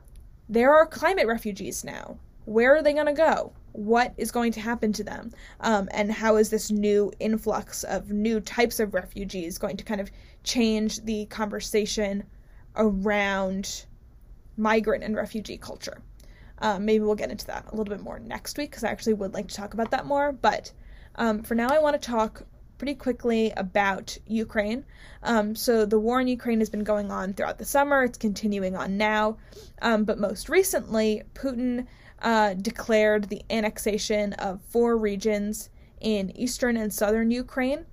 there 0.49 0.73
are 0.73 0.85
climate 0.85 1.25
refugees 1.25 1.83
now. 1.83 2.17
Where 2.45 2.75
are 2.75 2.83
they 2.83 2.93
going 2.93 3.05
to 3.05 3.13
go? 3.13 3.53
What 3.73 4.13
is 4.17 4.31
going 4.31 4.51
to 4.53 4.59
happen 4.59 4.93
to 4.93 5.03
them? 5.03 5.31
Um, 5.59 5.89
and 5.91 6.11
how 6.11 6.35
is 6.37 6.49
this 6.49 6.71
new 6.71 7.11
influx 7.19 7.83
of 7.83 8.11
new 8.11 8.39
types 8.39 8.79
of 8.79 8.93
refugees 8.93 9.57
going 9.57 9.77
to 9.77 9.83
kind 9.83 10.01
of 10.01 10.11
change 10.43 11.03
the 11.03 11.25
conversation 11.25 12.23
around 12.75 13.85
migrant 14.57 15.03
and 15.03 15.15
refugee 15.15 15.57
culture? 15.57 16.01
Um, 16.59 16.85
maybe 16.85 17.03
we'll 17.03 17.15
get 17.15 17.31
into 17.31 17.47
that 17.47 17.65
a 17.67 17.75
little 17.75 17.91
bit 17.93 18.03
more 18.03 18.19
next 18.19 18.57
week 18.57 18.69
because 18.69 18.83
I 18.83 18.89
actually 18.89 19.13
would 19.13 19.33
like 19.33 19.47
to 19.47 19.55
talk 19.55 19.73
about 19.73 19.91
that 19.91 20.05
more. 20.05 20.31
But 20.31 20.71
um, 21.15 21.41
for 21.43 21.55
now, 21.55 21.69
I 21.69 21.79
want 21.79 21.99
to 21.99 22.07
talk 22.07 22.43
pretty 22.81 22.95
quickly 22.95 23.53
about 23.57 24.17
Ukraine. 24.25 24.83
Um, 25.21 25.55
so 25.55 25.85
the 25.85 25.99
war 25.99 26.19
in 26.19 26.27
Ukraine 26.27 26.57
has 26.59 26.69
been 26.71 26.83
going 26.83 27.11
on 27.11 27.33
throughout 27.33 27.59
the 27.59 27.65
summer. 27.65 28.03
It's 28.03 28.17
continuing 28.17 28.75
on 28.75 28.97
now, 28.97 29.37
um, 29.83 30.03
but 30.03 30.17
most 30.17 30.49
recently, 30.49 31.21
Putin 31.35 31.85
uh, 32.21 32.53
declared 32.53 33.25
the 33.25 33.41
annexation 33.49 34.33
of 34.33 34.61
four 34.61 34.97
regions 34.97 35.69
in 35.99 36.35
eastern 36.37 36.77
and 36.77 36.93
southern 36.93 37.31
Ukraine, 37.31 37.85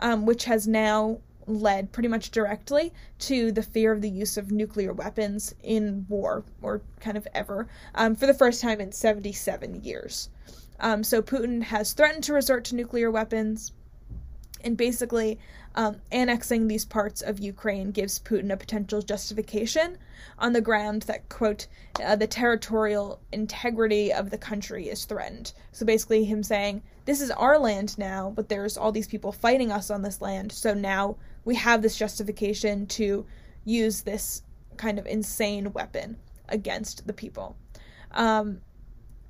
um, 0.00 0.26
which 0.26 0.44
has 0.44 0.66
now 0.66 1.18
led 1.46 1.92
pretty 1.92 2.08
much 2.08 2.30
directly 2.30 2.92
to 3.18 3.50
the 3.52 3.62
fear 3.62 3.92
of 3.92 4.02
the 4.02 4.10
use 4.10 4.36
of 4.36 4.50
nuclear 4.50 4.92
weapons 4.92 5.54
in 5.62 6.06
war, 6.08 6.44
or 6.62 6.80
kind 7.00 7.16
of 7.16 7.26
ever, 7.34 7.68
um, 7.94 8.14
for 8.14 8.26
the 8.26 8.34
first 8.34 8.60
time 8.60 8.80
in 8.80 8.92
77 8.92 9.82
years. 9.82 10.28
Um, 10.78 11.04
so 11.04 11.20
Putin 11.20 11.62
has 11.62 11.92
threatened 11.92 12.24
to 12.24 12.32
resort 12.32 12.64
to 12.66 12.76
nuclear 12.76 13.10
weapons. 13.10 13.72
And 14.62 14.76
basically, 14.76 15.38
um, 15.74 16.00
annexing 16.10 16.66
these 16.66 16.84
parts 16.84 17.22
of 17.22 17.38
Ukraine 17.38 17.90
gives 17.92 18.18
Putin 18.18 18.52
a 18.52 18.56
potential 18.56 19.02
justification 19.02 19.98
on 20.38 20.52
the 20.52 20.60
ground 20.60 21.02
that, 21.02 21.28
quote, 21.28 21.66
uh, 22.02 22.16
the 22.16 22.26
territorial 22.26 23.20
integrity 23.32 24.12
of 24.12 24.30
the 24.30 24.38
country 24.38 24.88
is 24.88 25.04
threatened. 25.04 25.52
So 25.72 25.86
basically, 25.86 26.24
him 26.24 26.42
saying, 26.42 26.82
this 27.04 27.20
is 27.20 27.30
our 27.30 27.58
land 27.58 27.96
now, 27.98 28.32
but 28.34 28.48
there's 28.48 28.76
all 28.76 28.92
these 28.92 29.08
people 29.08 29.32
fighting 29.32 29.70
us 29.70 29.90
on 29.90 30.02
this 30.02 30.20
land, 30.20 30.52
so 30.52 30.74
now 30.74 31.16
we 31.44 31.54
have 31.54 31.82
this 31.82 31.96
justification 31.96 32.86
to 32.86 33.24
use 33.64 34.02
this 34.02 34.42
kind 34.76 34.98
of 34.98 35.06
insane 35.06 35.72
weapon 35.72 36.16
against 36.48 37.06
the 37.06 37.12
people. 37.12 37.56
Um, 38.12 38.60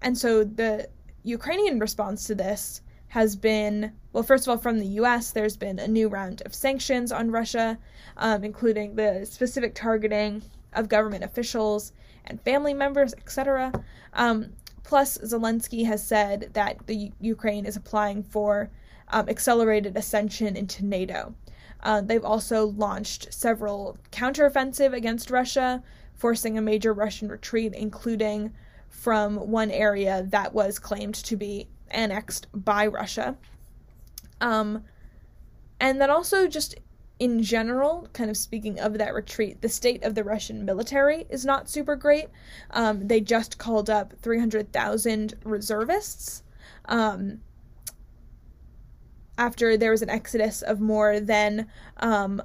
and 0.01 0.17
so 0.17 0.45
the 0.45 0.89
Ukrainian 1.23 1.79
response 1.79 2.27
to 2.27 2.35
this 2.35 2.81
has 3.11 3.37
been 3.37 3.93
well, 4.13 4.25
first 4.25 4.47
of 4.47 4.51
all, 4.51 4.59
from 4.59 4.81
the 4.81 4.87
U.S., 4.87 5.31
there's 5.31 5.57
been 5.57 5.79
a 5.79 5.87
new 5.87 6.09
round 6.09 6.43
of 6.45 6.53
sanctions 6.53 7.13
on 7.13 7.31
Russia, 7.31 7.79
um, 8.17 8.43
including 8.43 8.97
the 8.97 9.25
specific 9.25 9.75
targeting 9.75 10.43
of 10.73 10.89
government 10.89 11.23
officials 11.23 11.93
and 12.25 12.41
family 12.41 12.75
members, 12.75 13.15
etc. 13.15 13.73
Um, 14.15 14.53
plus, 14.83 15.19
Zelensky 15.19 15.87
has 15.87 16.05
said 16.05 16.51
that 16.55 16.87
the 16.87 17.13
Ukraine 17.21 17.67
is 17.67 17.77
applying 17.77 18.25
for 18.25 18.71
um, 19.09 19.29
accelerated 19.29 19.97
ascension 19.97 20.57
into 20.57 20.85
NATO. 20.85 21.35
Uh, 21.83 22.01
they've 22.01 22.25
also 22.25 22.67
launched 22.67 23.33
several 23.33 23.97
counteroffensive 24.11 24.93
against 24.93 25.31
Russia, 25.31 25.83
forcing 26.15 26.59
a 26.59 26.63
major 26.63 26.93
Russian 26.93 27.29
retreat, 27.29 27.75
including 27.75 28.53
from 28.89 29.37
one 29.37 29.71
area 29.71 30.27
that 30.31 30.53
was 30.53 30.79
claimed 30.79 31.15
to 31.15 31.37
be 31.37 31.69
annexed 31.91 32.47
by 32.53 32.87
Russia. 32.87 33.37
Um, 34.41 34.85
and 35.81 36.01
then 36.01 36.11
also 36.11 36.47
just 36.47 36.77
in 37.19 37.43
general, 37.43 38.09
kind 38.15 38.31
of 38.31 38.37
speaking 38.37 38.81
of 38.81 38.97
that 38.99 39.13
retreat, 39.13 39.61
the 39.61 39.69
state 39.69 40.03
of 40.05 40.15
the 40.15 40.25
Russian 40.25 40.65
military 40.65 41.27
is 41.29 41.45
not 41.45 41.69
super 41.69 41.95
great. 41.95 42.29
Um, 42.71 43.07
they 43.07 43.21
just 43.21 43.59
called 43.59 43.91
up 43.91 44.15
300,000 44.23 45.35
reservists 45.45 46.43
um, 46.87 47.41
after 49.37 49.77
there 49.77 49.91
was 49.91 50.01
an 50.01 50.09
exodus 50.09 50.63
of 50.63 50.81
more 50.81 51.21
than 51.21 51.67
um, 51.99 52.43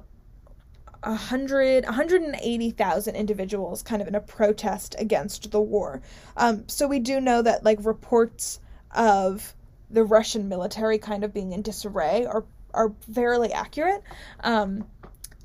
100 1.02 1.84
180,000 1.84 3.14
individuals 3.14 3.82
kind 3.82 4.02
of 4.02 4.08
in 4.08 4.14
a 4.14 4.20
protest 4.20 4.94
against 4.98 5.50
the 5.52 5.60
war. 5.60 6.02
Um, 6.36 6.64
so 6.68 6.86
we 6.86 6.98
do 6.98 7.20
know 7.20 7.40
that 7.42 7.64
like 7.64 7.78
reports 7.84 8.60
of 8.96 9.54
the 9.90 10.04
Russian 10.04 10.48
military 10.48 10.98
kind 10.98 11.22
of 11.22 11.32
being 11.32 11.52
in 11.52 11.62
disarray 11.62 12.26
are 12.26 12.44
are 12.74 12.92
fairly 13.14 13.52
accurate. 13.52 14.02
Um, 14.40 14.86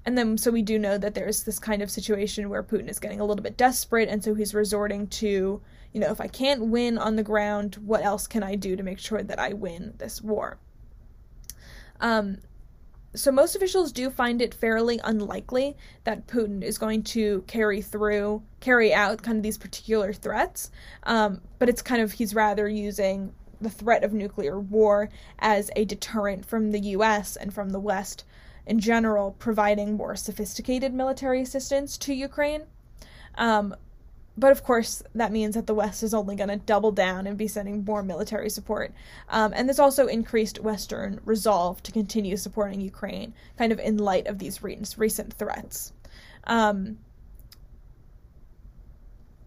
and 0.06 0.18
then 0.18 0.38
so 0.38 0.52
we 0.52 0.64
do 0.64 0.80
know 0.80 0.98
that 0.98 1.14
there's 1.14 1.44
this 1.44 1.60
kind 1.60 1.82
of 1.82 1.92
situation 1.92 2.50
where 2.50 2.64
Putin 2.64 2.90
is 2.90 3.00
getting 3.00 3.20
a 3.20 3.26
little 3.26 3.44
bit 3.44 3.58
desperate 3.58 4.10
and 4.10 4.24
so 4.24 4.34
he's 4.34 4.54
resorting 4.54 5.08
to, 5.08 5.62
you 5.94 6.00
know, 6.00 6.12
if 6.12 6.20
I 6.20 6.28
can't 6.28 6.66
win 6.66 6.98
on 6.98 7.16
the 7.16 7.24
ground, 7.24 7.76
what 7.86 8.04
else 8.04 8.26
can 8.28 8.44
I 8.44 8.56
do 8.56 8.76
to 8.76 8.84
make 8.84 9.00
sure 9.00 9.22
that 9.22 9.40
I 9.40 9.54
win 9.54 9.94
this 9.98 10.22
war? 10.22 10.58
Um, 12.00 12.38
so 13.14 13.32
most 13.32 13.56
officials 13.56 13.92
do 13.92 14.10
find 14.10 14.42
it 14.42 14.54
fairly 14.54 15.00
unlikely 15.04 15.76
that 16.06 16.28
Putin 16.28 16.64
is 16.64 16.78
going 16.78 17.04
to 17.04 17.44
carry 17.46 17.82
through, 17.82 18.42
carry 18.62 18.94
out 18.94 19.22
kind 19.22 19.38
of 19.38 19.44
these 19.44 19.58
particular 19.58 20.14
threats. 20.14 20.72
Um, 21.04 21.42
but 21.60 21.68
it's 21.68 21.82
kind 21.82 22.02
of 22.02 22.14
he's 22.14 22.34
rather 22.34 22.68
using 22.68 23.34
the 23.62 23.70
threat 23.70 24.04
of 24.04 24.14
nuclear 24.14 24.60
war 24.60 25.10
as 25.40 25.70
a 25.76 25.86
deterrent 25.86 26.46
from 26.46 26.72
the 26.72 26.80
U.S. 26.80 27.36
and 27.36 27.54
from 27.54 27.70
the 27.70 27.80
West 27.80 28.26
in 28.66 28.80
general, 28.80 29.32
providing 29.40 29.94
more 29.94 30.16
sophisticated 30.16 30.94
military 30.94 31.42
assistance 31.42 31.98
to 31.98 32.14
Ukraine. 32.14 32.64
Um, 33.36 33.76
but 34.38 34.52
of 34.52 34.64
course, 34.64 35.04
that 35.14 35.32
means 35.32 35.56
that 35.56 35.68
the 35.68 35.74
West 35.74 36.04
is 36.04 36.14
only 36.14 36.36
going 36.36 36.50
to 36.50 36.58
double 36.58 36.92
down 36.92 37.28
and 37.28 37.38
be 37.38 37.48
sending 37.48 37.84
more 37.84 38.02
military 38.02 38.50
support. 38.50 38.94
Um, 39.30 39.52
and 39.54 39.68
there's 39.68 39.80
also 39.80 40.08
increased 40.08 40.62
Western 40.62 41.20
resolve 41.26 41.84
to 41.84 41.92
continue 41.92 42.38
supporting 42.38 42.82
Ukraine, 42.82 43.34
kind 43.58 43.72
of 43.72 43.80
in 43.80 43.98
light 43.98 44.28
of 44.28 44.40
these 44.40 44.64
re- 44.64 44.80
recent 44.98 45.34
threats. 45.34 45.92
Um, 46.46 46.98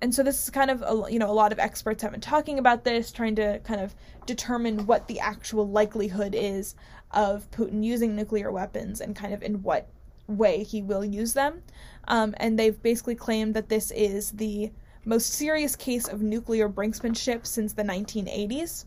and 0.05 0.15
so 0.15 0.23
this 0.23 0.45
is 0.45 0.51
kind 0.51 0.71
of 0.71 0.83
a, 0.83 1.11
you 1.11 1.19
know 1.19 1.31
a 1.31 1.33
lot 1.33 1.51
of 1.51 1.59
experts 1.59 2.03
have 2.03 2.13
been 2.13 2.21
talking 2.21 2.59
about 2.59 2.85
this 2.85 3.11
trying 3.11 3.35
to 3.37 3.59
kind 3.61 3.81
of 3.81 3.95
determine 4.27 4.85
what 4.85 5.09
the 5.09 5.19
actual 5.19 5.67
likelihood 5.67 6.35
is 6.35 6.75
of 7.13 7.51
Putin 7.51 7.83
using 7.83 8.15
nuclear 8.15 8.53
weapons 8.53 9.01
and 9.01 9.17
kind 9.17 9.33
of 9.33 9.43
in 9.43 9.63
what 9.63 9.89
way 10.27 10.63
he 10.63 10.83
will 10.83 11.05
use 11.05 11.33
them. 11.33 11.63
Um, 12.09 12.35
and 12.37 12.59
they've 12.59 12.81
basically 12.83 13.15
claimed 13.15 13.55
that 13.55 13.71
this 13.71 13.91
is 13.93 14.33
the 14.33 14.71
most 15.07 15.33
serious 15.33 15.75
case 15.75 16.07
of 16.07 16.21
nuclear 16.21 16.69
brinksmanship 16.69 17.47
since 17.47 17.73
the 17.73 17.83
1980s 17.83 18.85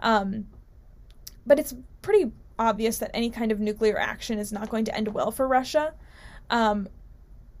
um, 0.00 0.46
but 1.46 1.58
it's 1.58 1.74
pretty 2.02 2.32
obvious 2.58 2.98
that 2.98 3.10
any 3.14 3.30
kind 3.30 3.50
of 3.50 3.60
nuclear 3.60 3.98
action 3.98 4.38
is 4.38 4.52
not 4.52 4.68
going 4.68 4.84
to 4.84 4.94
end 4.94 5.08
well 5.08 5.30
for 5.30 5.48
Russia. 5.48 5.94
Um, 6.50 6.86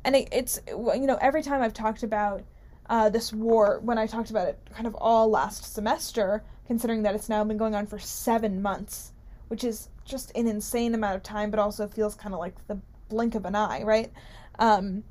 and 0.04 0.14
it, 0.14 0.28
it's 0.32 0.60
you 0.68 1.06
know 1.06 1.18
every 1.20 1.42
time 1.42 1.62
I've 1.62 1.74
talked 1.74 2.02
about 2.02 2.42
uh, 2.90 3.08
this 3.08 3.32
war 3.32 3.78
when 3.84 3.98
I 3.98 4.06
talked 4.06 4.30
about 4.30 4.48
it 4.48 4.58
kind 4.74 4.86
of 4.86 4.96
all 4.96 5.30
last 5.30 5.72
semester, 5.72 6.42
considering 6.66 7.04
that 7.04 7.14
it's 7.14 7.28
now 7.28 7.44
been 7.44 7.56
going 7.56 7.76
on 7.76 7.86
for 7.86 8.00
seven 8.00 8.60
months, 8.60 9.12
which 9.46 9.62
is 9.62 9.88
just 10.04 10.32
an 10.34 10.48
insane 10.48 10.92
amount 10.92 11.14
of 11.14 11.22
time, 11.22 11.52
but 11.52 11.60
also 11.60 11.86
feels 11.86 12.16
kind 12.16 12.34
of 12.34 12.40
like 12.40 12.66
the 12.66 12.78
blink 13.08 13.36
of 13.36 13.44
an 13.44 13.54
eye, 13.54 13.84
right? 13.84 14.10
Um, 14.58 15.04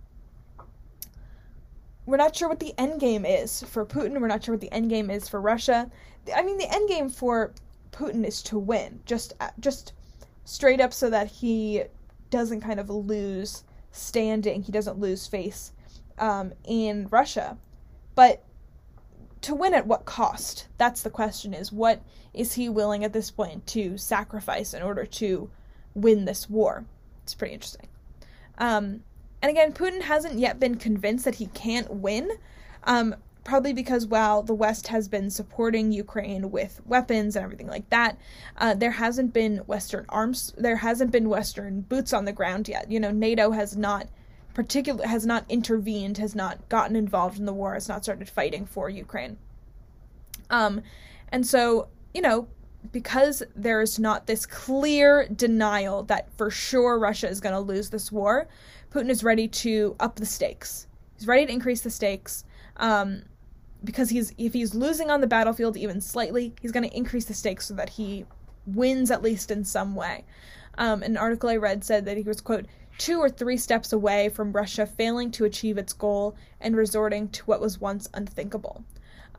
we're 2.06 2.18
not 2.18 2.36
sure 2.36 2.50
what 2.50 2.60
the 2.60 2.74
end 2.78 3.00
game 3.00 3.26
is 3.26 3.64
for 3.64 3.86
Putin. 3.86 4.20
We're 4.20 4.28
not 4.28 4.44
sure 4.44 4.56
what 4.56 4.62
the 4.62 4.74
end 4.74 4.90
game 4.90 5.10
is 5.10 5.30
for 5.30 5.40
Russia. 5.40 5.90
I 6.36 6.44
mean, 6.44 6.58
the 6.58 6.74
end 6.74 6.90
game 6.90 7.08
for 7.08 7.54
Putin 7.94 8.26
is 8.26 8.42
to 8.44 8.60
win, 8.60 9.00
just 9.06 9.34
uh, 9.40 9.52
just 9.62 9.94
straight 10.44 10.82
up, 10.82 10.92
so 10.92 11.10
that 11.10 11.28
he 11.28 11.84
doesn't 12.30 12.60
kind 12.60 12.82
of 12.82 12.90
lose 12.90 13.64
standing. 13.92 14.64
He 14.64 14.72
doesn't 14.74 15.00
lose 15.00 15.28
face 15.28 15.72
um, 16.18 16.52
in 16.66 17.08
Russia. 17.10 17.58
But 18.20 18.44
to 19.44 19.56
win 19.56 19.74
at 19.74 19.88
what 19.88 20.04
cost? 20.04 20.68
That's 20.78 21.04
the 21.04 21.10
question 21.10 21.54
is 21.54 21.72
what 21.72 22.02
is 22.34 22.56
he 22.56 22.68
willing 22.68 23.06
at 23.06 23.14
this 23.14 23.32
point 23.32 23.66
to 23.68 23.98
sacrifice 23.98 24.74
in 24.74 24.82
order 24.82 25.06
to 25.06 25.50
win 25.94 26.26
this 26.26 26.50
war? 26.50 26.84
It's 27.24 27.34
pretty 27.34 27.54
interesting. 27.54 27.88
Um, 28.58 29.04
and 29.42 29.50
again, 29.50 29.72
Putin 29.72 30.02
hasn't 30.02 30.38
yet 30.38 30.60
been 30.60 30.76
convinced 30.76 31.24
that 31.24 31.36
he 31.36 31.46
can't 31.46 31.90
win, 31.90 32.30
um, 32.84 33.16
probably 33.46 33.72
because 33.72 34.06
while 34.06 34.44
the 34.44 34.54
West 34.54 34.88
has 34.90 35.08
been 35.08 35.30
supporting 35.30 35.94
Ukraine 35.94 36.52
with 36.52 36.82
weapons 36.86 37.38
and 37.38 37.46
everything 37.46 37.68
like 37.68 37.90
that, 37.90 38.18
uh, 38.58 38.74
there 38.74 38.92
hasn't 38.92 39.32
been 39.32 39.60
Western 39.60 40.06
arms, 40.10 40.54
there 40.58 40.76
hasn't 40.76 41.12
been 41.12 41.30
Western 41.30 41.80
boots 41.80 42.12
on 42.12 42.26
the 42.26 42.34
ground 42.34 42.68
yet. 42.68 42.92
You 42.92 43.00
know, 43.00 43.12
NATO 43.12 43.52
has 43.52 43.78
not 43.78 44.10
particular 44.60 45.08
has 45.08 45.26
not 45.26 45.46
intervened, 45.48 46.18
has 46.18 46.36
not 46.36 46.68
gotten 46.68 46.98
involved 46.98 47.40
in 47.40 47.46
the 47.46 47.54
war, 47.54 47.76
has 47.76 47.88
not 47.88 48.04
started 48.04 48.28
fighting 48.28 48.66
for 48.66 48.90
Ukraine. 48.90 49.38
Um, 50.50 50.82
and 51.32 51.48
so 51.48 51.88
you 52.14 52.22
know, 52.22 52.50
because 52.92 53.42
there's 53.56 54.00
not 54.00 54.28
this 54.28 54.46
clear 54.46 55.30
denial 55.34 56.04
that 56.04 56.28
for 56.38 56.52
sure 56.52 57.00
Russia 57.00 57.30
is 57.30 57.40
going 57.40 57.56
to 57.56 57.62
lose 57.62 57.90
this 57.90 58.12
war, 58.12 58.50
Putin 58.92 59.10
is 59.10 59.24
ready 59.24 59.48
to 59.48 59.96
up 60.02 60.18
the 60.18 60.26
stakes. 60.26 60.88
He's 61.16 61.26
ready 61.26 61.46
to 61.46 61.54
increase 61.54 61.80
the 61.80 61.90
stakes. 61.90 62.44
Um, 62.76 63.24
because 63.86 64.10
he's 64.10 64.34
if 64.38 64.52
he's 64.52 64.76
losing 64.76 65.10
on 65.10 65.22
the 65.22 65.28
battlefield 65.28 65.78
even 65.78 66.02
slightly, 66.02 66.54
he's 66.62 66.74
going 66.74 66.90
to 66.90 66.98
increase 66.98 67.26
the 67.26 67.34
stakes 67.34 67.68
so 67.68 67.76
that 67.76 67.92
he 67.92 68.26
wins 68.66 69.10
at 69.10 69.22
least 69.22 69.52
in 69.52 69.64
some 69.64 69.96
way. 69.96 70.26
Um, 70.78 71.02
an 71.02 71.16
article 71.16 71.48
I 71.50 71.56
read 71.56 71.86
said 71.86 72.04
that 72.04 72.18
he 72.18 72.24
was 72.24 72.42
quote 72.42 72.66
two 73.00 73.18
or 73.18 73.30
three 73.30 73.58
steps 73.58 73.94
away 73.94 74.30
from 74.30 74.52
Russia 74.52 74.86
failing 74.86 75.32
to 75.32 75.46
achieve 75.46 75.78
its 75.78 75.94
goal 75.94 76.36
and 76.62 76.76
resorting 76.76 77.30
to 77.30 77.44
what 77.46 77.62
was 77.62 77.80
once 77.80 78.10
unthinkable. 78.14 78.84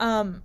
Um, 0.00 0.42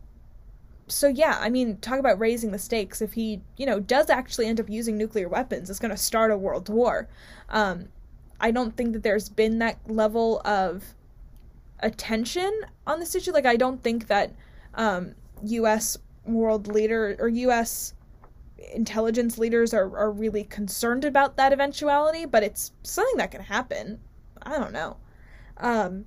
so 0.87 1.07
yeah, 1.07 1.37
I 1.39 1.49
mean, 1.49 1.77
talk 1.77 1.97
about 1.97 2.19
raising 2.19 2.51
the 2.51 2.59
stakes. 2.59 3.01
If 3.01 3.13
he, 3.13 3.41
you 3.57 3.65
know, 3.65 3.79
does 3.79 4.09
actually 4.09 4.47
end 4.47 4.59
up 4.59 4.69
using 4.69 4.97
nuclear 4.97 5.29
weapons, 5.29 5.69
it's 5.69 5.79
going 5.79 5.91
to 5.91 5.97
start 5.97 6.29
a 6.29 6.37
world 6.37 6.69
war. 6.69 7.07
Um, 7.49 7.87
I 8.39 8.51
don't 8.51 8.75
think 8.75 8.91
that 8.93 9.01
there's 9.01 9.29
been 9.29 9.59
that 9.59 9.79
level 9.87 10.41
of 10.43 10.83
attention 11.79 12.51
on 12.85 12.99
this 12.99 13.15
issue. 13.15 13.31
Like, 13.31 13.45
I 13.45 13.55
don't 13.55 13.81
think 13.81 14.07
that 14.07 14.33
um, 14.75 15.15
U.S. 15.41 15.97
world 16.25 16.67
leader 16.67 17.15
or 17.17 17.29
U.S 17.29 17.94
intelligence 18.57 19.37
leaders 19.37 19.73
are, 19.73 19.97
are 19.97 20.11
really 20.11 20.43
concerned 20.43 21.05
about 21.05 21.37
that 21.37 21.53
eventuality, 21.53 22.25
but 22.25 22.43
it's 22.43 22.71
something 22.83 23.17
that 23.17 23.31
can 23.31 23.41
happen. 23.41 23.99
I 24.41 24.57
don't 24.57 24.73
know. 24.73 24.97
Um, 25.57 26.05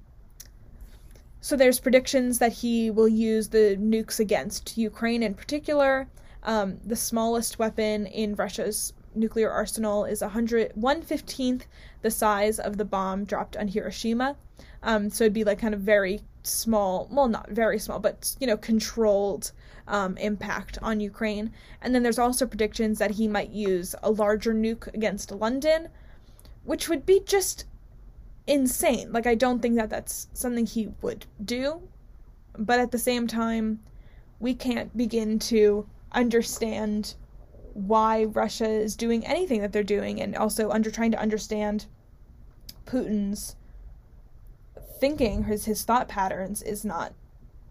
so 1.40 1.56
there's 1.56 1.80
predictions 1.80 2.38
that 2.38 2.52
he 2.52 2.90
will 2.90 3.08
use 3.08 3.48
the 3.48 3.76
nukes 3.80 4.18
against 4.18 4.76
Ukraine 4.76 5.22
in 5.22 5.34
particular. 5.34 6.08
Um, 6.42 6.78
the 6.84 6.96
smallest 6.96 7.58
weapon 7.58 8.06
in 8.06 8.34
Russia's 8.34 8.92
nuclear 9.14 9.50
arsenal 9.50 10.04
is 10.04 10.20
100, 10.20 10.72
115th 10.74 11.62
the 12.02 12.10
size 12.10 12.58
of 12.58 12.76
the 12.76 12.84
bomb 12.84 13.24
dropped 13.24 13.56
on 13.56 13.68
Hiroshima. 13.68 14.36
Um, 14.82 15.10
so 15.10 15.24
it'd 15.24 15.32
be 15.32 15.44
like 15.44 15.58
kind 15.58 15.74
of 15.74 15.80
very 15.80 16.20
small, 16.48 17.08
well, 17.10 17.28
not 17.28 17.50
very 17.50 17.78
small, 17.78 17.98
but 17.98 18.36
you 18.40 18.46
know, 18.46 18.56
controlled 18.56 19.52
um, 19.86 20.16
impact 20.18 20.78
on 20.82 21.00
Ukraine. 21.00 21.52
And 21.80 21.94
then 21.94 22.02
there's 22.02 22.18
also 22.18 22.46
predictions 22.46 22.98
that 22.98 23.12
he 23.12 23.28
might 23.28 23.50
use 23.50 23.94
a 24.02 24.10
larger 24.10 24.54
nuke 24.54 24.92
against 24.94 25.30
London, 25.30 25.88
which 26.64 26.88
would 26.88 27.06
be 27.06 27.20
just 27.24 27.64
insane. 28.46 29.12
Like, 29.12 29.26
I 29.26 29.34
don't 29.34 29.60
think 29.60 29.76
that 29.76 29.90
that's 29.90 30.28
something 30.32 30.66
he 30.66 30.88
would 31.02 31.26
do. 31.44 31.82
But 32.56 32.80
at 32.80 32.90
the 32.90 32.98
same 32.98 33.26
time, 33.26 33.80
we 34.40 34.54
can't 34.54 34.96
begin 34.96 35.38
to 35.40 35.86
understand 36.12 37.14
why 37.74 38.24
Russia 38.24 38.68
is 38.68 38.96
doing 38.96 39.24
anything 39.26 39.60
that 39.60 39.72
they're 39.72 39.82
doing, 39.82 40.20
and 40.20 40.34
also 40.34 40.70
under 40.70 40.90
trying 40.90 41.12
to 41.12 41.20
understand 41.20 41.86
Putin's 42.86 43.54
thinking, 44.98 45.44
his 45.44 45.64
his 45.64 45.84
thought 45.84 46.08
patterns 46.08 46.62
is 46.62 46.84
not, 46.84 47.12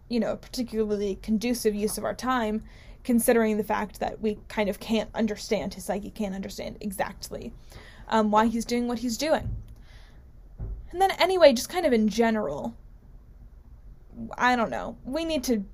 you 0.08 0.20
know, 0.20 0.36
particularly 0.36 1.18
conducive 1.22 1.74
use 1.74 1.98
of 1.98 2.04
our 2.04 2.14
time, 2.14 2.62
considering 3.04 3.56
the 3.56 3.64
fact 3.64 4.00
that 4.00 4.20
we 4.20 4.38
kind 4.48 4.68
of 4.68 4.80
can't 4.80 5.10
understand 5.14 5.74
his 5.74 5.84
psyche, 5.84 6.10
can't 6.10 6.34
understand 6.34 6.76
exactly 6.80 7.52
um, 8.08 8.30
why 8.30 8.46
he's 8.46 8.64
doing 8.64 8.88
what 8.88 8.98
he's 8.98 9.16
doing. 9.16 9.48
And 10.90 11.00
then 11.00 11.10
anyway, 11.12 11.52
just 11.52 11.68
kind 11.68 11.86
of 11.86 11.92
in 11.92 12.08
general, 12.08 12.74
I 14.36 14.56
don't 14.56 14.70
know. 14.70 14.96
We 15.04 15.24
need 15.24 15.44
to 15.44 15.64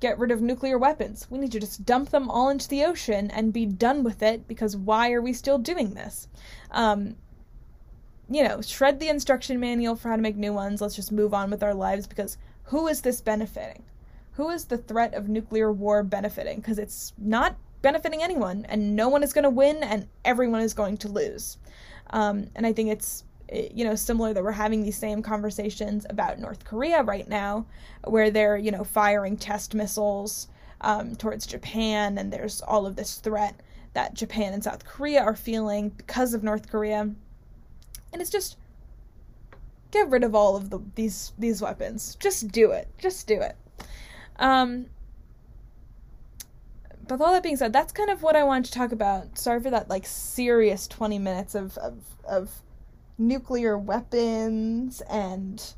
get 0.00 0.18
rid 0.18 0.30
of 0.30 0.42
nuclear 0.42 0.76
weapons. 0.76 1.26
We 1.30 1.38
need 1.38 1.52
to 1.52 1.60
just 1.60 1.86
dump 1.86 2.10
them 2.10 2.28
all 2.28 2.50
into 2.50 2.68
the 2.68 2.84
ocean 2.84 3.30
and 3.30 3.52
be 3.52 3.64
done 3.64 4.02
with 4.02 4.22
it 4.22 4.46
because 4.46 4.76
why 4.76 5.12
are 5.12 5.22
we 5.22 5.32
still 5.32 5.58
doing 5.58 5.94
this? 5.94 6.28
Um, 6.70 7.16
you 8.28 8.42
know, 8.42 8.60
shred 8.60 9.00
the 9.00 9.08
instruction 9.08 9.60
manual 9.60 9.96
for 9.96 10.08
how 10.08 10.16
to 10.16 10.22
make 10.22 10.36
new 10.36 10.52
ones. 10.52 10.80
Let's 10.80 10.96
just 10.96 11.12
move 11.12 11.34
on 11.34 11.50
with 11.50 11.62
our 11.62 11.74
lives 11.74 12.06
because 12.06 12.38
who 12.64 12.88
is 12.88 13.02
this 13.02 13.20
benefiting? 13.20 13.82
Who 14.32 14.50
is 14.50 14.64
the 14.64 14.78
threat 14.78 15.14
of 15.14 15.28
nuclear 15.28 15.72
war 15.72 16.02
benefiting? 16.02 16.56
Because 16.56 16.78
it's 16.78 17.12
not 17.18 17.56
benefiting 17.82 18.22
anyone, 18.22 18.64
and 18.68 18.96
no 18.96 19.08
one 19.08 19.22
is 19.22 19.32
going 19.32 19.44
to 19.44 19.50
win, 19.50 19.82
and 19.82 20.08
everyone 20.24 20.62
is 20.62 20.74
going 20.74 20.96
to 20.98 21.08
lose. 21.08 21.58
Um, 22.10 22.48
and 22.54 22.66
I 22.66 22.72
think 22.72 22.90
it's 22.90 23.24
you 23.52 23.84
know 23.84 23.94
similar 23.94 24.32
that 24.32 24.42
we're 24.42 24.52
having 24.52 24.82
these 24.82 24.96
same 24.96 25.22
conversations 25.22 26.06
about 26.08 26.38
North 26.38 26.64
Korea 26.64 27.02
right 27.02 27.28
now, 27.28 27.66
where 28.04 28.30
they're 28.30 28.56
you 28.56 28.70
know 28.70 28.84
firing 28.84 29.36
test 29.36 29.74
missiles 29.74 30.48
um, 30.80 31.14
towards 31.14 31.46
Japan, 31.46 32.18
and 32.18 32.32
there's 32.32 32.62
all 32.62 32.86
of 32.86 32.96
this 32.96 33.16
threat 33.16 33.60
that 33.92 34.14
Japan 34.14 34.52
and 34.52 34.64
South 34.64 34.84
Korea 34.84 35.22
are 35.22 35.36
feeling 35.36 35.90
because 35.90 36.34
of 36.34 36.42
North 36.42 36.68
Korea, 36.68 37.10
and 38.14 38.22
it's 38.22 38.30
just 38.30 38.56
get 39.90 40.08
rid 40.08 40.24
of 40.24 40.34
all 40.34 40.56
of 40.56 40.70
the 40.70 40.78
these 40.94 41.32
these 41.36 41.60
weapons. 41.60 42.16
Just 42.20 42.48
do 42.48 42.70
it. 42.70 42.88
Just 42.96 43.26
do 43.26 43.40
it. 43.40 43.56
Um, 44.36 44.86
but 47.06 47.18
with 47.18 47.20
all 47.20 47.32
that 47.32 47.42
being 47.42 47.56
said, 47.56 47.72
that's 47.72 47.92
kind 47.92 48.08
of 48.08 48.22
what 48.22 48.36
I 48.36 48.44
wanted 48.44 48.66
to 48.66 48.78
talk 48.78 48.92
about. 48.92 49.36
Sorry 49.36 49.60
for 49.60 49.70
that 49.70 49.90
like 49.90 50.06
serious 50.06 50.86
twenty 50.86 51.18
minutes 51.18 51.54
of 51.54 51.76
of, 51.78 51.98
of 52.24 52.62
nuclear 53.18 53.76
weapons 53.76 55.02
and 55.10 55.74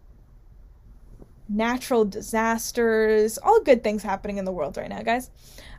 natural 1.49 2.05
disasters, 2.05 3.39
all 3.39 3.61
good 3.61 3.83
things 3.83 4.03
happening 4.03 4.37
in 4.37 4.45
the 4.45 4.53
world 4.53 4.77
right 4.77 4.91
now, 4.91 5.03
guys. 5.03 5.31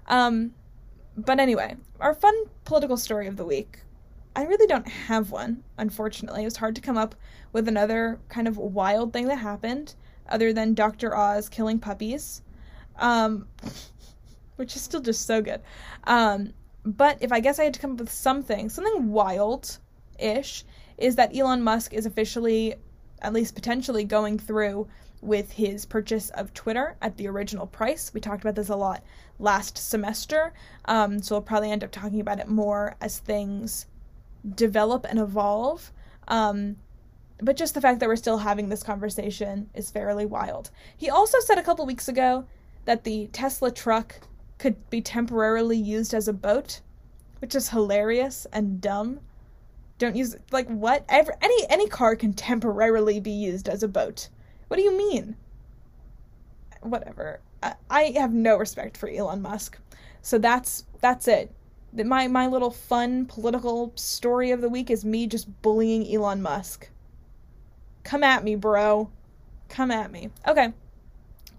Um, 0.07 0.53
but 1.15 1.39
anyway, 1.39 1.77
our 1.99 2.15
fun 2.15 2.33
political 2.65 2.97
story 2.97 3.27
of 3.27 3.37
the 3.37 3.45
week. 3.45 3.79
I 4.37 4.43
really 4.43 4.67
don't 4.67 4.87
have 4.87 5.31
one, 5.31 5.63
unfortunately. 5.79 6.43
It 6.43 6.45
was 6.45 6.57
hard 6.57 6.75
to 6.75 6.81
come 6.81 6.95
up 6.95 7.15
with 7.53 7.67
another 7.67 8.19
kind 8.29 8.47
of 8.47 8.55
wild 8.55 9.11
thing 9.11 9.25
that 9.29 9.37
happened 9.37 9.95
other 10.29 10.53
than 10.53 10.75
Dr. 10.75 11.17
Oz 11.17 11.49
killing 11.49 11.79
puppies, 11.79 12.43
um, 12.97 13.47
which 14.57 14.75
is 14.75 14.83
still 14.83 15.01
just 15.01 15.25
so 15.25 15.41
good. 15.41 15.61
Um, 16.03 16.53
but 16.85 17.17
if 17.19 17.31
I 17.31 17.39
guess 17.39 17.57
I 17.57 17.63
had 17.63 17.73
to 17.73 17.79
come 17.79 17.93
up 17.93 17.99
with 17.99 18.11
something, 18.11 18.69
something 18.69 19.09
wild 19.09 19.79
ish, 20.19 20.63
is 20.99 21.15
that 21.15 21.35
Elon 21.35 21.63
Musk 21.63 21.91
is 21.95 22.05
officially, 22.05 22.75
at 23.23 23.33
least 23.33 23.55
potentially, 23.55 24.03
going 24.03 24.37
through 24.37 24.87
with 25.19 25.51
his 25.51 25.83
purchase 25.83 26.29
of 26.29 26.53
Twitter 26.53 26.95
at 27.01 27.17
the 27.17 27.27
original 27.27 27.65
price. 27.65 28.13
We 28.13 28.21
talked 28.21 28.43
about 28.43 28.53
this 28.53 28.69
a 28.69 28.75
lot 28.75 29.03
last 29.39 29.79
semester, 29.79 30.53
um, 30.85 31.23
so 31.23 31.33
we'll 31.33 31.41
probably 31.41 31.71
end 31.71 31.83
up 31.83 31.91
talking 31.91 32.19
about 32.19 32.39
it 32.39 32.47
more 32.47 32.95
as 33.01 33.17
things 33.17 33.87
develop 34.55 35.05
and 35.09 35.19
evolve. 35.19 35.91
Um, 36.27 36.77
but 37.39 37.55
just 37.55 37.73
the 37.73 37.81
fact 37.81 37.99
that 37.99 38.09
we're 38.09 38.15
still 38.15 38.39
having 38.39 38.69
this 38.69 38.83
conversation 38.83 39.69
is 39.73 39.91
fairly 39.91 40.25
wild. 40.25 40.71
He 40.95 41.09
also 41.09 41.39
said 41.39 41.57
a 41.57 41.63
couple 41.63 41.85
weeks 41.85 42.07
ago 42.07 42.45
that 42.85 43.03
the 43.03 43.27
Tesla 43.27 43.71
truck 43.71 44.15
could 44.57 44.89
be 44.89 45.01
temporarily 45.01 45.77
used 45.77 46.13
as 46.13 46.27
a 46.27 46.33
boat, 46.33 46.81
which 47.39 47.53
is 47.53 47.69
hilarious 47.69 48.47
and 48.51 48.81
dumb. 48.81 49.19
Don't 49.99 50.15
use 50.15 50.35
like 50.51 50.67
what? 50.67 51.05
Every, 51.09 51.33
any 51.41 51.65
any 51.69 51.87
car 51.87 52.15
can 52.15 52.33
temporarily 52.33 53.19
be 53.19 53.31
used 53.31 53.67
as 53.67 53.83
a 53.83 53.87
boat. 53.87 54.29
What 54.67 54.77
do 54.77 54.83
you 54.83 54.97
mean? 54.97 55.35
Whatever. 56.81 57.41
I, 57.63 57.73
I 57.89 58.03
have 58.17 58.33
no 58.33 58.57
respect 58.57 58.97
for 58.97 59.09
Elon 59.09 59.41
Musk. 59.41 59.77
So 60.21 60.37
that's 60.37 60.85
that's 61.01 61.27
it. 61.27 61.53
My 61.93 62.27
my 62.27 62.47
little 62.47 62.71
fun 62.71 63.25
political 63.25 63.91
story 63.95 64.51
of 64.51 64.61
the 64.61 64.69
week 64.69 64.89
is 64.89 65.05
me 65.05 65.27
just 65.27 65.61
bullying 65.61 66.13
Elon 66.13 66.41
Musk. 66.41 66.89
Come 68.03 68.23
at 68.23 68.43
me, 68.43 68.55
bro. 68.55 69.09
Come 69.69 69.91
at 69.91 70.11
me. 70.11 70.29
Okay. 70.47 70.73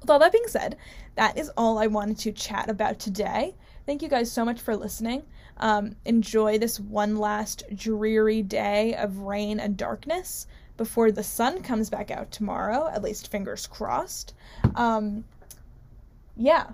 With 0.00 0.10
all 0.10 0.18
that 0.20 0.32
being 0.32 0.46
said, 0.46 0.76
that 1.16 1.36
is 1.36 1.50
all 1.56 1.78
I 1.78 1.88
wanted 1.88 2.18
to 2.18 2.32
chat 2.32 2.70
about 2.70 2.98
today. 2.98 3.54
Thank 3.84 4.02
you 4.02 4.08
guys 4.08 4.30
so 4.30 4.44
much 4.44 4.60
for 4.60 4.76
listening. 4.76 5.24
Um, 5.56 5.96
enjoy 6.04 6.58
this 6.58 6.78
one 6.78 7.16
last 7.16 7.64
dreary 7.74 8.42
day 8.42 8.94
of 8.94 9.18
rain 9.18 9.58
and 9.58 9.76
darkness 9.76 10.46
before 10.76 11.10
the 11.10 11.24
sun 11.24 11.62
comes 11.62 11.90
back 11.90 12.10
out 12.10 12.30
tomorrow, 12.30 12.88
at 12.88 13.02
least 13.02 13.30
fingers 13.30 13.66
crossed. 13.66 14.34
Um, 14.76 15.24
yeah, 16.36 16.70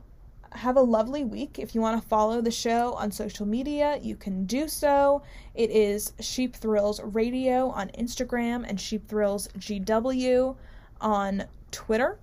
have 0.55 0.77
a 0.77 0.81
lovely 0.81 1.25
week. 1.25 1.59
If 1.59 1.75
you 1.75 1.81
want 1.81 2.01
to 2.01 2.09
follow 2.09 2.41
the 2.41 2.51
show 2.51 2.95
on 2.95 3.11
social 3.11 3.47
media, 3.47 3.99
you 4.01 4.17
can 4.17 4.47
do 4.47 4.69
so. 4.69 5.23
It 5.55 5.71
is 5.71 6.13
Sheep 6.21 6.55
Thrills 6.57 7.01
Radio 7.03 7.71
on 7.71 7.89
Instagram 7.91 8.65
and 8.69 8.81
Sheep 8.81 9.09
Thrills 9.09 9.49
GW 9.59 10.57
on 11.01 11.45
Twitter. 11.71 12.19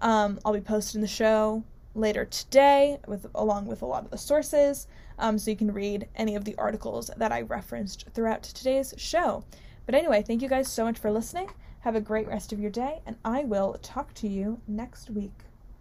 Um, 0.00 0.38
I'll 0.44 0.52
be 0.52 0.60
posting 0.60 1.00
the 1.00 1.06
show 1.08 1.64
later 1.94 2.24
today 2.24 2.98
with 3.06 3.26
along 3.34 3.66
with 3.66 3.82
a 3.82 3.86
lot 3.86 4.04
of 4.04 4.10
the 4.10 4.18
sources 4.18 4.86
um, 5.18 5.38
so 5.38 5.50
you 5.50 5.56
can 5.56 5.72
read 5.72 6.08
any 6.16 6.34
of 6.34 6.44
the 6.44 6.56
articles 6.56 7.10
that 7.16 7.32
I 7.32 7.42
referenced 7.42 8.06
throughout 8.14 8.42
today's 8.42 8.94
show. 8.96 9.44
But 9.86 9.94
anyway, 9.94 10.22
thank 10.22 10.42
you 10.42 10.48
guys 10.48 10.68
so 10.68 10.84
much 10.84 10.98
for 10.98 11.10
listening. 11.10 11.50
Have 11.80 11.96
a 11.96 12.00
great 12.00 12.28
rest 12.28 12.52
of 12.52 12.60
your 12.60 12.70
day, 12.70 13.02
and 13.06 13.16
I 13.24 13.44
will 13.44 13.76
talk 13.82 14.14
to 14.14 14.28
you 14.28 14.60
next 14.68 15.10
week. 15.10 15.32